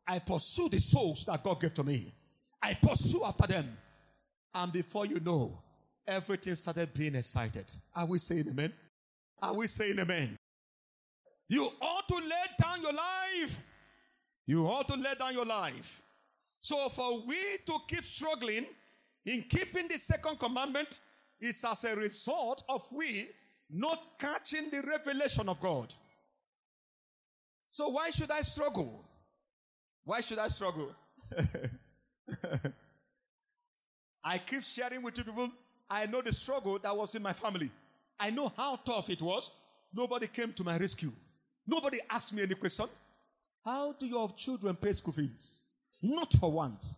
I 0.06 0.18
pursue 0.18 0.68
the 0.68 0.80
souls 0.80 1.24
that 1.26 1.44
God 1.44 1.60
gave 1.60 1.74
to 1.74 1.84
me. 1.84 2.12
I 2.62 2.74
pursue 2.74 3.24
after 3.24 3.46
them. 3.46 3.76
And 4.56 4.72
before 4.72 5.04
you 5.04 5.20
know, 5.20 5.58
everything 6.08 6.54
started 6.54 6.94
being 6.94 7.14
excited. 7.14 7.66
Are 7.94 8.06
we 8.06 8.18
saying 8.18 8.48
amen? 8.48 8.72
Are 9.42 9.52
we 9.52 9.66
saying 9.66 9.98
amen? 9.98 10.38
You 11.46 11.70
ought 11.82 12.08
to 12.08 12.14
lay 12.14 12.46
down 12.58 12.80
your 12.80 12.94
life. 12.94 13.62
You 14.46 14.66
ought 14.66 14.88
to 14.88 14.94
lay 14.94 15.14
down 15.18 15.34
your 15.34 15.44
life. 15.44 16.02
So 16.60 16.88
for 16.88 17.20
we 17.26 17.36
to 17.66 17.78
keep 17.86 18.02
struggling 18.02 18.64
in 19.26 19.42
keeping 19.42 19.88
the 19.88 19.98
second 19.98 20.38
commandment 20.38 21.00
is 21.38 21.62
as 21.62 21.84
a 21.84 21.94
result 21.94 22.64
of 22.66 22.90
we 22.90 23.28
not 23.68 24.18
catching 24.18 24.70
the 24.70 24.80
revelation 24.80 25.50
of 25.50 25.60
God. 25.60 25.92
So 27.66 27.88
why 27.88 28.08
should 28.08 28.30
I 28.30 28.40
struggle? 28.40 29.04
Why 30.04 30.22
should 30.22 30.38
I 30.38 30.48
struggle? 30.48 30.92
I 34.26 34.38
keep 34.38 34.64
sharing 34.64 35.02
with 35.02 35.16
you 35.16 35.22
people. 35.22 35.48
I 35.88 36.06
know 36.06 36.20
the 36.20 36.32
struggle 36.32 36.80
that 36.80 36.96
was 36.96 37.14
in 37.14 37.22
my 37.22 37.32
family. 37.32 37.70
I 38.18 38.30
know 38.30 38.52
how 38.56 38.74
tough 38.74 39.08
it 39.08 39.22
was. 39.22 39.52
Nobody 39.94 40.26
came 40.26 40.52
to 40.54 40.64
my 40.64 40.76
rescue. 40.76 41.12
Nobody 41.64 42.00
asked 42.10 42.32
me 42.32 42.42
any 42.42 42.56
question. 42.56 42.86
How 43.64 43.92
do 43.92 44.04
your 44.04 44.32
children 44.36 44.74
pay 44.74 44.92
school 44.94 45.12
fees? 45.12 45.60
Not 46.02 46.32
for 46.32 46.50
once. 46.50 46.96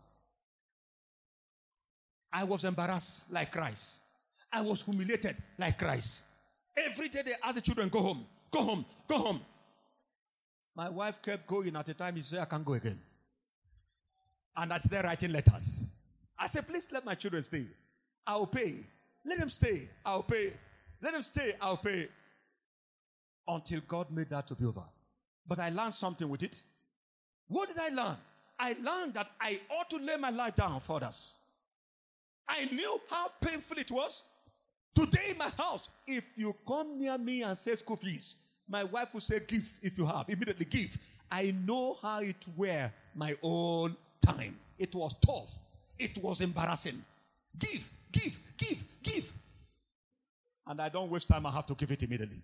I 2.32 2.44
was 2.44 2.64
embarrassed 2.64 3.30
like 3.30 3.52
Christ. 3.52 3.98
I 4.50 4.62
was 4.62 4.82
humiliated 4.82 5.36
like 5.58 5.76
Christ. 5.76 6.22
Every 6.74 7.10
day 7.10 7.22
they 7.26 7.34
ask 7.44 7.56
the 7.56 7.60
children, 7.60 7.90
go 7.90 8.00
home, 8.00 8.24
go 8.50 8.62
home, 8.62 8.86
go 9.06 9.18
home. 9.18 9.40
My 10.74 10.88
wife 10.88 11.20
kept 11.20 11.46
going 11.46 11.76
at 11.76 11.84
the 11.84 11.92
time 11.92 12.16
he 12.16 12.22
said, 12.22 12.38
I 12.38 12.46
can't 12.46 12.64
go 12.64 12.72
again. 12.72 12.98
And 14.56 14.72
I 14.72 14.78
started 14.78 15.06
writing 15.06 15.32
letters. 15.32 15.90
I 16.38 16.46
said, 16.46 16.66
please 16.66 16.88
let 16.92 17.04
my 17.04 17.14
children 17.14 17.42
stay. 17.42 17.66
I'll 18.26 18.46
pay. 18.46 18.86
Let 19.24 19.38
them 19.38 19.50
stay. 19.50 19.88
I'll 20.04 20.22
pay. 20.22 20.52
Let 21.02 21.12
them 21.12 21.22
stay. 21.22 21.54
I'll 21.60 21.76
pay. 21.76 22.08
Until 23.46 23.80
God 23.88 24.10
made 24.10 24.30
that 24.30 24.46
to 24.48 24.54
be 24.54 24.66
over. 24.66 24.84
But 25.46 25.58
I 25.58 25.70
learned 25.70 25.94
something 25.94 26.28
with 26.28 26.42
it. 26.42 26.62
What 27.48 27.68
did 27.68 27.78
I 27.78 27.88
learn? 27.88 28.16
I 28.58 28.76
learned 28.82 29.14
that 29.14 29.30
I 29.40 29.60
ought 29.70 29.88
to 29.90 29.96
lay 29.96 30.16
my 30.16 30.30
life 30.30 30.56
down 30.56 30.80
for 30.80 30.96
others. 30.96 31.36
I 32.48 32.66
knew 32.66 33.00
how 33.08 33.30
painful 33.40 33.78
it 33.78 33.90
was. 33.90 34.22
Today 34.94 35.30
in 35.30 35.38
my 35.38 35.50
house, 35.50 35.90
if 36.06 36.30
you 36.36 36.54
come 36.66 36.98
near 36.98 37.16
me 37.16 37.42
and 37.42 37.56
say 37.56 37.74
school 37.74 37.96
fees, 37.96 38.36
my 38.68 38.84
wife 38.84 39.14
will 39.14 39.20
say, 39.20 39.40
give 39.46 39.78
if 39.82 39.96
you 39.96 40.06
have. 40.06 40.28
Immediately 40.28 40.66
give. 40.66 40.98
I 41.30 41.54
know 41.64 41.98
how 42.02 42.20
it 42.20 42.44
were 42.56 42.90
my 43.14 43.36
own 43.42 43.96
time. 44.24 44.58
It 44.78 44.94
was 44.94 45.14
tough. 45.24 45.58
It 45.98 46.22
was 46.22 46.40
embarrassing. 46.40 47.02
Give, 47.58 47.90
give, 48.12 48.38
give, 48.56 48.84
give. 49.02 49.32
And 50.66 50.80
I 50.80 50.88
don't 50.88 51.10
waste 51.10 51.28
time, 51.28 51.46
I 51.46 51.50
have 51.50 51.66
to 51.66 51.74
give 51.74 51.90
it 51.90 52.02
immediately. 52.02 52.42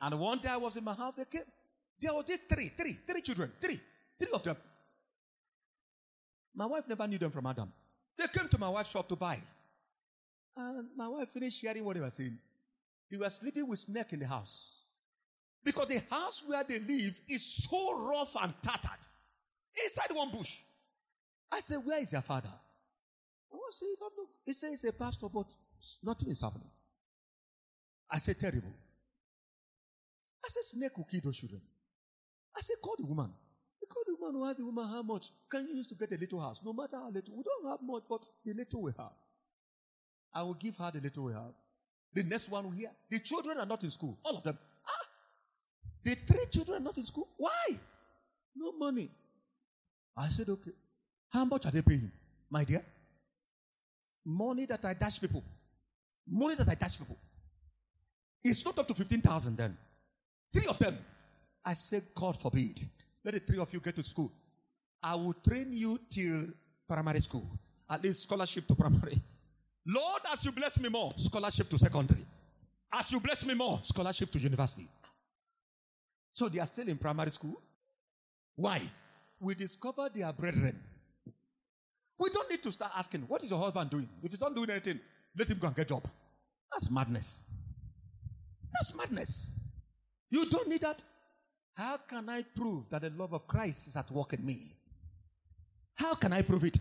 And 0.00 0.18
one 0.18 0.38
day 0.38 0.48
I 0.48 0.56
was 0.56 0.76
in 0.76 0.84
my 0.84 0.94
house, 0.94 1.14
they 1.16 1.24
came. 1.24 1.42
There 2.00 2.12
were 2.12 2.22
just 2.22 2.42
three, 2.48 2.68
three, 2.68 2.98
three 3.06 3.20
children, 3.20 3.52
three, 3.60 3.78
three 4.18 4.32
of 4.32 4.42
them. 4.42 4.56
My 6.54 6.66
wife 6.66 6.84
never 6.88 7.06
knew 7.06 7.18
them 7.18 7.30
from 7.30 7.46
Adam. 7.46 7.72
They 8.18 8.26
came 8.26 8.48
to 8.48 8.58
my 8.58 8.68
wife's 8.68 8.90
shop 8.90 9.08
to 9.08 9.16
buy. 9.16 9.40
And 10.56 10.88
my 10.96 11.08
wife 11.08 11.30
finished 11.30 11.60
hearing 11.60 11.84
what 11.84 11.94
they 11.94 12.00
were 12.00 12.10
saying. 12.10 12.38
They 13.10 13.16
were 13.16 13.30
sleeping 13.30 13.68
with 13.68 13.78
snake 13.78 14.12
in 14.12 14.20
the 14.20 14.26
house. 14.26 14.82
Because 15.64 15.86
the 15.88 16.02
house 16.10 16.42
where 16.46 16.64
they 16.64 16.80
live 16.80 17.20
is 17.28 17.64
so 17.68 17.96
rough 17.96 18.34
and 18.42 18.52
tattered. 18.60 18.90
Inside 19.84 20.14
one 20.14 20.30
bush. 20.30 20.58
I 21.52 21.60
said, 21.60 21.76
Where 21.84 22.00
is 22.00 22.12
your 22.12 22.22
father? 22.22 22.48
I 23.52 23.54
want 23.54 23.72
to 23.72 23.78
say, 23.78 23.86
don't 24.00 24.12
know. 24.16 24.26
He 24.46 24.52
says 24.54 24.70
he's 24.70 24.84
a 24.84 24.92
pastor, 24.92 25.28
but 25.28 25.46
nothing 26.02 26.30
is 26.30 26.40
happening. 26.40 26.70
I 28.10 28.18
said, 28.18 28.38
Terrible. 28.38 28.72
I 30.44 30.48
said, 30.48 30.62
Snake 30.64 30.96
will 30.96 31.04
kill 31.04 31.20
those 31.22 31.36
children. 31.36 31.60
I 32.56 32.60
said, 32.62 32.76
Call 32.82 32.94
the 32.98 33.06
woman. 33.06 33.30
We 33.80 33.86
call 33.86 34.02
the 34.06 34.14
woman 34.18 34.40
who 34.40 34.46
has 34.46 34.56
the 34.56 34.64
woman 34.64 34.88
how 34.88 35.02
much? 35.02 35.28
Can 35.50 35.68
you 35.68 35.76
use 35.76 35.86
to 35.88 35.94
get 35.94 36.10
a 36.12 36.16
little 36.16 36.40
house? 36.40 36.60
No 36.64 36.72
matter 36.72 36.96
how 36.96 37.10
little. 37.10 37.36
We 37.36 37.42
don't 37.42 37.70
have 37.70 37.80
much, 37.82 38.04
but 38.08 38.26
the 38.44 38.54
little 38.54 38.82
we 38.82 38.92
have. 38.98 39.12
I 40.34 40.42
will 40.42 40.54
give 40.54 40.76
her 40.78 40.90
the 40.94 41.00
little 41.00 41.24
we 41.24 41.32
have. 41.34 41.52
The 42.14 42.22
next 42.22 42.48
one 42.48 42.64
will 42.64 42.70
hear. 42.70 42.90
The 43.10 43.20
children 43.20 43.58
are 43.58 43.66
not 43.66 43.82
in 43.84 43.90
school. 43.90 44.18
All 44.24 44.36
of 44.36 44.42
them. 44.42 44.58
Ah! 44.86 45.06
The 46.04 46.14
three 46.14 46.46
children 46.50 46.78
are 46.78 46.84
not 46.84 46.96
in 46.96 47.04
school. 47.04 47.28
Why? 47.36 47.78
No 48.54 48.72
money. 48.72 49.10
I 50.16 50.28
said, 50.28 50.48
okay. 50.48 50.72
How 51.32 51.44
much 51.44 51.66
are 51.66 51.72
they 51.72 51.82
paying? 51.82 52.10
My 52.50 52.64
dear? 52.64 52.84
Money 54.24 54.66
that 54.66 54.84
I 54.84 54.94
dash 54.94 55.20
people. 55.20 55.42
Money 56.28 56.54
that 56.56 56.68
I 56.68 56.74
dash 56.74 56.98
people. 56.98 57.16
It's 58.44 58.64
not 58.64 58.78
up 58.78 58.88
to 58.88 58.94
15,000 58.94 59.56
then. 59.56 59.76
Three 60.52 60.66
of 60.66 60.78
them. 60.78 60.98
I 61.64 61.74
say, 61.74 62.02
God 62.14 62.36
forbid. 62.38 62.80
Let 63.24 63.34
the 63.34 63.40
three 63.40 63.58
of 63.58 63.72
you 63.72 63.80
get 63.80 63.96
to 63.96 64.04
school. 64.04 64.32
I 65.02 65.14
will 65.14 65.34
train 65.34 65.72
you 65.72 65.98
till 66.10 66.48
primary 66.88 67.20
school. 67.20 67.46
At 67.88 68.02
least 68.02 68.24
scholarship 68.24 68.66
to 68.68 68.74
primary. 68.74 69.20
Lord, 69.86 70.22
as 70.32 70.44
you 70.44 70.52
bless 70.52 70.78
me 70.80 70.88
more, 70.88 71.12
scholarship 71.16 71.68
to 71.70 71.78
secondary. 71.78 72.24
As 72.92 73.10
you 73.10 73.20
bless 73.20 73.44
me 73.44 73.54
more, 73.54 73.80
scholarship 73.82 74.30
to 74.32 74.38
university. 74.38 74.88
So 76.34 76.48
they 76.48 76.60
are 76.60 76.66
still 76.66 76.88
in 76.88 76.98
primary 76.98 77.30
school. 77.30 77.60
Why? 78.54 78.82
We 79.40 79.54
discover 79.54 80.08
their 80.14 80.32
brethren. 80.32 80.78
We 82.22 82.30
don't 82.30 82.48
need 82.48 82.62
to 82.62 82.70
start 82.70 82.92
asking, 82.96 83.22
what 83.22 83.42
is 83.42 83.50
your 83.50 83.58
husband 83.58 83.90
doing? 83.90 84.08
If 84.22 84.30
he's 84.30 84.40
not 84.40 84.54
doing 84.54 84.70
anything, 84.70 85.00
let 85.36 85.48
him 85.48 85.58
go 85.58 85.66
and 85.66 85.74
get 85.74 85.88
job. 85.88 86.04
That's 86.72 86.88
madness. 86.88 87.42
That's 88.72 88.96
madness. 88.96 89.50
You 90.30 90.48
don't 90.48 90.68
need 90.68 90.82
that. 90.82 91.02
How 91.74 91.96
can 91.96 92.28
I 92.28 92.44
prove 92.54 92.88
that 92.90 93.02
the 93.02 93.10
love 93.10 93.32
of 93.32 93.48
Christ 93.48 93.88
is 93.88 93.96
at 93.96 94.08
work 94.12 94.34
in 94.34 94.46
me? 94.46 94.72
How 95.96 96.14
can 96.14 96.32
I 96.32 96.42
prove 96.42 96.62
it? 96.64 96.78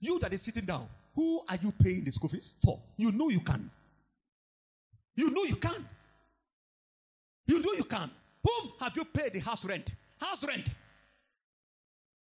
You 0.00 0.18
that 0.20 0.32
is 0.32 0.40
sitting 0.40 0.64
down, 0.64 0.88
who 1.14 1.42
are 1.50 1.58
you 1.62 1.70
paying 1.72 2.04
the 2.04 2.10
school 2.10 2.30
fees 2.30 2.54
for? 2.64 2.80
You 2.96 3.12
know 3.12 3.28
you 3.28 3.40
can. 3.40 3.70
You 5.14 5.30
know 5.32 5.44
you 5.44 5.56
can. 5.56 5.86
You 7.46 7.60
know 7.60 7.74
you 7.74 7.84
can. 7.84 8.10
Whom 8.42 8.72
have 8.80 8.96
you 8.96 9.04
paid 9.04 9.34
the 9.34 9.40
house 9.40 9.66
rent? 9.66 9.92
House 10.18 10.44
rent. 10.44 10.70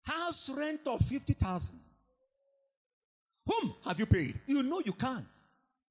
House 0.06 0.48
rent 0.48 0.80
of 0.86 1.02
50,000. 1.02 1.77
Whom 3.48 3.74
have 3.84 3.98
you 3.98 4.06
paid? 4.06 4.38
You 4.46 4.62
know 4.62 4.82
you 4.84 4.92
can. 4.92 5.26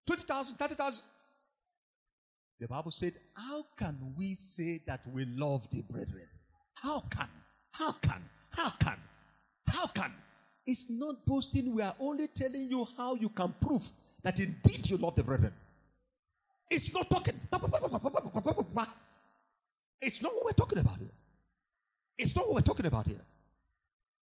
20,000, 0.05 0.55
30,000. 0.55 1.03
The 2.59 2.67
Bible 2.67 2.91
said, 2.91 3.13
How 3.33 3.65
can 3.75 4.13
we 4.17 4.35
say 4.35 4.81
that 4.85 5.01
we 5.11 5.25
love 5.25 5.69
the 5.69 5.81
brethren? 5.81 6.27
How 6.75 7.01
can? 7.01 7.27
How 7.71 7.91
can? 7.93 8.23
How 8.51 8.69
can? 8.79 8.97
How 9.67 9.87
can? 9.87 10.13
It's 10.65 10.89
not 10.89 11.25
boasting. 11.25 11.73
We 11.73 11.81
are 11.81 11.95
only 11.99 12.27
telling 12.27 12.69
you 12.69 12.87
how 12.97 13.15
you 13.15 13.29
can 13.29 13.53
prove 13.59 13.87
that 14.23 14.39
indeed 14.39 14.89
you 14.89 14.97
love 14.97 15.15
the 15.15 15.23
brethren. 15.23 15.53
It's 16.69 16.93
not 16.93 17.09
talking. 17.09 17.39
It's 20.01 20.21
not 20.21 20.33
what 20.35 20.45
we're 20.45 20.51
talking 20.51 20.79
about 20.79 20.97
here. 20.97 21.09
It's 22.17 22.35
not 22.35 22.45
what 22.45 22.55
we're 22.55 22.61
talking 22.61 22.85
about 22.85 23.07
here. 23.07 23.21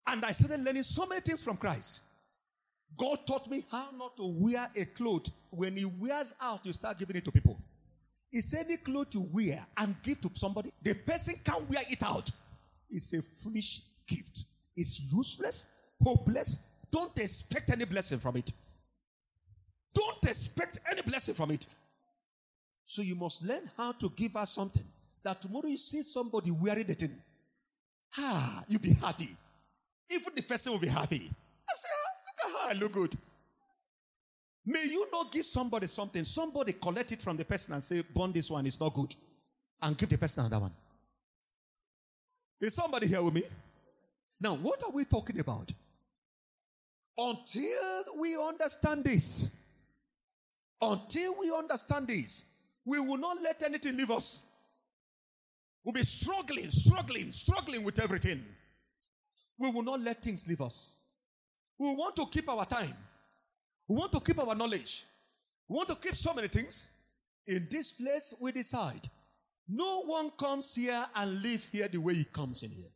And 0.07 0.23
I 0.23 0.31
started 0.31 0.63
learning 0.63 0.83
so 0.83 1.05
many 1.05 1.21
things 1.21 1.41
from 1.43 1.57
Christ. 1.57 2.01
God 2.97 3.19
taught 3.27 3.49
me 3.49 3.65
how 3.71 3.89
not 3.97 4.15
to 4.17 4.25
wear 4.25 4.69
a 4.75 4.85
cloth. 4.85 5.29
When 5.49 5.77
it 5.77 5.91
wears 5.99 6.33
out, 6.41 6.65
you 6.65 6.73
start 6.73 6.97
giving 6.97 7.15
it 7.15 7.25
to 7.25 7.31
people. 7.31 7.59
It's 8.31 8.53
any 8.53 8.77
cloth 8.77 9.13
you 9.13 9.29
wear 9.31 9.65
and 9.77 9.95
give 10.03 10.21
to 10.21 10.29
somebody, 10.33 10.71
the 10.81 10.93
person 10.93 11.35
can't 11.43 11.69
wear 11.69 11.83
it 11.89 12.03
out. 12.03 12.29
It's 12.89 13.13
a 13.13 13.21
foolish 13.21 13.81
gift. 14.07 14.45
It's 14.75 14.99
useless, 14.99 15.65
hopeless. 16.03 16.59
Don't 16.91 17.17
expect 17.17 17.69
any 17.71 17.85
blessing 17.85 18.19
from 18.19 18.37
it. 18.37 18.51
Don't 19.93 20.23
expect 20.27 20.79
any 20.89 21.01
blessing 21.01 21.33
from 21.33 21.51
it. 21.51 21.65
So 22.85 23.01
you 23.01 23.15
must 23.15 23.43
learn 23.43 23.69
how 23.77 23.93
to 23.93 24.09
give 24.15 24.35
us 24.35 24.51
something 24.51 24.83
that 25.23 25.41
tomorrow 25.41 25.67
you 25.67 25.77
see 25.77 26.03
somebody 26.03 26.51
wearing 26.51 26.85
the 26.85 26.93
thing. 26.93 27.15
Ah, 28.17 28.63
you'll 28.67 28.81
be 28.81 28.93
happy. 28.93 29.35
Even 30.09 30.33
the 30.35 30.41
person 30.41 30.71
will 30.71 30.79
be 30.79 30.87
happy. 30.87 31.31
I 31.69 31.73
say, 31.75 31.89
ah, 31.91 32.14
I 32.67 32.73
look 32.73 32.93
good. 32.93 33.15
May 34.65 34.85
you 34.85 35.07
not 35.11 35.31
give 35.31 35.45
somebody 35.45 35.87
something. 35.87 36.23
Somebody 36.23 36.73
collect 36.73 37.11
it 37.11 37.21
from 37.21 37.37
the 37.37 37.45
person 37.45 37.73
and 37.73 37.83
say, 37.83 38.01
burn 38.01 38.31
this 38.31 38.49
one, 38.49 38.65
it's 38.65 38.79
not 38.79 38.93
good. 38.93 39.15
And 39.81 39.97
give 39.97 40.09
the 40.09 40.17
person 40.17 40.45
another 40.45 40.61
one. 40.61 40.71
Is 42.59 42.73
somebody 42.73 43.07
here 43.07 43.21
with 43.21 43.33
me? 43.33 43.43
Now, 44.39 44.55
what 44.55 44.83
are 44.83 44.91
we 44.91 45.05
talking 45.05 45.39
about? 45.39 45.71
Until 47.17 48.03
we 48.17 48.35
understand 48.35 49.03
this, 49.03 49.51
until 50.81 51.39
we 51.39 51.51
understand 51.51 52.07
this, 52.07 52.45
we 52.83 52.99
will 52.99 53.17
not 53.17 53.41
let 53.41 53.63
anything 53.63 53.97
leave 53.97 54.11
us. 54.11 54.41
We'll 55.83 55.93
be 55.93 56.03
struggling, 56.03 56.71
struggling, 56.71 57.31
struggling 57.31 57.83
with 57.83 57.99
everything. 57.99 58.43
We 59.57 59.69
will 59.69 59.83
not 59.83 60.01
let 60.01 60.23
things 60.23 60.47
leave 60.47 60.61
us. 60.61 60.99
We 61.77 61.93
want 61.93 62.15
to 62.15 62.25
keep 62.27 62.47
our 62.49 62.65
time. 62.65 62.95
We 63.87 63.95
want 63.95 64.11
to 64.13 64.19
keep 64.19 64.39
our 64.39 64.55
knowledge. 64.55 65.05
We 65.67 65.75
want 65.75 65.89
to 65.89 65.95
keep 65.95 66.15
so 66.15 66.33
many 66.33 66.47
things. 66.47 66.87
In 67.47 67.67
this 67.69 67.91
place, 67.91 68.33
we 68.39 68.51
decide. 68.51 69.07
No 69.67 70.03
one 70.03 70.31
comes 70.31 70.75
here 70.75 71.05
and 71.15 71.41
live 71.41 71.67
here 71.71 71.87
the 71.87 71.97
way 71.97 72.13
he 72.13 72.23
comes 72.23 72.63
in 72.63 72.71
here. 72.71 72.89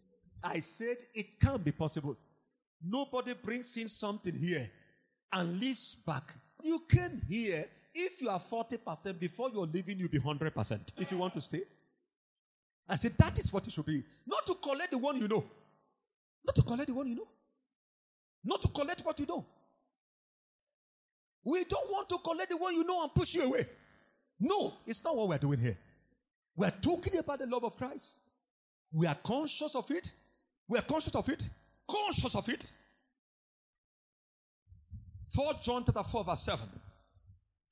I 0.44 0.60
said 0.60 0.98
it 1.14 1.40
can't 1.40 1.64
be 1.64 1.72
possible. 1.72 2.18
Nobody 2.82 3.34
brings 3.34 3.76
in 3.78 3.90
something 3.90 4.36
here 4.36 4.70
and 5.34 5.60
leaves 5.60 5.96
back. 5.96 6.34
You 6.64 6.84
came 6.90 7.22
here. 7.28 7.66
If 7.94 8.22
you 8.22 8.30
are 8.30 8.40
40%, 8.40 9.20
before 9.20 9.50
you're 9.50 9.66
leaving, 9.66 10.00
you'll 10.00 10.10
be 10.10 10.20
100% 10.20 10.80
if 10.98 11.12
you 11.12 11.18
want 11.18 11.34
to 11.34 11.42
stay. 11.42 11.64
I 12.88 12.96
said 12.96 13.14
that 13.18 13.38
is 13.38 13.52
what 13.52 13.68
it 13.68 13.74
should 13.74 13.86
be. 13.86 14.04
Not 14.26 14.46
to 14.46 14.56
collect 14.56 14.92
the 14.92 14.98
one 14.98 15.18
you 15.18 15.28
know. 15.28 15.44
Not 16.46 16.56
to 16.56 16.62
collect 16.62 16.88
the 16.88 16.94
one 16.94 17.08
you 17.08 17.16
know. 17.16 17.28
Not 18.44 18.62
to 18.62 18.68
collect 18.70 19.02
what 19.06 19.20
you 19.20 19.26
know. 19.26 19.46
We 21.44 21.64
don't 21.64 21.90
want 21.92 22.10
to 22.10 22.18
collect 22.20 22.50
the 22.50 22.58
one 22.58 22.74
you 22.74 22.84
know 22.84 23.04
and 23.04 23.14
push 23.14 23.34
you 23.34 23.44
away. 23.44 23.68
No, 24.40 24.74
it's 24.86 25.04
not 25.04 25.16
what 25.16 25.30
we're 25.30 25.38
doing 25.38 25.60
here. 25.60 25.78
We're 26.56 26.72
talking 26.72 27.18
about 27.18 27.40
the 27.40 27.46
love 27.46 27.64
of 27.64 27.78
Christ. 27.78 28.20
We 28.92 29.08
are 29.08 29.16
conscious 29.16 29.76
of 29.76 29.90
it. 29.92 30.12
We 30.68 30.78
are 30.78 30.84
conscious 30.84 31.16
of 31.16 31.28
it. 31.30 31.48
Conscious 31.90 32.36
of 32.36 32.48
it. 32.50 32.66
4 35.30 35.54
John 35.64 35.84
chapter 35.86 36.04
4 36.04 36.24
verse 36.24 36.42
7. 36.44 36.68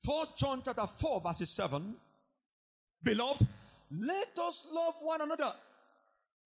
4 0.04 0.24
John 0.36 0.62
chapter 0.64 0.86
4 0.86 1.20
verse 1.20 1.48
7. 1.48 1.94
Beloved, 3.02 3.46
let 3.90 4.38
us 4.38 4.66
love 4.72 4.94
one 5.00 5.20
another. 5.20 5.52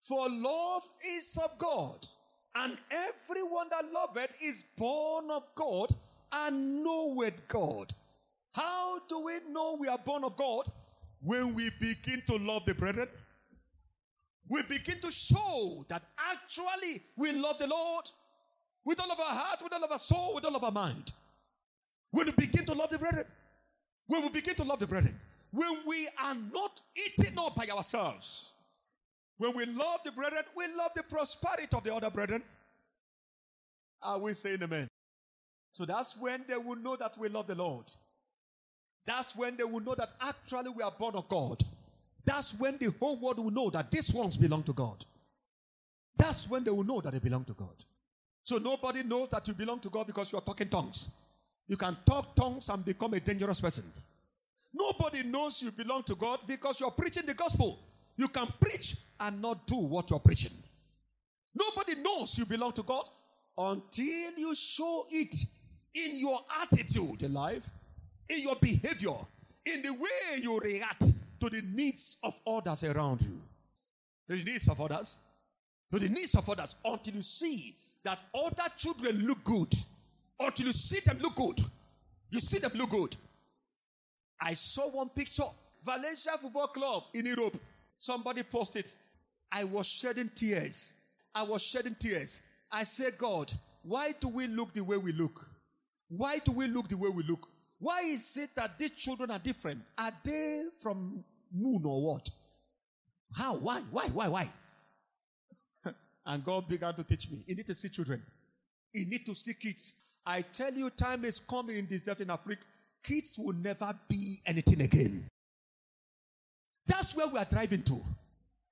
For 0.01 0.29
love 0.29 0.83
is 1.07 1.39
of 1.43 1.59
God. 1.59 2.07
And 2.55 2.77
everyone 2.91 3.69
that 3.71 3.91
loveth 3.93 4.37
is 4.43 4.65
born 4.77 5.31
of 5.31 5.45
God 5.55 5.91
and 6.33 6.83
knoweth 6.83 7.47
God. 7.49 7.93
How 8.53 9.01
do 9.09 9.25
we 9.25 9.35
know 9.51 9.77
we 9.79 9.89
are 9.89 9.99
born 9.99 10.25
of 10.25 10.37
God? 10.37 10.67
When 11.23 11.55
we 11.55 11.71
begin 11.81 12.23
to 12.27 12.37
love 12.37 12.65
the 12.67 12.75
brethren. 12.75 13.09
We 14.49 14.63
begin 14.63 15.01
to 15.01 15.11
show 15.11 15.87
that 15.89 16.03
actually 16.19 17.03
we 17.17 17.33
love 17.33 17.59
the 17.59 17.67
Lord 17.67 18.05
with 18.85 19.01
all 19.01 19.11
of 19.11 19.19
our 19.19 19.35
heart, 19.35 19.61
with 19.63 19.73
all 19.73 19.85
of 19.85 19.93
our 19.93 19.99
soul, 19.99 20.35
with 20.35 20.45
all 20.45 20.57
of 20.57 20.65
our 20.65 20.73
mind. 20.73 21.13
When 22.11 22.27
we 22.27 22.33
begin 22.33 22.67
to 22.67 22.75
love 22.75 22.91
the 22.91 22.99
brethren. 22.99 23.25
When 24.09 24.23
we 24.23 24.29
begin 24.29 24.55
to 24.57 24.65
love 24.65 24.81
the 24.81 24.87
brethren. 24.87 25.19
When 25.53 25.79
we 25.87 26.09
are 26.23 26.35
not 26.35 26.81
eaten 26.97 27.39
up 27.39 27.57
by 27.57 27.67
ourselves. 27.69 28.55
When 29.43 29.57
we 29.57 29.67
love 29.67 29.99
the 30.05 30.13
brethren, 30.13 30.45
we 30.57 30.69
love 30.69 30.93
the 30.95 31.03
prosperity 31.03 31.67
of 31.77 31.83
the 31.83 31.93
other 31.93 32.11
brethren. 32.11 32.45
Are 34.01 34.17
we 34.17 34.35
saying 34.35 34.63
amen? 34.63 34.87
So 35.73 35.85
that's 35.85 36.17
when 36.17 36.45
they 36.47 36.57
will 36.57 36.77
know 36.77 36.95
that 36.95 37.19
we 37.19 37.29
love 37.29 37.49
the 37.49 37.57
Lord. 37.57 37.87
That's 39.05 39.35
when 39.35 39.57
they 39.57 39.65
will 39.65 39.81
know 39.81 39.97
that 39.97 40.11
actually 40.21 40.71
we 40.71 40.85
are 40.85 40.93
born 40.97 41.17
of 41.17 41.29
God. 41.29 41.61
That's 42.25 42.55
when 42.57 42.79
the 42.79 42.93
whole 43.01 43.17
world 43.17 43.41
will 43.41 43.51
know 43.51 43.69
that 43.71 43.91
these 43.91 44.15
ones 44.15 44.37
belong 44.37 44.63
to 44.63 44.73
God. 44.73 45.05
That's 46.17 46.49
when 46.49 46.63
they 46.63 46.71
will 46.71 46.85
know 46.85 47.01
that 47.01 47.13
they 47.13 47.19
belong 47.19 47.45
to 47.47 47.55
God. 47.55 47.75
So 48.45 48.59
nobody 48.59 49.03
knows 49.03 49.31
that 49.31 49.49
you 49.49 49.55
belong 49.55 49.81
to 49.81 49.91
God 49.91 50.07
because 50.07 50.31
you 50.31 50.39
are 50.39 50.43
talking 50.43 50.69
tongues. 50.69 51.09
You 51.67 51.77
can 51.77 51.97
talk 52.07 52.37
tongues 52.37 52.69
and 52.69 52.85
become 52.85 53.13
a 53.15 53.19
dangerous 53.19 53.61
person. 53.61 53.91
Nobody 54.73 55.25
knows 55.25 55.61
you 55.61 55.73
belong 55.73 56.05
to 56.05 56.15
God 56.15 56.39
because 56.47 56.79
you're 56.79 56.93
preaching 56.93 57.27
the 57.27 57.35
gospel. 57.35 57.81
You 58.17 58.29
can 58.29 58.49
preach 58.61 58.97
and 59.21 59.41
not 59.41 59.67
do 59.67 59.77
what 59.77 60.11
you're 60.11 60.21
preaching. 60.21 60.53
Nobody 61.55 61.97
knows 61.97 62.37
you 62.39 62.47
belong 62.47 62.73
to 62.73 62.83
God 62.83 63.09
until 63.57 64.33
you 64.37 64.55
show 64.55 65.05
it 65.11 65.35
in 65.95 66.17
your 66.17 66.41
attitude 66.61 67.23
in 67.23 67.35
life, 67.35 67.69
in 68.29 68.41
your 68.41 68.57
behavior, 68.57 69.17
in 69.67 69.83
the 69.83 69.93
way 69.93 70.41
you 70.41 70.59
react 70.59 71.05
to 71.41 71.51
the 71.51 71.63
needs 71.75 72.17
of 72.23 72.39
others 72.47 72.85
around 72.85 73.21
you. 73.21 73.41
To 74.29 74.37
the 74.37 74.45
needs 74.45 74.69
of 74.69 74.81
others. 74.81 75.19
To 75.91 75.99
the 75.99 76.09
needs 76.09 76.35
of 76.35 76.49
others 76.49 76.77
until 76.85 77.15
you 77.15 77.23
see 77.23 77.77
that 78.05 78.19
other 78.35 78.69
children 78.77 79.27
look 79.27 79.45
good. 79.45 79.75
Until 80.41 80.67
you 80.67 80.73
see 80.73 81.01
them 81.01 81.19
look 81.21 81.35
good. 81.35 81.61
You 82.31 82.41
see 82.41 82.59
them 82.59 82.73
look 82.75 82.91
good. 82.91 83.17
I 84.41 84.55
saw 84.55 84.89
one 84.89 85.11
picture. 85.11 85.45
Valencia 85.85 86.33
Football 86.41 86.69
Club 86.69 87.03
in 87.13 87.27
Europe. 87.27 87.57
Somebody 88.03 88.43
posted. 88.43 88.93
I 89.53 89.63
was 89.63 89.87
shedding 89.87 90.29
tears. 90.35 90.93
I 91.33 91.45
was 91.45 91.63
shedding 91.63 91.95
tears. 91.95 92.43
I 92.69 92.83
said, 92.83 93.17
God, 93.17 93.53
why 93.85 94.13
do 94.19 94.27
we 94.27 94.49
look 94.49 94.73
the 94.73 94.83
way 94.83 94.97
we 94.97 95.13
look? 95.13 95.49
Why 96.09 96.41
do 96.41 96.51
we 96.51 96.67
look 96.67 96.89
the 96.89 96.97
way 96.97 97.11
we 97.11 97.23
look? 97.23 97.47
Why 97.79 98.01
is 98.01 98.37
it 98.37 98.57
that 98.57 98.77
these 98.77 98.91
children 98.91 99.31
are 99.31 99.39
different? 99.39 99.83
Are 99.97 100.13
they 100.25 100.65
from 100.81 101.23
moon 101.55 101.83
or 101.85 102.03
what? 102.03 102.29
How? 103.37 103.55
Why? 103.55 103.83
Why? 103.93 104.09
Why? 104.09 104.27
Why? 104.27 104.51
and 106.27 106.45
God 106.45 106.67
began 106.67 106.95
to 106.95 107.05
teach 107.05 107.31
me. 107.31 107.45
You 107.47 107.55
need 107.55 107.69
to 107.69 107.75
see 107.75 107.89
children. 107.89 108.21
You 108.93 109.07
need 109.07 109.25
to 109.27 109.35
see 109.37 109.55
kids. 109.55 109.95
I 110.27 110.43
tell 110.43 110.75
you, 110.75 110.91
time 110.91 111.25
is 111.25 111.39
coming 111.39 111.77
in 111.77 111.87
this 111.87 112.03
death 112.03 112.21
in 112.21 112.31
Africa. 112.31 112.67
Kids 113.05 113.39
will 113.39 113.55
never 113.55 113.97
be 114.09 114.41
anything 114.45 114.81
again. 114.81 115.29
That's 116.93 117.17
where 117.17 117.27
we 117.27 117.39
are 117.39 117.47
driving 117.47 117.83
to. 117.85 118.05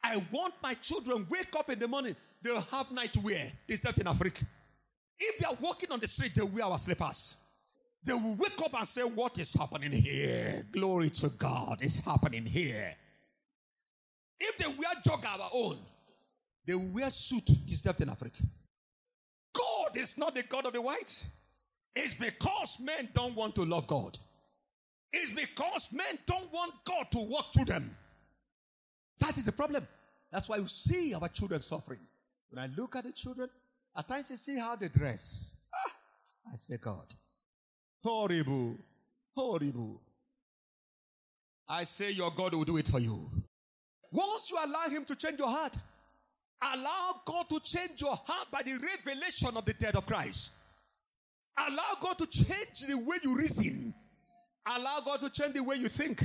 I 0.05 0.23
want 0.31 0.53
my 0.63 0.75
children 0.75 1.27
wake 1.31 1.57
up 1.57 1.71
in 1.71 1.79
the 1.79 1.89
morning. 1.89 2.15
They'll 2.43 2.61
have 2.61 2.91
night 2.91 3.17
wear. 3.17 3.51
This 3.67 3.81
death 3.81 3.99
in 3.99 4.07
Africa. 4.07 4.45
If 5.19 5.39
they 5.39 5.47
are 5.47 5.57
walking 5.59 5.91
on 5.91 6.01
the 6.01 6.07
street, 6.07 6.35
they 6.35 6.43
wear 6.43 6.65
our 6.67 6.77
slippers. 6.79 7.39
They 8.05 8.13
will 8.13 8.35
wake 8.35 8.61
up 8.63 8.75
and 8.75 8.87
say, 8.87 9.03
What 9.03 9.39
is 9.39 9.55
happening 9.55 9.93
here? 9.93 10.67
Glory 10.71 11.09
to 11.11 11.31
God, 11.31 11.79
it's 11.81 12.01
happening 12.01 12.45
here. 12.45 12.95
If 14.39 14.59
they 14.59 14.67
wear 14.67 14.93
jog 15.03 15.25
our 15.25 15.49
own, 15.55 15.79
they 16.67 16.75
will 16.75 16.89
wear 16.89 17.09
suit 17.09 17.49
death 17.83 18.03
in 18.03 18.11
Africa. 18.11 18.43
God 19.55 19.97
is 19.97 20.19
not 20.19 20.35
the 20.35 20.43
God 20.43 20.67
of 20.67 20.75
the 20.75 20.83
white. 20.83 21.25
It's 21.97 22.15
because 22.15 22.79
men 22.81 23.09
don't 23.15 23.35
want 23.35 23.55
to 23.55 23.65
love 23.65 23.87
God. 23.87 24.19
It's 25.11 25.31
because 25.33 25.89
men 25.91 26.19
don't 26.27 26.53
want 26.53 26.75
God 26.85 27.11
to 27.13 27.19
walk 27.19 27.47
through 27.55 27.65
them. 27.65 27.97
That 29.21 29.37
is 29.39 29.45
the 29.45 29.53
problem. 29.53 29.87
That's 30.33 30.49
why 30.49 30.57
you 30.57 30.67
see 30.69 31.15
our 31.15 31.29
children 31.29 31.61
suffering. 31.61 32.01
When 32.51 32.63
I 32.63 32.69
look 32.77 32.97
at 32.97 33.05
the 33.05 33.13
children, 33.13 33.49
at 33.97 34.09
times 34.09 34.31
I 34.31 34.37
see 34.37 34.59
how 34.59 34.77
they 34.77 34.89
dress. 34.89 35.55
Ah, 35.75 35.93
I 36.53 36.57
say, 36.57 36.77
God, 36.79 37.15
horrible, 38.03 38.77
horrible. 39.35 40.01
I 41.69 41.85
say, 41.85 42.11
Your 42.11 42.31
God 42.33 42.55
will 42.55 42.65
do 42.65 42.77
it 42.79 42.89
for 42.89 42.99
you. 42.99 43.31
Once 44.11 44.51
you 44.51 44.59
allow 44.59 44.89
Him 44.89 45.05
to 45.05 45.15
change 45.15 45.39
your 45.39 45.49
heart, 45.51 45.77
allow 46.61 47.21
God 47.25 47.49
to 47.49 47.61
change 47.61 48.01
your 48.01 48.19
heart 48.25 48.49
by 48.51 48.63
the 48.63 48.73
revelation 48.73 49.57
of 49.57 49.65
the 49.65 49.75
death 49.75 49.95
of 49.95 50.07
Christ. 50.07 50.51
Allow 51.57 51.97
God 52.01 52.19
to 52.19 52.27
change 52.27 52.81
the 52.89 52.97
way 52.97 53.19
you 53.23 53.37
reason. 53.37 53.95
Allow 54.67 55.01
God 55.01 55.21
to 55.21 55.31
change 55.31 55.55
the 55.55 55.63
way 55.63 55.77
you 55.77 55.89
think. 55.89 56.23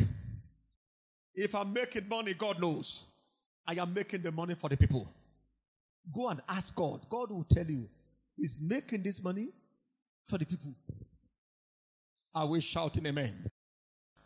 If 1.36 1.54
I'm 1.54 1.74
making 1.74 2.08
money, 2.08 2.34
God 2.34 2.60
knows. 2.62 3.08
I 3.68 3.74
am 3.74 3.94
making 3.94 4.22
the 4.22 4.32
money 4.32 4.56
for 4.56 4.70
the 4.70 4.78
people. 4.78 5.12
Go 6.14 6.30
and 6.30 6.42
ask 6.48 6.74
God. 6.76 7.02
God 7.10 7.32
will 7.32 7.44
tell 7.44 7.66
you, 7.66 7.90
He's 8.38 8.62
making 8.62 9.04
this 9.04 9.24
money 9.24 9.50
for 10.26 10.38
the 10.38 10.46
people. 10.46 10.74
Are 12.34 12.46
we 12.46 12.62
shouting 12.62 13.06
amen? 13.06 13.50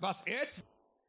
Verse 0.01 0.23
8 0.27 0.61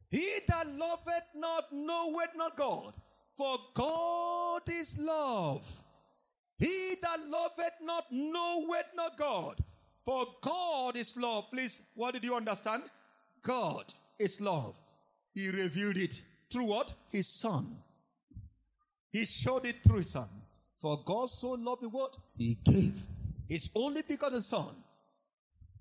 He 0.09 0.29
that 0.47 0.67
loveth 0.67 1.27
not 1.35 1.65
knoweth 1.71 2.29
not 2.35 2.55
God, 2.55 2.93
for 3.35 3.57
God 3.73 4.61
is 4.69 4.97
love. 4.97 5.83
He 6.57 6.95
that 7.01 7.19
loveth 7.27 7.73
not 7.81 8.05
knoweth 8.11 8.85
not 8.95 9.17
God, 9.17 9.57
for 10.05 10.27
God 10.41 10.95
is 10.95 11.17
love. 11.17 11.49
Please, 11.51 11.81
what 11.95 12.13
did 12.13 12.23
you 12.23 12.35
understand? 12.35 12.83
God 13.41 13.91
is 14.19 14.39
love. 14.39 14.79
He 15.33 15.49
revealed 15.49 15.97
it 15.97 16.23
through 16.51 16.65
what? 16.65 16.93
His 17.09 17.27
Son. 17.27 17.77
He 19.11 19.25
showed 19.25 19.65
it 19.65 19.83
through 19.83 19.99
His 19.99 20.11
Son. 20.11 20.27
For 20.79 21.01
God 21.05 21.29
so 21.29 21.51
loved 21.51 21.83
the 21.83 21.89
world, 21.89 22.17
He 22.37 22.57
gave 22.63 23.05
His 23.47 23.69
only 23.75 24.01
begotten 24.01 24.41
Son. 24.41 24.75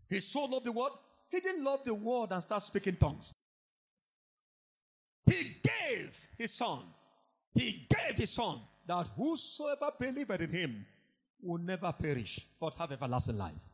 He 0.09 0.21
so 0.21 0.45
loved 0.45 0.67
the 0.67 0.73
world, 0.73 0.99
He 1.31 1.41
didn't 1.41 1.65
love 1.65 1.85
the 1.85 1.95
world 1.95 2.33
and 2.33 2.43
start 2.43 2.63
speaking 2.63 2.97
tongues. 2.97 3.33
He 5.27 5.57
gave 5.63 6.27
His 6.37 6.53
Son. 6.53 6.83
He 7.55 7.87
gave 7.89 8.17
His 8.17 8.31
Son 8.31 8.61
that 8.87 9.09
whosoever 9.17 9.91
believeth 9.99 10.41
in 10.41 10.51
Him 10.51 10.87
will 11.43 11.59
never 11.59 11.93
perish 11.93 12.47
but 12.61 12.75
have 12.75 12.93
everlasting 12.93 13.39
life. 13.39 13.69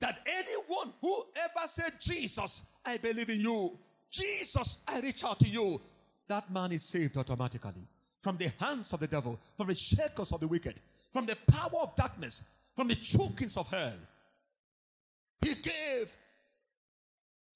That 0.00 0.18
anyone 0.26 0.92
who 1.00 1.24
ever 1.36 1.66
said, 1.66 1.94
Jesus, 2.00 2.62
I 2.84 2.96
believe 2.96 3.30
in 3.30 3.40
you, 3.40 3.78
Jesus, 4.12 4.78
I 4.86 5.00
reach 5.00 5.24
out 5.24 5.40
to 5.40 5.48
you, 5.48 5.80
that 6.28 6.50
man 6.52 6.72
is 6.72 6.84
saved 6.84 7.16
automatically 7.16 7.88
from 8.20 8.36
the 8.36 8.52
hands 8.60 8.92
of 8.92 9.00
the 9.00 9.06
devil, 9.06 9.40
from 9.56 9.66
the 9.66 9.74
shackles 9.74 10.32
of 10.32 10.40
the 10.40 10.46
wicked, 10.46 10.80
from 11.12 11.26
the 11.26 11.36
power 11.50 11.80
of 11.80 11.96
darkness, 11.96 12.44
from 12.76 12.88
the 12.88 12.94
chokings 12.94 13.56
of 13.56 13.68
hell. 13.68 13.96
He 15.40 15.54
gave. 15.54 16.14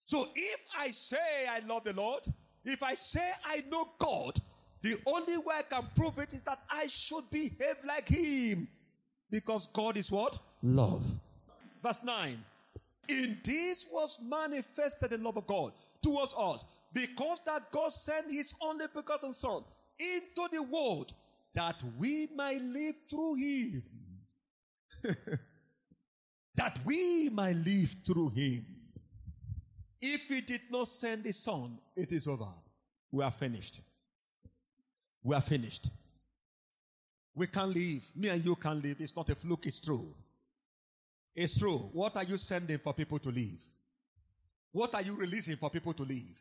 So 0.05 0.29
if 0.35 0.61
I 0.77 0.91
say 0.91 1.47
I 1.49 1.61
love 1.61 1.85
the 1.85 1.93
Lord, 1.93 2.23
if 2.65 2.83
I 2.83 2.95
say 2.95 3.31
I 3.45 3.63
know 3.71 3.89
God, 3.99 4.39
the 4.83 4.99
only 5.07 5.37
way 5.37 5.57
I 5.59 5.63
can 5.63 5.87
prove 5.95 6.19
it 6.19 6.33
is 6.33 6.43
that 6.43 6.63
I 6.71 6.87
should 6.87 7.31
behave 7.31 7.77
like 7.87 8.09
Him. 8.09 8.67
Because 9.31 9.69
God 9.73 9.97
is 9.97 10.11
what? 10.11 10.39
Love. 10.63 11.07
Verse 11.83 12.03
9. 12.03 12.39
In 13.09 13.39
this 13.45 13.87
was 13.93 14.19
manifested 14.23 15.11
the 15.11 15.19
love 15.19 15.37
of 15.37 15.47
God 15.47 15.73
towards 16.03 16.35
us, 16.39 16.65
because 16.93 17.39
that 17.47 17.71
God 17.71 17.93
sent 17.93 18.31
His 18.31 18.55
only 18.61 18.87
begotten 18.95 19.33
Son 19.33 19.63
into 19.99 20.49
the 20.53 20.63
world 20.63 21.13
that 21.55 21.83
we 21.99 22.29
might 22.35 22.63
live 22.63 22.95
through 23.09 23.35
Him. 23.37 23.83
that 26.55 26.79
we 26.85 27.29
might 27.31 27.57
live 27.57 27.97
through 28.07 28.31
Him. 28.31 28.67
If 30.01 30.29
He 30.29 30.41
did 30.41 30.63
not 30.71 30.89
send 30.89 31.25
His 31.25 31.39
Son, 31.39 31.79
it 31.95 32.13
is 32.13 32.27
over. 32.27 32.49
We 33.11 33.25
are 33.25 33.31
finished. 33.31 33.81
We 35.23 35.35
are 35.35 35.41
finished. 35.41 35.91
We 37.35 37.47
can 37.47 37.73
live. 37.73 38.11
Me 38.15 38.29
and 38.29 38.45
you 38.45 38.55
can 38.57 38.81
live. 38.81 39.01
It's 39.01 39.15
not 39.15 39.29
a 39.29 39.35
fluke, 39.35 39.67
it's 39.67 39.81
true. 39.81 40.15
It's 41.35 41.59
true. 41.59 41.91
What 41.93 42.17
are 42.17 42.25
you 42.25 42.39
sending 42.39 42.79
for 42.79 42.95
people 42.95 43.19
to 43.19 43.31
live? 43.31 43.63
What 44.77 44.95
are 44.95 45.01
you 45.01 45.17
releasing 45.17 45.57
for 45.57 45.71
people 45.71 45.95
to 45.95 46.03
live? 46.03 46.39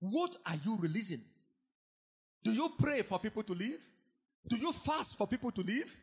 What 0.00 0.36
are 0.44 0.56
you 0.62 0.76
releasing? 0.78 1.22
Do 2.44 2.52
you 2.52 2.70
pray 2.78 3.00
for 3.00 3.18
people 3.18 3.42
to 3.44 3.54
live? 3.54 3.80
Do 4.46 4.58
you 4.58 4.70
fast 4.70 5.16
for 5.16 5.26
people 5.26 5.50
to 5.52 5.62
live? 5.62 5.98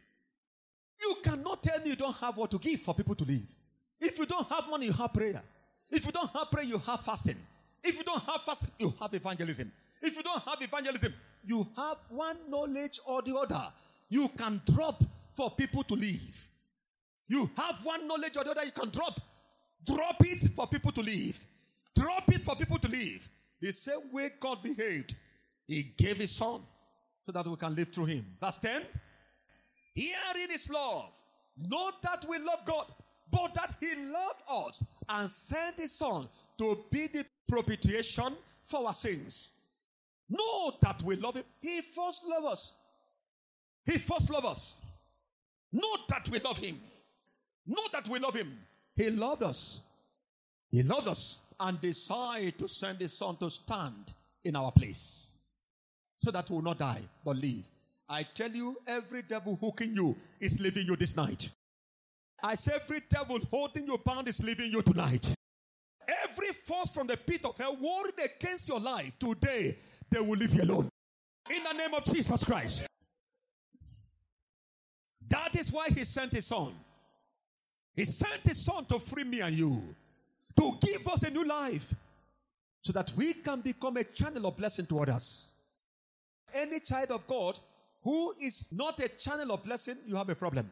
You 1.00 1.18
cannot 1.24 1.62
tell 1.62 1.80
me 1.82 1.92
you 1.92 1.96
don't 1.96 2.16
have 2.16 2.36
what 2.36 2.50
to 2.50 2.58
give 2.58 2.80
for 2.80 2.96
people 2.96 3.14
to 3.14 3.24
live. 3.26 3.46
If 4.02 4.18
you 4.18 4.26
don't 4.26 4.50
have 4.50 4.68
money, 4.68 4.88
you 4.88 4.94
have 4.94 5.14
prayer. 5.14 5.44
If 5.92 6.04
you 6.04 6.12
don't 6.12 6.32
have 6.32 6.50
prayer, 6.50 6.66
you 6.66 6.80
have 6.80 7.02
fasting. 7.02 7.38
If 7.84 7.96
you 7.96 8.04
don't 8.04 8.24
have 8.24 8.42
fasting, 8.44 8.72
you 8.80 8.92
have 9.00 9.14
evangelism. 9.14 9.72
If 10.02 10.16
you 10.16 10.24
don't 10.24 10.42
have 10.42 10.64
evangelism, 10.64 11.14
you 11.46 11.68
have 11.78 11.98
one 12.10 12.38
knowledge 12.50 13.00
or 13.06 13.22
the 13.22 13.38
other. 13.38 13.72
You 14.10 14.30
can 14.30 14.64
drop 14.66 15.04
for 15.36 15.52
people 15.52 15.84
to 15.84 15.94
live. 15.94 16.50
You 17.28 17.52
have 17.56 17.76
one 17.84 18.08
knowledge 18.08 18.36
or 18.36 18.44
the 18.44 18.50
other 18.50 18.64
you 18.64 18.72
can 18.72 18.90
drop. 18.90 19.22
Drop 19.86 20.16
it 20.22 20.50
for 20.56 20.68
people 20.68 20.92
to 20.92 21.02
live. 21.02 21.46
Drop 21.96 22.32
it 22.32 22.42
for 22.42 22.56
people 22.56 22.80
to 22.80 22.88
live. 22.88 23.30
The 23.62 23.72
same 23.72 24.12
way 24.12 24.32
God 24.40 24.64
behaved. 24.64 25.16
He 25.68 25.84
gave 25.84 26.18
his 26.18 26.32
son 26.32 26.62
so 27.26 27.32
that 27.32 27.48
we 27.48 27.56
can 27.56 27.76
live 27.76 27.90
through 27.90 28.06
him. 28.06 28.26
Verse 28.40 28.58
10. 28.58 28.82
Herein 29.96 30.52
is 30.52 30.70
love. 30.70 31.12
Not 31.58 32.02
that 32.02 32.26
we 32.28 32.40
love 32.40 32.66
God, 32.66 32.88
but 33.32 33.54
that 33.54 33.76
he 33.80 33.96
loved 33.96 34.42
us 34.50 34.84
and 35.08 35.30
sent 35.30 35.80
his 35.80 35.92
son 35.92 36.28
to 36.58 36.84
be 36.90 37.08
the 37.08 37.26
propitiation 37.48 38.36
for 38.64 38.88
our 38.88 38.94
sins. 38.94 39.52
Know 40.30 40.74
that 40.82 41.02
we 41.04 41.16
love 41.16 41.36
him. 41.36 41.44
He 41.62 41.82
first 41.82 42.26
loved 42.26 42.48
us. 42.48 42.74
He 43.86 43.98
first 43.98 44.30
loved 44.30 44.48
us. 44.48 44.82
Know 45.72 45.98
that 46.10 46.28
we 46.30 46.40
love 46.40 46.58
him. 46.58 46.80
Know 47.66 47.84
that 47.92 48.08
we 48.08 48.20
love 48.20 48.36
him. 48.36 48.58
He 48.96 49.10
loved 49.10 49.44
us. 49.44 49.80
He 50.72 50.84
loved 50.84 51.08
us 51.08 51.40
and 51.60 51.80
decided 51.80 52.58
to 52.60 52.68
send 52.68 53.00
his 53.00 53.18
son 53.18 53.38
to 53.38 53.50
stand 53.50 54.14
in 54.44 54.56
our 54.56 54.72
place 54.72 55.32
so 56.22 56.32
that 56.32 56.50
we 56.50 56.56
will 56.56 56.64
not 56.64 56.80
die 56.80 57.02
but 57.24 57.38
live. 57.38 57.64
I 58.10 58.24
tell 58.24 58.52
you, 58.52 58.78
every 58.86 59.22
devil 59.22 59.58
hooking 59.60 59.94
you 59.96 60.16
is 60.40 60.60
leaving 60.60 60.86
you 60.88 60.96
this 60.96 61.16
night. 61.16 61.50
I 62.44 62.56
say, 62.56 62.74
every 62.76 63.02
devil 63.10 63.40
holding 63.50 63.88
you 63.88 63.98
bound 63.98 64.28
is 64.28 64.44
leaving 64.44 64.72
you 64.72 64.82
tonight. 64.82 65.34
Every 66.30 66.50
force 66.50 66.90
from 66.90 67.08
the 67.08 67.16
pit 67.16 67.46
of 67.46 67.58
hell 67.58 67.78
warring 67.80 68.12
against 68.24 68.68
your 68.68 68.80
life 68.80 69.18
today, 69.18 69.78
they 70.10 70.20
will 70.20 70.38
leave 70.38 70.54
you 70.54 70.64
alone. 70.64 70.90
In 71.50 71.64
the 71.64 71.74
name 71.74 71.94
of 71.94 72.04
Jesus 72.04 72.44
Christ. 72.44 72.86
That 75.30 75.56
is 75.56 75.72
why 75.72 75.88
he 75.90 76.04
sent 76.04 76.34
his 76.34 76.46
son. 76.46 76.74
He 77.96 78.06
sent 78.06 78.46
his 78.46 78.64
son 78.64 78.86
to 78.86 79.00
free 79.00 79.24
me 79.24 79.42
and 79.42 79.56
you, 79.56 79.82
to 80.58 80.78
give 80.82 81.08
us 81.08 81.24
a 81.24 81.30
new 81.30 81.46
life, 81.46 81.94
so 82.82 82.92
that 82.94 83.12
we 83.16 83.34
can 83.34 83.62
become 83.62 83.98
a 83.98 84.04
channel 84.04 84.48
of 84.48 84.58
blessing 84.58 84.86
to 84.88 85.00
others. 85.00 85.54
Any 86.54 86.80
child 86.80 87.12
of 87.12 87.26
God 87.28 87.58
who 88.04 88.34
is 88.42 88.68
not 88.72 89.00
a 89.00 89.08
channel 89.08 89.52
of 89.54 89.64
blessing, 89.64 89.98
you 90.06 90.16
have 90.16 90.30
a 90.30 90.36
problem. 90.36 90.70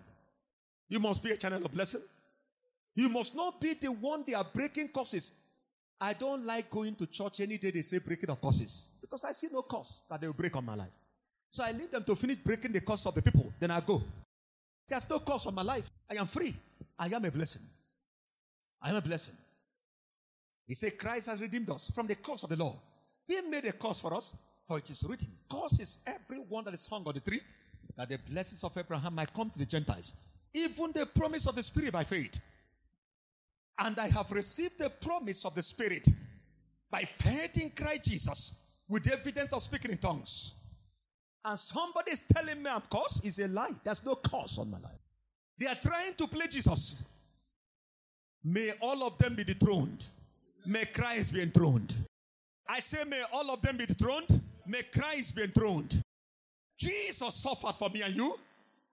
You 0.90 1.00
must 1.00 1.24
be 1.24 1.32
a 1.32 1.38
channel 1.38 1.66
of 1.66 1.72
blessing. 1.72 2.02
You 2.96 3.08
must 3.08 3.36
not 3.36 3.62
be 3.62 3.74
the 3.74 3.92
one 3.92 4.24
they 4.28 4.34
are 4.34 4.44
breaking 4.44 4.90
curses. 4.90 5.32
I 6.00 6.14
don't 6.14 6.46
like 6.46 6.70
going 6.70 6.96
to 6.96 7.06
church 7.06 7.40
any 7.40 7.58
day 7.58 7.72
they 7.72 7.82
say 7.82 8.00
breaking 8.00 8.30
of 8.30 8.42
curses 8.42 8.90
because 9.00 9.24
I 9.24 9.32
see 9.32 9.48
no 9.52 9.62
curse 9.62 10.04
that 10.10 10.20
they 10.20 10.28
will 10.28 10.34
break 10.34 10.56
on 10.56 10.66
my 10.66 10.76
life. 10.76 10.92
So 11.50 11.64
I 11.64 11.72
leave 11.72 11.92
them 11.92 12.04
to 12.04 12.16
finish 12.16 12.38
breaking 12.38 12.72
the 12.72 12.82
curse 12.82 13.06
of 13.06 13.16
the 13.16 13.22
people. 13.22 13.54
Then 13.60 13.72
I 13.72 13.80
go. 13.80 14.02
There's 14.90 15.10
no 15.10 15.20
curse 15.20 15.46
on 15.46 15.56
my 15.56 15.62
life. 15.62 15.90
I 16.10 16.16
am 16.16 16.28
free. 16.28 16.54
I 16.98 17.08
am 17.08 17.26
a 17.26 17.32
blessing. 17.32 17.62
I 18.82 18.90
am 18.90 18.96
a 18.96 19.02
blessing. 19.02 19.36
He 20.68 20.76
said, 20.76 20.98
Christ 20.98 21.28
has 21.28 21.40
redeemed 21.42 21.70
us 21.70 21.92
from 21.94 22.08
the 22.08 22.16
curse 22.16 22.44
of 22.44 22.50
the 22.50 22.56
law. 22.56 22.80
He 23.28 23.42
made 23.42 23.66
a 23.66 23.74
curse 23.74 24.00
for 24.00 24.14
us, 24.14 24.34
for 24.66 24.78
it 24.78 24.90
is 24.90 25.04
written, 25.04 25.28
Curse 25.50 25.80
is 25.80 26.00
everyone 26.08 26.64
that 26.66 26.74
is 26.74 26.86
hung 26.86 27.04
on 27.06 27.14
the 27.14 27.20
tree, 27.20 27.42
that 27.98 28.10
the 28.10 28.18
blessings 28.18 28.64
of 28.64 28.78
Abraham 28.78 29.16
might 29.16 29.34
come 29.34 29.50
to 29.50 29.60
the 29.60 29.66
Gentiles, 29.66 30.14
even 30.54 30.92
the 30.94 31.06
promise 31.06 31.48
of 31.48 31.56
the 31.56 31.64
Spirit 31.64 31.92
by 31.92 32.04
faith. 32.04 32.40
And 33.78 33.98
I 34.00 34.08
have 34.08 34.32
received 34.32 34.80
the 34.80 34.90
promise 34.90 35.44
of 35.46 35.56
the 35.56 35.64
Spirit 35.64 36.08
by 36.90 37.04
faith 37.04 37.58
in 37.58 37.72
Christ 37.72 38.04
Jesus 38.06 38.56
with 38.88 39.12
evidence 39.12 39.54
of 39.54 39.62
speaking 39.62 39.92
in 39.92 39.98
tongues. 39.98 40.54
And 41.44 41.58
somebody 41.58 42.12
is 42.12 42.22
telling 42.22 42.62
me 42.62 42.70
I'm 42.70 42.84
cursed 42.92 43.26
is 43.26 43.40
a 43.40 43.48
lie. 43.48 43.72
There's 43.84 44.06
no 44.06 44.16
curse 44.16 44.58
on 44.60 44.70
my 44.70 44.80
life. 44.80 45.01
They 45.62 45.68
are 45.68 45.76
trying 45.76 46.16
to 46.16 46.26
play 46.26 46.48
Jesus. 46.48 47.06
May 48.44 48.72
all 48.82 49.04
of 49.04 49.20
them 49.20 49.36
be 49.36 49.44
dethroned. 49.44 50.04
May 50.66 50.86
Christ 50.86 51.36
be 51.36 51.44
enthroned. 51.44 51.94
I 52.68 52.80
say, 52.80 53.04
may 53.04 53.22
all 53.32 53.52
of 53.52 53.62
them 53.62 53.78
be 53.78 53.86
dethroned. 53.86 54.42
May 54.66 54.82
Christ 54.82 55.36
be 55.36 55.44
enthroned. 55.44 56.02
Jesus 56.80 57.36
suffered 57.36 57.76
for 57.76 57.92
me 57.92 58.02
and 58.02 58.16
you. 58.16 58.40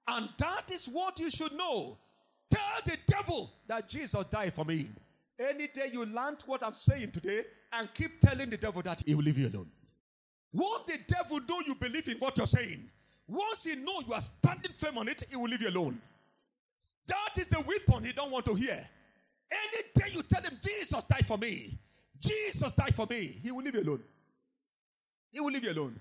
And 0.09 0.29
that 0.37 0.71
is 0.71 0.85
what 0.85 1.19
you 1.19 1.31
should 1.31 1.55
know. 1.57 1.97
Tell 2.51 2.83
the 2.85 2.99
devil 3.07 3.51
that 3.67 3.89
Jesus 3.89 4.23
died 4.27 4.53
for 4.53 4.67
me. 4.67 4.91
Any 5.39 5.69
day 5.69 5.89
you 5.91 6.05
learn 6.05 6.37
what 6.45 6.63
I'm 6.63 6.75
saying 6.75 7.13
today 7.13 7.45
and 7.73 7.89
keep 7.95 8.21
telling 8.21 8.51
the 8.51 8.59
devil 8.59 8.83
that 8.83 9.03
he 9.07 9.15
will 9.15 9.25
leave 9.25 9.39
you 9.39 9.49
alone. 9.49 9.71
Once 10.53 10.83
the 10.87 10.99
devil 11.09 11.41
know 11.49 11.61
you 11.67 11.75
believe 11.77 12.09
in 12.09 12.19
what 12.19 12.37
you're 12.37 12.47
saying, 12.47 12.91
once 13.27 13.65
he 13.65 13.75
know 13.75 14.03
you 14.07 14.13
are 14.13 14.21
standing 14.21 14.73
firm 14.79 14.99
on 14.99 15.09
it, 15.09 15.25
he 15.31 15.37
will 15.37 15.49
leave 15.49 15.63
you 15.63 15.71
alone. 15.71 15.99
That 17.09 17.39
is 17.39 17.49
the 17.49 17.61
weapon 17.61 18.05
he 18.05 18.13
don't 18.13 18.31
want 18.31 18.45
to 18.47 18.55
hear. 18.55 18.87
Any 19.51 19.83
day 19.95 20.15
you 20.15 20.23
tell 20.23 20.43
him 20.43 20.59
Jesus 20.63 21.03
died 21.09 21.27
for 21.27 21.39
me, 21.39 21.79
Jesus 22.21 22.73
died 22.73 22.95
for 22.95 23.07
me, 23.07 23.39
he 23.43 23.51
will 23.51 23.63
leave 23.63 23.75
you 23.75 23.83
alone. 23.83 24.03
He 25.33 25.41
will 25.41 25.51
leave 25.51 25.65
you 25.65 25.73
alone. 25.73 25.99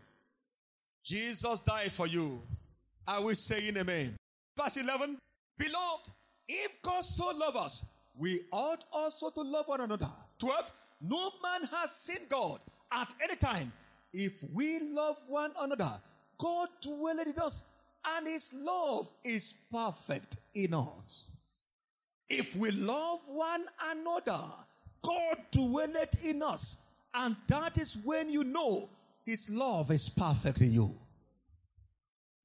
Jesus 1.03 1.59
died 1.61 1.95
for 1.95 2.07
you. 2.07 2.41
Are 3.07 3.21
we 3.21 3.35
saying 3.35 3.77
amen? 3.77 4.17
Verse 4.55 4.77
11 4.77 5.17
Beloved, 5.57 6.09
if 6.47 6.81
God 6.81 7.03
so 7.03 7.27
loved 7.27 7.57
us, 7.57 7.85
we 8.15 8.41
ought 8.51 8.83
also 8.91 9.29
to 9.29 9.41
love 9.41 9.67
one 9.67 9.81
another. 9.81 10.09
12 10.39 10.71
No 11.01 11.31
man 11.41 11.69
has 11.71 11.95
seen 11.95 12.19
God 12.29 12.59
at 12.91 13.13
any 13.23 13.35
time. 13.35 13.71
If 14.13 14.43
we 14.51 14.79
love 14.79 15.17
one 15.27 15.51
another, 15.59 15.99
God 16.37 16.69
dwelleth 16.81 17.27
in 17.27 17.39
us, 17.41 17.65
and 18.07 18.27
his 18.27 18.53
love 18.53 19.07
is 19.23 19.53
perfect 19.71 20.37
in 20.63 20.73
us. 20.73 21.31
If 22.29 22.55
we 22.55 22.71
love 22.71 23.19
one 23.27 23.65
another, 23.91 24.41
God 25.01 25.37
dwelleth 25.51 26.23
in 26.25 26.43
us, 26.43 26.77
and 27.13 27.35
that 27.47 27.77
is 27.77 27.97
when 28.03 28.29
you 28.29 28.43
know 28.43 28.89
his 29.27 29.49
love 29.49 29.91
is 29.91 30.07
perfect 30.07 30.61
in 30.61 30.71
you. 30.71 30.95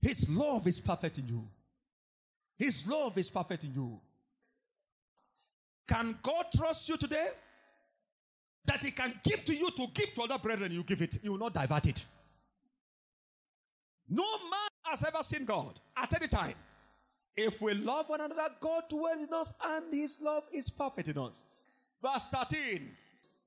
His 0.01 0.29
love 0.29 0.67
is 0.67 0.81
perfect 0.81 1.19
in 1.19 1.29
you. 1.29 1.49
His 2.59 2.87
love 2.89 3.17
is 3.19 3.31
perfect 3.31 3.63
in 3.63 3.73
you. 3.73 4.01
Can 5.87 6.19
God 6.23 6.47
trust 6.57 6.89
you 6.89 6.97
today? 6.97 7.29
That 8.65 8.85
He 8.85 8.91
can 8.91 9.15
give 9.23 9.45
to 9.45 9.55
you 9.55 9.71
to 9.71 9.87
give 9.95 10.13
to 10.15 10.23
other 10.23 10.39
brethren, 10.39 10.73
you 10.73 10.83
give 10.83 11.03
it. 11.03 11.19
You 11.23 11.33
will 11.33 11.39
not 11.39 11.55
divert 11.55 11.87
it. 11.87 12.05
No 14.09 14.25
man 14.51 14.69
has 14.83 15.05
ever 15.05 15.23
seen 15.23 15.45
God 15.45 15.79
at 15.97 16.13
any 16.15 16.27
time. 16.27 16.55
If 17.37 17.63
we 17.63 17.75
love 17.75 18.09
one 18.09 18.21
another, 18.21 18.49
God 18.61 18.85
dwells 18.89 19.21
in 19.21 19.33
us 19.33 19.53
and 19.65 19.93
His 19.93 20.21
love 20.21 20.45
is 20.53 20.71
perfect 20.71 21.09
in 21.09 21.19
us. 21.19 21.43
Verse 22.03 22.27
13. 22.27 22.91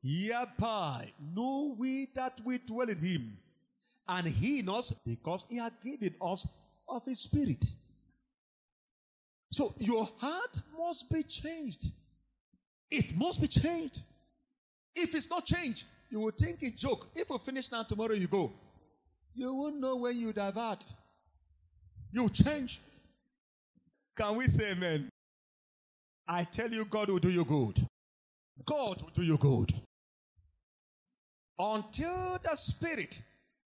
Hereby 0.01 1.11
know 1.33 1.75
we 1.77 2.07
that 2.13 2.39
we 2.45 2.59
dwell 2.59 2.89
in 2.89 2.99
Him 2.99 3.37
and 4.07 4.27
He 4.27 4.59
in 4.59 4.69
us 4.69 4.93
because 5.05 5.45
He 5.49 5.57
has 5.57 5.71
given 5.83 6.15
us 6.21 6.47
of 6.87 7.05
His 7.05 7.19
Spirit. 7.19 7.65
So 9.51 9.73
your 9.79 10.09
heart 10.17 10.59
must 10.77 11.09
be 11.09 11.23
changed. 11.23 11.85
It 12.91 13.15
must 13.15 13.41
be 13.41 13.47
changed. 13.47 14.01
If 14.95 15.15
it's 15.15 15.29
not 15.29 15.45
changed, 15.45 15.85
you 16.09 16.19
will 16.19 16.31
think 16.31 16.61
it's 16.61 16.81
joke. 16.81 17.07
If 17.15 17.29
we 17.29 17.37
finish 17.39 17.71
now, 17.71 17.83
tomorrow 17.83 18.13
you 18.13 18.27
go. 18.27 18.53
You 19.33 19.53
won't 19.53 19.79
know 19.79 19.95
when 19.97 20.17
you 20.17 20.31
divert. 20.31 20.85
You 22.11 22.29
change. 22.29 22.79
Can 24.15 24.35
we 24.37 24.47
say 24.47 24.71
amen? 24.71 25.09
I 26.27 26.43
tell 26.43 26.69
you, 26.71 26.85
God 26.85 27.09
will 27.09 27.19
do 27.19 27.29
you 27.29 27.45
good. 27.45 27.85
God 28.65 29.01
will 29.01 29.11
do 29.13 29.23
you 29.23 29.37
good. 29.37 29.73
Until 31.59 32.39
the 32.41 32.55
spirit 32.55 33.21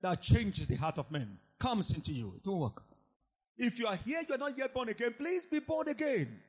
that 0.02 0.22
changes 0.22 0.68
the 0.68 0.76
heart 0.76 0.98
of 0.98 1.10
men 1.12 1.38
comes 1.60 1.92
into 1.92 2.12
you, 2.12 2.34
it 2.36 2.48
will 2.48 2.60
work. 2.60 2.84
If 3.58 3.80
you 3.80 3.88
are 3.88 3.96
here, 3.96 4.22
you 4.28 4.36
are 4.36 4.40
not 4.40 4.58
yet 4.58 4.74
born 4.74 4.90
again, 4.90 5.14
please 5.18 5.46
be 5.46 5.60
born 5.60 5.88
again. 5.88 6.40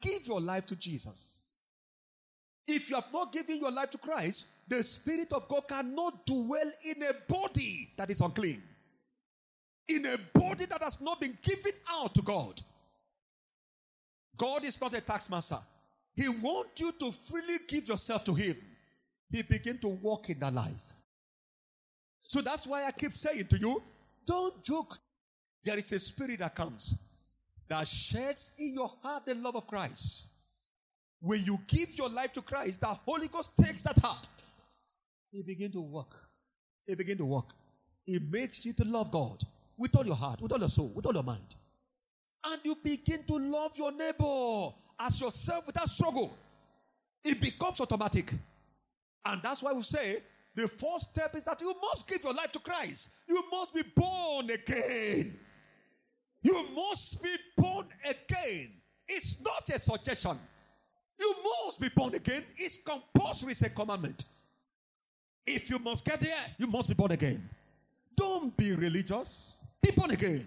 Give 0.00 0.26
your 0.26 0.40
life 0.40 0.66
to 0.66 0.76
Jesus. 0.76 1.40
If 2.66 2.90
you 2.90 2.96
have 2.96 3.12
not 3.12 3.32
given 3.32 3.58
your 3.58 3.72
life 3.72 3.90
to 3.90 3.98
Christ, 3.98 4.46
the 4.68 4.82
Spirit 4.82 5.32
of 5.32 5.48
God 5.48 5.66
cannot 5.68 6.26
dwell 6.26 6.70
in 6.84 7.02
a 7.02 7.12
body 7.28 7.90
that 7.96 8.10
is 8.10 8.20
unclean. 8.20 8.62
In 9.88 10.06
a 10.06 10.18
body 10.32 10.66
that 10.66 10.82
has 10.82 11.00
not 11.00 11.20
been 11.20 11.36
given 11.42 11.72
out 11.90 12.14
to 12.14 12.22
God. 12.22 12.60
God 14.36 14.64
is 14.64 14.80
not 14.80 14.94
a 14.94 15.00
taxmaster. 15.00 15.58
He 16.14 16.28
wants 16.28 16.80
you 16.80 16.92
to 16.92 17.12
freely 17.12 17.58
give 17.66 17.88
yourself 17.88 18.24
to 18.24 18.34
Him. 18.34 18.56
He 19.30 19.42
begin 19.42 19.78
to 19.78 19.88
walk 19.88 20.28
in 20.30 20.38
that 20.40 20.52
life. 20.52 20.96
So 22.22 22.40
that's 22.40 22.66
why 22.66 22.84
I 22.84 22.90
keep 22.90 23.12
saying 23.12 23.46
to 23.48 23.58
you, 23.58 23.82
don't 24.26 24.62
joke. 24.62 24.98
There 25.64 25.78
is 25.78 25.92
a 25.92 26.00
spirit 26.00 26.40
that 26.40 26.54
comes 26.54 26.96
that 27.68 27.86
sheds 27.86 28.52
in 28.58 28.74
your 28.74 28.90
heart 29.02 29.24
the 29.24 29.34
love 29.34 29.56
of 29.56 29.66
Christ. 29.66 30.28
When 31.20 31.42
you 31.44 31.58
give 31.66 31.96
your 31.96 32.08
life 32.08 32.32
to 32.34 32.42
Christ, 32.42 32.80
the 32.80 32.88
Holy 32.88 33.28
Ghost 33.28 33.52
takes 33.56 33.84
that 33.84 33.98
heart. 33.98 34.28
He 35.30 35.42
begin 35.42 35.72
to 35.72 35.80
work. 35.80 36.14
He 36.86 36.94
begin 36.94 37.16
to 37.18 37.24
work. 37.24 37.50
It 38.06 38.22
makes 38.30 38.64
you 38.64 38.72
to 38.74 38.84
love 38.84 39.10
God 39.10 39.42
with 39.78 39.96
all 39.96 40.04
your 40.04 40.16
heart, 40.16 40.42
with 40.42 40.52
all 40.52 40.58
your 40.58 40.68
soul, 40.68 40.88
with 40.94 41.06
all 41.06 41.14
your 41.14 41.22
mind. 41.22 41.54
And 42.44 42.60
you 42.64 42.76
begin 42.82 43.24
to 43.24 43.38
love 43.38 43.76
your 43.76 43.92
neighbor 43.92 44.72
as 44.98 45.20
yourself 45.20 45.66
without 45.66 45.88
struggle. 45.88 46.36
It 47.24 47.40
becomes 47.40 47.80
automatic. 47.80 48.32
And 49.24 49.40
that's 49.42 49.62
why 49.62 49.72
we 49.72 49.82
say 49.82 50.22
the 50.54 50.68
first 50.68 51.10
step 51.10 51.34
is 51.36 51.44
that 51.44 51.60
you 51.60 51.74
must 51.80 52.08
give 52.08 52.22
your 52.24 52.34
life 52.34 52.52
to 52.52 52.58
Christ. 52.58 53.08
You 53.28 53.44
must 53.50 53.72
be 53.72 53.82
born 53.82 54.50
again. 54.50 55.38
You 56.42 56.66
must 56.74 57.22
be 57.22 57.34
born 57.56 57.86
again. 58.04 58.70
It's 59.08 59.36
not 59.40 59.68
a 59.70 59.78
suggestion. 59.78 60.38
You 61.18 61.34
must 61.64 61.80
be 61.80 61.88
born 61.88 62.14
again. 62.14 62.44
It's 62.56 62.78
compulsory, 62.82 63.52
it's 63.52 63.62
a 63.62 63.70
commandment. 63.70 64.24
If 65.46 65.70
you 65.70 65.78
must 65.78 66.04
get 66.04 66.20
there, 66.20 66.36
you 66.58 66.66
must 66.66 66.88
be 66.88 66.94
born 66.94 67.12
again. 67.12 67.48
Don't 68.16 68.56
be 68.56 68.74
religious. 68.74 69.64
Be 69.80 69.90
born 69.92 70.10
again. 70.10 70.46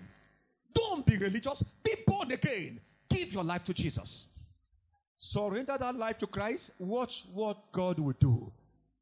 Don't 0.76 1.06
be 1.06 1.18
religious. 1.18 1.64
Be 1.84 1.96
born 2.06 2.32
again. 2.32 2.80
Give 3.10 3.34
your 3.34 3.44
life 3.44 3.64
to 3.64 3.74
Jesus. 3.74 4.28
Surrender 5.18 5.78
that 5.80 5.96
life 5.96 6.18
to 6.20 6.28
Christ. 6.28 6.72
Watch 6.78 7.24
what 7.34 7.72
God 7.72 7.98
will 8.00 8.16
do 8.20 8.52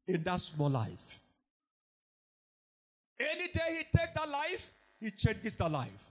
in 0.06 0.22
that 0.22 0.40
small 0.40 0.70
life. 0.70 1.20
Any 3.18 3.48
day 3.48 3.78
He 3.78 3.98
takes 3.98 4.14
that 4.14 4.28
life, 4.28 4.70
He 5.00 5.10
changes 5.10 5.56
that 5.56 5.70
life. 5.70 6.10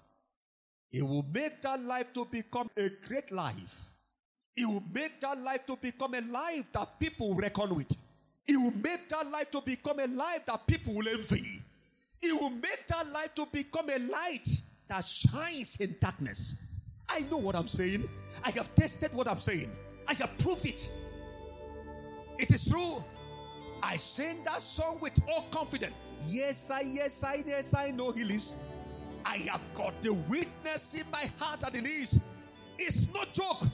He 0.92 1.02
will 1.02 1.26
make 1.34 1.62
that 1.64 1.84
life 1.84 2.14
to 2.14 2.26
become 2.26 2.70
a 2.78 2.90
great 3.08 3.32
life. 3.32 3.82
He 4.56 4.66
will 4.66 4.84
make 4.94 5.20
that 5.22 5.42
life 5.42 5.66
to 5.66 5.76
become 5.76 6.14
a 6.14 6.22
life 6.22 6.66
that 6.74 7.00
people 7.00 7.34
reckon 7.34 7.76
with. 7.76 7.98
He 8.46 8.56
will 8.58 8.74
make 8.84 9.10
that 9.10 9.32
life 9.32 9.50
to 9.52 9.62
become 9.62 10.00
a 10.00 10.08
life 10.08 10.46
that 10.46 10.68
people 10.68 10.94
will 10.94 11.08
envy. 11.08 11.64
He 12.22 12.32
will 12.32 12.52
make 12.52 12.88
that 12.88 13.12
life 13.12 13.34
to 13.36 13.48
become 13.48 13.90
a 13.90 13.98
light 13.98 14.48
that 14.94 15.08
shines 15.08 15.78
in 15.78 15.96
darkness. 16.00 16.56
I 17.10 17.22
know 17.22 17.38
what 17.38 17.56
I'm 17.56 17.68
saying. 17.68 18.08
I 18.44 18.52
have 18.52 18.76
tested 18.76 19.12
what 19.12 19.28
I'm 19.28 19.40
saying. 19.40 19.72
I 20.08 20.14
have 20.14 20.38
proved 20.38 20.68
it. 20.68 20.92
It 22.38 22.52
is 22.52 22.70
true. 22.70 23.04
I 23.82 23.98
sing 23.98 24.44
that 24.44 24.62
song 24.62 25.00
with 25.02 25.20
all 25.28 25.46
confidence. 25.50 25.96
Yes, 26.28 26.70
I, 26.70 26.82
yes, 26.82 27.24
I, 27.24 27.44
yes, 27.44 27.74
I 27.74 27.90
know 27.90 28.12
he 28.12 28.24
lives. 28.24 28.56
I 29.26 29.38
have 29.52 29.62
got 29.74 30.00
the 30.00 30.14
witness 30.14 30.94
in 30.94 31.10
my 31.12 31.28
heart 31.40 31.62
that 31.62 31.74
he 31.74 31.82
lives. 31.82 32.20
It's 32.78 33.12
not 33.12 33.34
joke. 33.34 33.66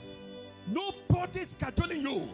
Nobody 0.66 1.40
scheduling 1.40 2.00
you. 2.00 2.30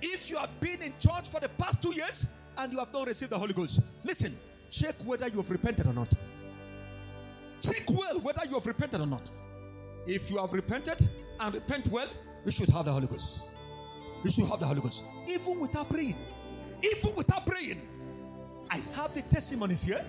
If 0.00 0.30
you 0.30 0.36
have 0.36 0.60
been 0.60 0.82
in 0.82 0.92
church 1.00 1.28
for 1.28 1.40
the 1.40 1.48
past 1.48 1.82
two 1.82 1.92
years 1.92 2.26
and 2.56 2.72
you 2.72 2.78
have 2.78 2.92
not 2.92 3.08
received 3.08 3.32
the 3.32 3.38
Holy 3.38 3.54
Ghost, 3.54 3.80
listen, 4.04 4.38
check 4.70 4.94
whether 5.04 5.26
you 5.26 5.38
have 5.38 5.50
repented 5.50 5.88
or 5.88 5.92
not. 5.92 6.14
Check 7.64 7.84
well 7.90 8.20
whether 8.20 8.44
you 8.44 8.54
have 8.54 8.66
repented 8.66 9.00
or 9.00 9.06
not. 9.06 9.30
If 10.06 10.30
you 10.30 10.36
have 10.38 10.52
repented 10.52 11.08
and 11.40 11.54
repent 11.54 11.88
well, 11.88 12.08
you 12.44 12.50
should 12.50 12.68
have 12.68 12.84
the 12.84 12.92
Holy 12.92 13.06
Ghost. 13.06 13.40
You 14.22 14.30
should 14.30 14.46
have 14.46 14.60
the 14.60 14.66
Holy 14.66 14.82
Ghost. 14.82 15.02
Even 15.26 15.58
without 15.58 15.88
praying. 15.88 16.16
Even 16.82 17.14
without 17.14 17.46
praying. 17.46 17.80
I 18.70 18.82
have 18.92 19.14
the 19.14 19.22
testimonies 19.22 19.82
here. 19.82 20.04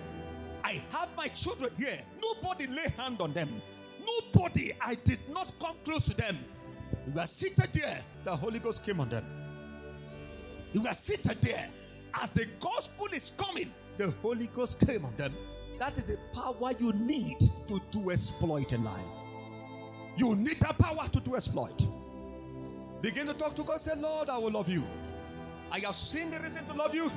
I 0.62 0.82
have 0.90 1.08
my 1.16 1.28
children 1.28 1.70
here. 1.78 2.02
Nobody 2.20 2.66
lay 2.66 2.92
hand 2.96 3.20
on 3.20 3.32
them. 3.32 3.62
Nobody. 4.04 4.72
I 4.80 4.96
did 4.96 5.20
not 5.30 5.52
come 5.58 5.76
close 5.84 6.06
to 6.06 6.14
them. 6.16 6.38
We 7.06 7.12
were 7.12 7.26
seated 7.26 7.72
there. 7.72 8.02
The 8.24 8.36
Holy 8.36 8.58
Ghost 8.58 8.84
came 8.84 9.00
on 9.00 9.08
them. 9.08 9.24
We 10.74 10.80
were 10.80 10.94
seated 10.94 11.40
there. 11.40 11.70
As 12.12 12.30
the 12.30 12.46
gospel 12.60 13.06
is 13.12 13.32
coming, 13.36 13.72
the 13.96 14.10
Holy 14.22 14.48
Ghost 14.48 14.78
came 14.84 15.04
on 15.04 15.16
them. 15.16 15.34
That 15.78 15.96
is 15.98 16.04
the 16.04 16.18
power 16.32 16.72
you 16.78 16.92
need 16.92 17.38
to 17.68 17.80
do 17.90 18.10
exploit 18.10 18.72
in 18.72 18.84
life. 18.84 19.04
You 20.16 20.34
need 20.34 20.60
that 20.60 20.78
power 20.78 21.08
to 21.08 21.20
do 21.20 21.36
exploit. 21.36 21.86
Begin 23.02 23.26
to 23.26 23.34
talk 23.34 23.54
to 23.56 23.62
God. 23.62 23.80
Say, 23.80 23.94
Lord, 23.96 24.30
I 24.30 24.38
will 24.38 24.52
love 24.52 24.68
you. 24.68 24.82
I 25.70 25.80
have 25.80 25.96
seen 25.96 26.30
the 26.30 26.40
reason 26.40 26.66
to 26.66 26.74
love 26.74 26.94
you. 26.94 27.10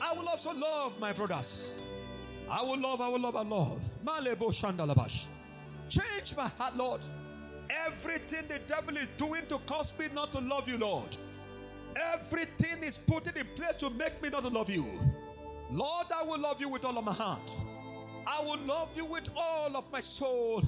I 0.00 0.12
will 0.12 0.28
also 0.28 0.52
love 0.52 0.98
my 0.98 1.12
brothers. 1.12 1.72
I 2.50 2.62
will 2.62 2.78
love, 2.78 3.00
I 3.00 3.08
will 3.08 3.20
love, 3.20 3.36
I 3.36 3.42
love. 3.42 3.80
Malebo 4.04 4.50
Shandalabash. 4.52 5.24
Change 5.88 6.36
my 6.36 6.48
heart, 6.48 6.76
Lord. 6.76 7.00
Everything 7.70 8.44
the 8.48 8.58
devil 8.66 8.96
is 8.96 9.08
doing 9.18 9.46
to 9.48 9.58
cause 9.66 9.92
me 9.98 10.06
not 10.14 10.32
to 10.32 10.40
love 10.40 10.68
you, 10.68 10.78
Lord. 10.78 11.16
Everything 11.96 12.82
is 12.82 12.96
put 12.98 13.26
in 13.26 13.46
place 13.54 13.76
to 13.76 13.90
make 13.90 14.20
me 14.22 14.30
not 14.30 14.42
to 14.42 14.48
love 14.48 14.70
you. 14.70 14.86
Lord, 15.70 16.06
I 16.14 16.22
will 16.22 16.38
love 16.38 16.60
you 16.60 16.68
with 16.68 16.84
all 16.84 16.96
of 16.96 17.04
my 17.04 17.12
heart. 17.12 17.50
I 18.30 18.42
will 18.42 18.58
love 18.66 18.94
you 18.94 19.06
with 19.06 19.30
all 19.34 19.74
of 19.74 19.90
my 19.90 20.00
soul. 20.00 20.62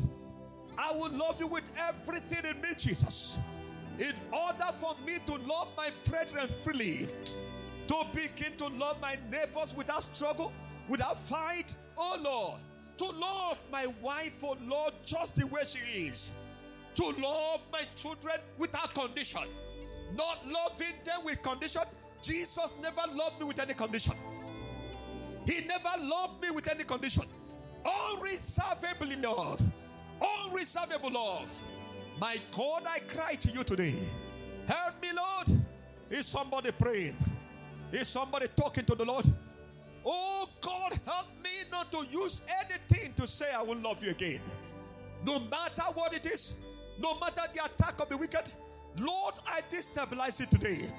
I 0.78 0.92
will 0.92 1.10
love 1.10 1.38
you 1.38 1.46
with 1.46 1.70
everything 1.78 2.50
in 2.50 2.58
me, 2.62 2.68
Jesus. 2.74 3.38
In 3.98 4.14
order 4.32 4.72
for 4.78 4.96
me 5.06 5.18
to 5.26 5.34
love 5.46 5.68
my 5.76 5.90
brethren 6.06 6.48
freely, 6.64 7.10
to 7.86 8.06
begin 8.14 8.56
to 8.56 8.68
love 8.68 8.98
my 9.02 9.18
neighbors 9.30 9.74
without 9.76 10.04
struggle, 10.04 10.52
without 10.88 11.18
fight, 11.18 11.74
oh 11.98 12.16
Lord, 12.22 12.60
to 12.96 13.04
love 13.18 13.58
my 13.70 13.88
wife, 14.00 14.42
oh 14.42 14.56
Lord, 14.66 14.94
just 15.04 15.34
the 15.34 15.46
way 15.46 15.60
she 15.66 16.06
is, 16.06 16.32
to 16.94 17.10
love 17.20 17.60
my 17.70 17.82
children 17.94 18.36
without 18.56 18.94
condition, 18.94 19.42
not 20.16 20.48
loving 20.48 20.94
them 21.04 21.24
with 21.26 21.42
condition. 21.42 21.82
Jesus 22.22 22.72
never 22.80 23.02
loved 23.12 23.38
me 23.38 23.44
with 23.44 23.60
any 23.60 23.74
condition. 23.74 24.14
He 25.44 25.66
never 25.66 25.90
loved 26.02 26.42
me 26.42 26.50
with 26.50 26.66
any 26.68 26.84
condition. 26.84 27.24
Unreservable 27.84 29.08
love. 29.22 29.62
Unreservable 30.20 31.12
love. 31.12 31.54
My 32.18 32.38
God, 32.54 32.86
I 32.86 32.98
cry 33.00 33.34
to 33.36 33.50
you 33.50 33.64
today. 33.64 33.94
Help 34.66 35.00
me, 35.02 35.08
Lord. 35.16 35.62
Is 36.10 36.26
somebody 36.26 36.70
praying? 36.72 37.16
Is 37.92 38.08
somebody 38.08 38.46
talking 38.56 38.84
to 38.84 38.94
the 38.94 39.04
Lord? 39.04 39.26
Oh 40.04 40.48
God, 40.60 40.98
help 41.04 41.26
me 41.42 41.50
not 41.70 41.90
to 41.92 42.06
use 42.10 42.42
anything 42.64 43.12
to 43.14 43.26
say 43.26 43.50
I 43.50 43.62
will 43.62 43.78
love 43.78 44.02
you 44.02 44.10
again. 44.10 44.40
No 45.24 45.40
matter 45.40 45.82
what 45.94 46.14
it 46.14 46.26
is, 46.26 46.54
no 46.98 47.18
matter 47.18 47.42
the 47.52 47.64
attack 47.64 48.00
of 48.00 48.08
the 48.08 48.16
wicked, 48.16 48.50
Lord, 48.98 49.34
I 49.46 49.60
destabilize 49.70 50.40
it 50.40 50.50
today. 50.50 50.90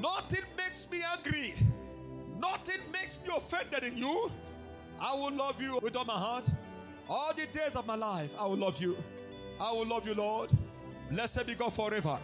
Nothing 0.00 0.44
makes 0.56 0.88
me 0.90 1.02
angry. 1.02 1.54
Nothing 2.38 2.80
makes 2.92 3.18
me 3.26 3.34
offended 3.34 3.84
in 3.84 3.96
you. 3.96 4.30
I 5.00 5.14
will 5.14 5.32
love 5.32 5.60
you 5.60 5.78
with 5.82 5.96
all 5.96 6.04
my 6.04 6.14
heart. 6.14 6.48
All 7.08 7.32
the 7.34 7.46
days 7.46 7.76
of 7.76 7.86
my 7.86 7.94
life, 7.94 8.34
I 8.38 8.46
will 8.46 8.56
love 8.56 8.80
you. 8.80 8.96
I 9.60 9.72
will 9.72 9.86
love 9.86 10.06
you, 10.06 10.14
Lord. 10.14 10.50
Blessed 11.10 11.46
be 11.46 11.54
God 11.54 11.72
forever. 11.72 12.18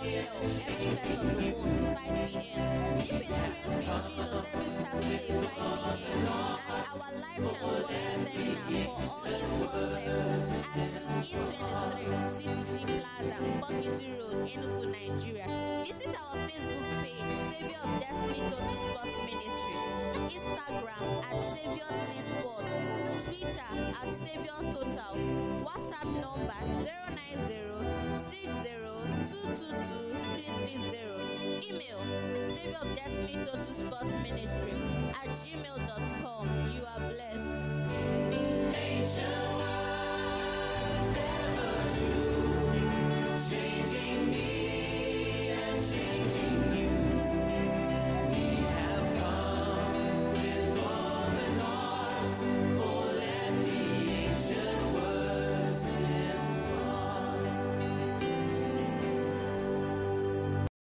every 0.00 0.22
first 0.42 0.62
of 0.62 1.96
5 1.96 2.30
p.m. 2.30 2.57
Visit 15.88 16.14
our 16.14 16.36
Facebook 16.36 17.02
page, 17.02 17.24
Savior 17.50 17.78
of 17.82 18.00
Destiny 18.00 18.50
Sports 18.76 19.16
Ministry. 19.24 19.77
Instagram 20.28 21.24
at 21.24 21.36
Savior 21.54 21.88
T 22.06 22.10
Sport, 22.28 22.66
Twitter 23.24 23.70
at 23.96 24.08
Savior 24.20 24.60
Total, 24.74 25.14
WhatsApp 25.64 26.08
number 26.20 26.60
090 26.84 27.68
email 31.70 32.00
Savior 32.54 32.84
Destiny 32.94 33.36
Total 33.46 33.64
Sports 33.64 34.12
Ministry 34.22 34.74
at 35.14 35.28
gmail.com. 35.30 36.46
You 36.74 36.82
are 36.84 37.00
blessed. 37.08 37.48
Angel 38.76 39.68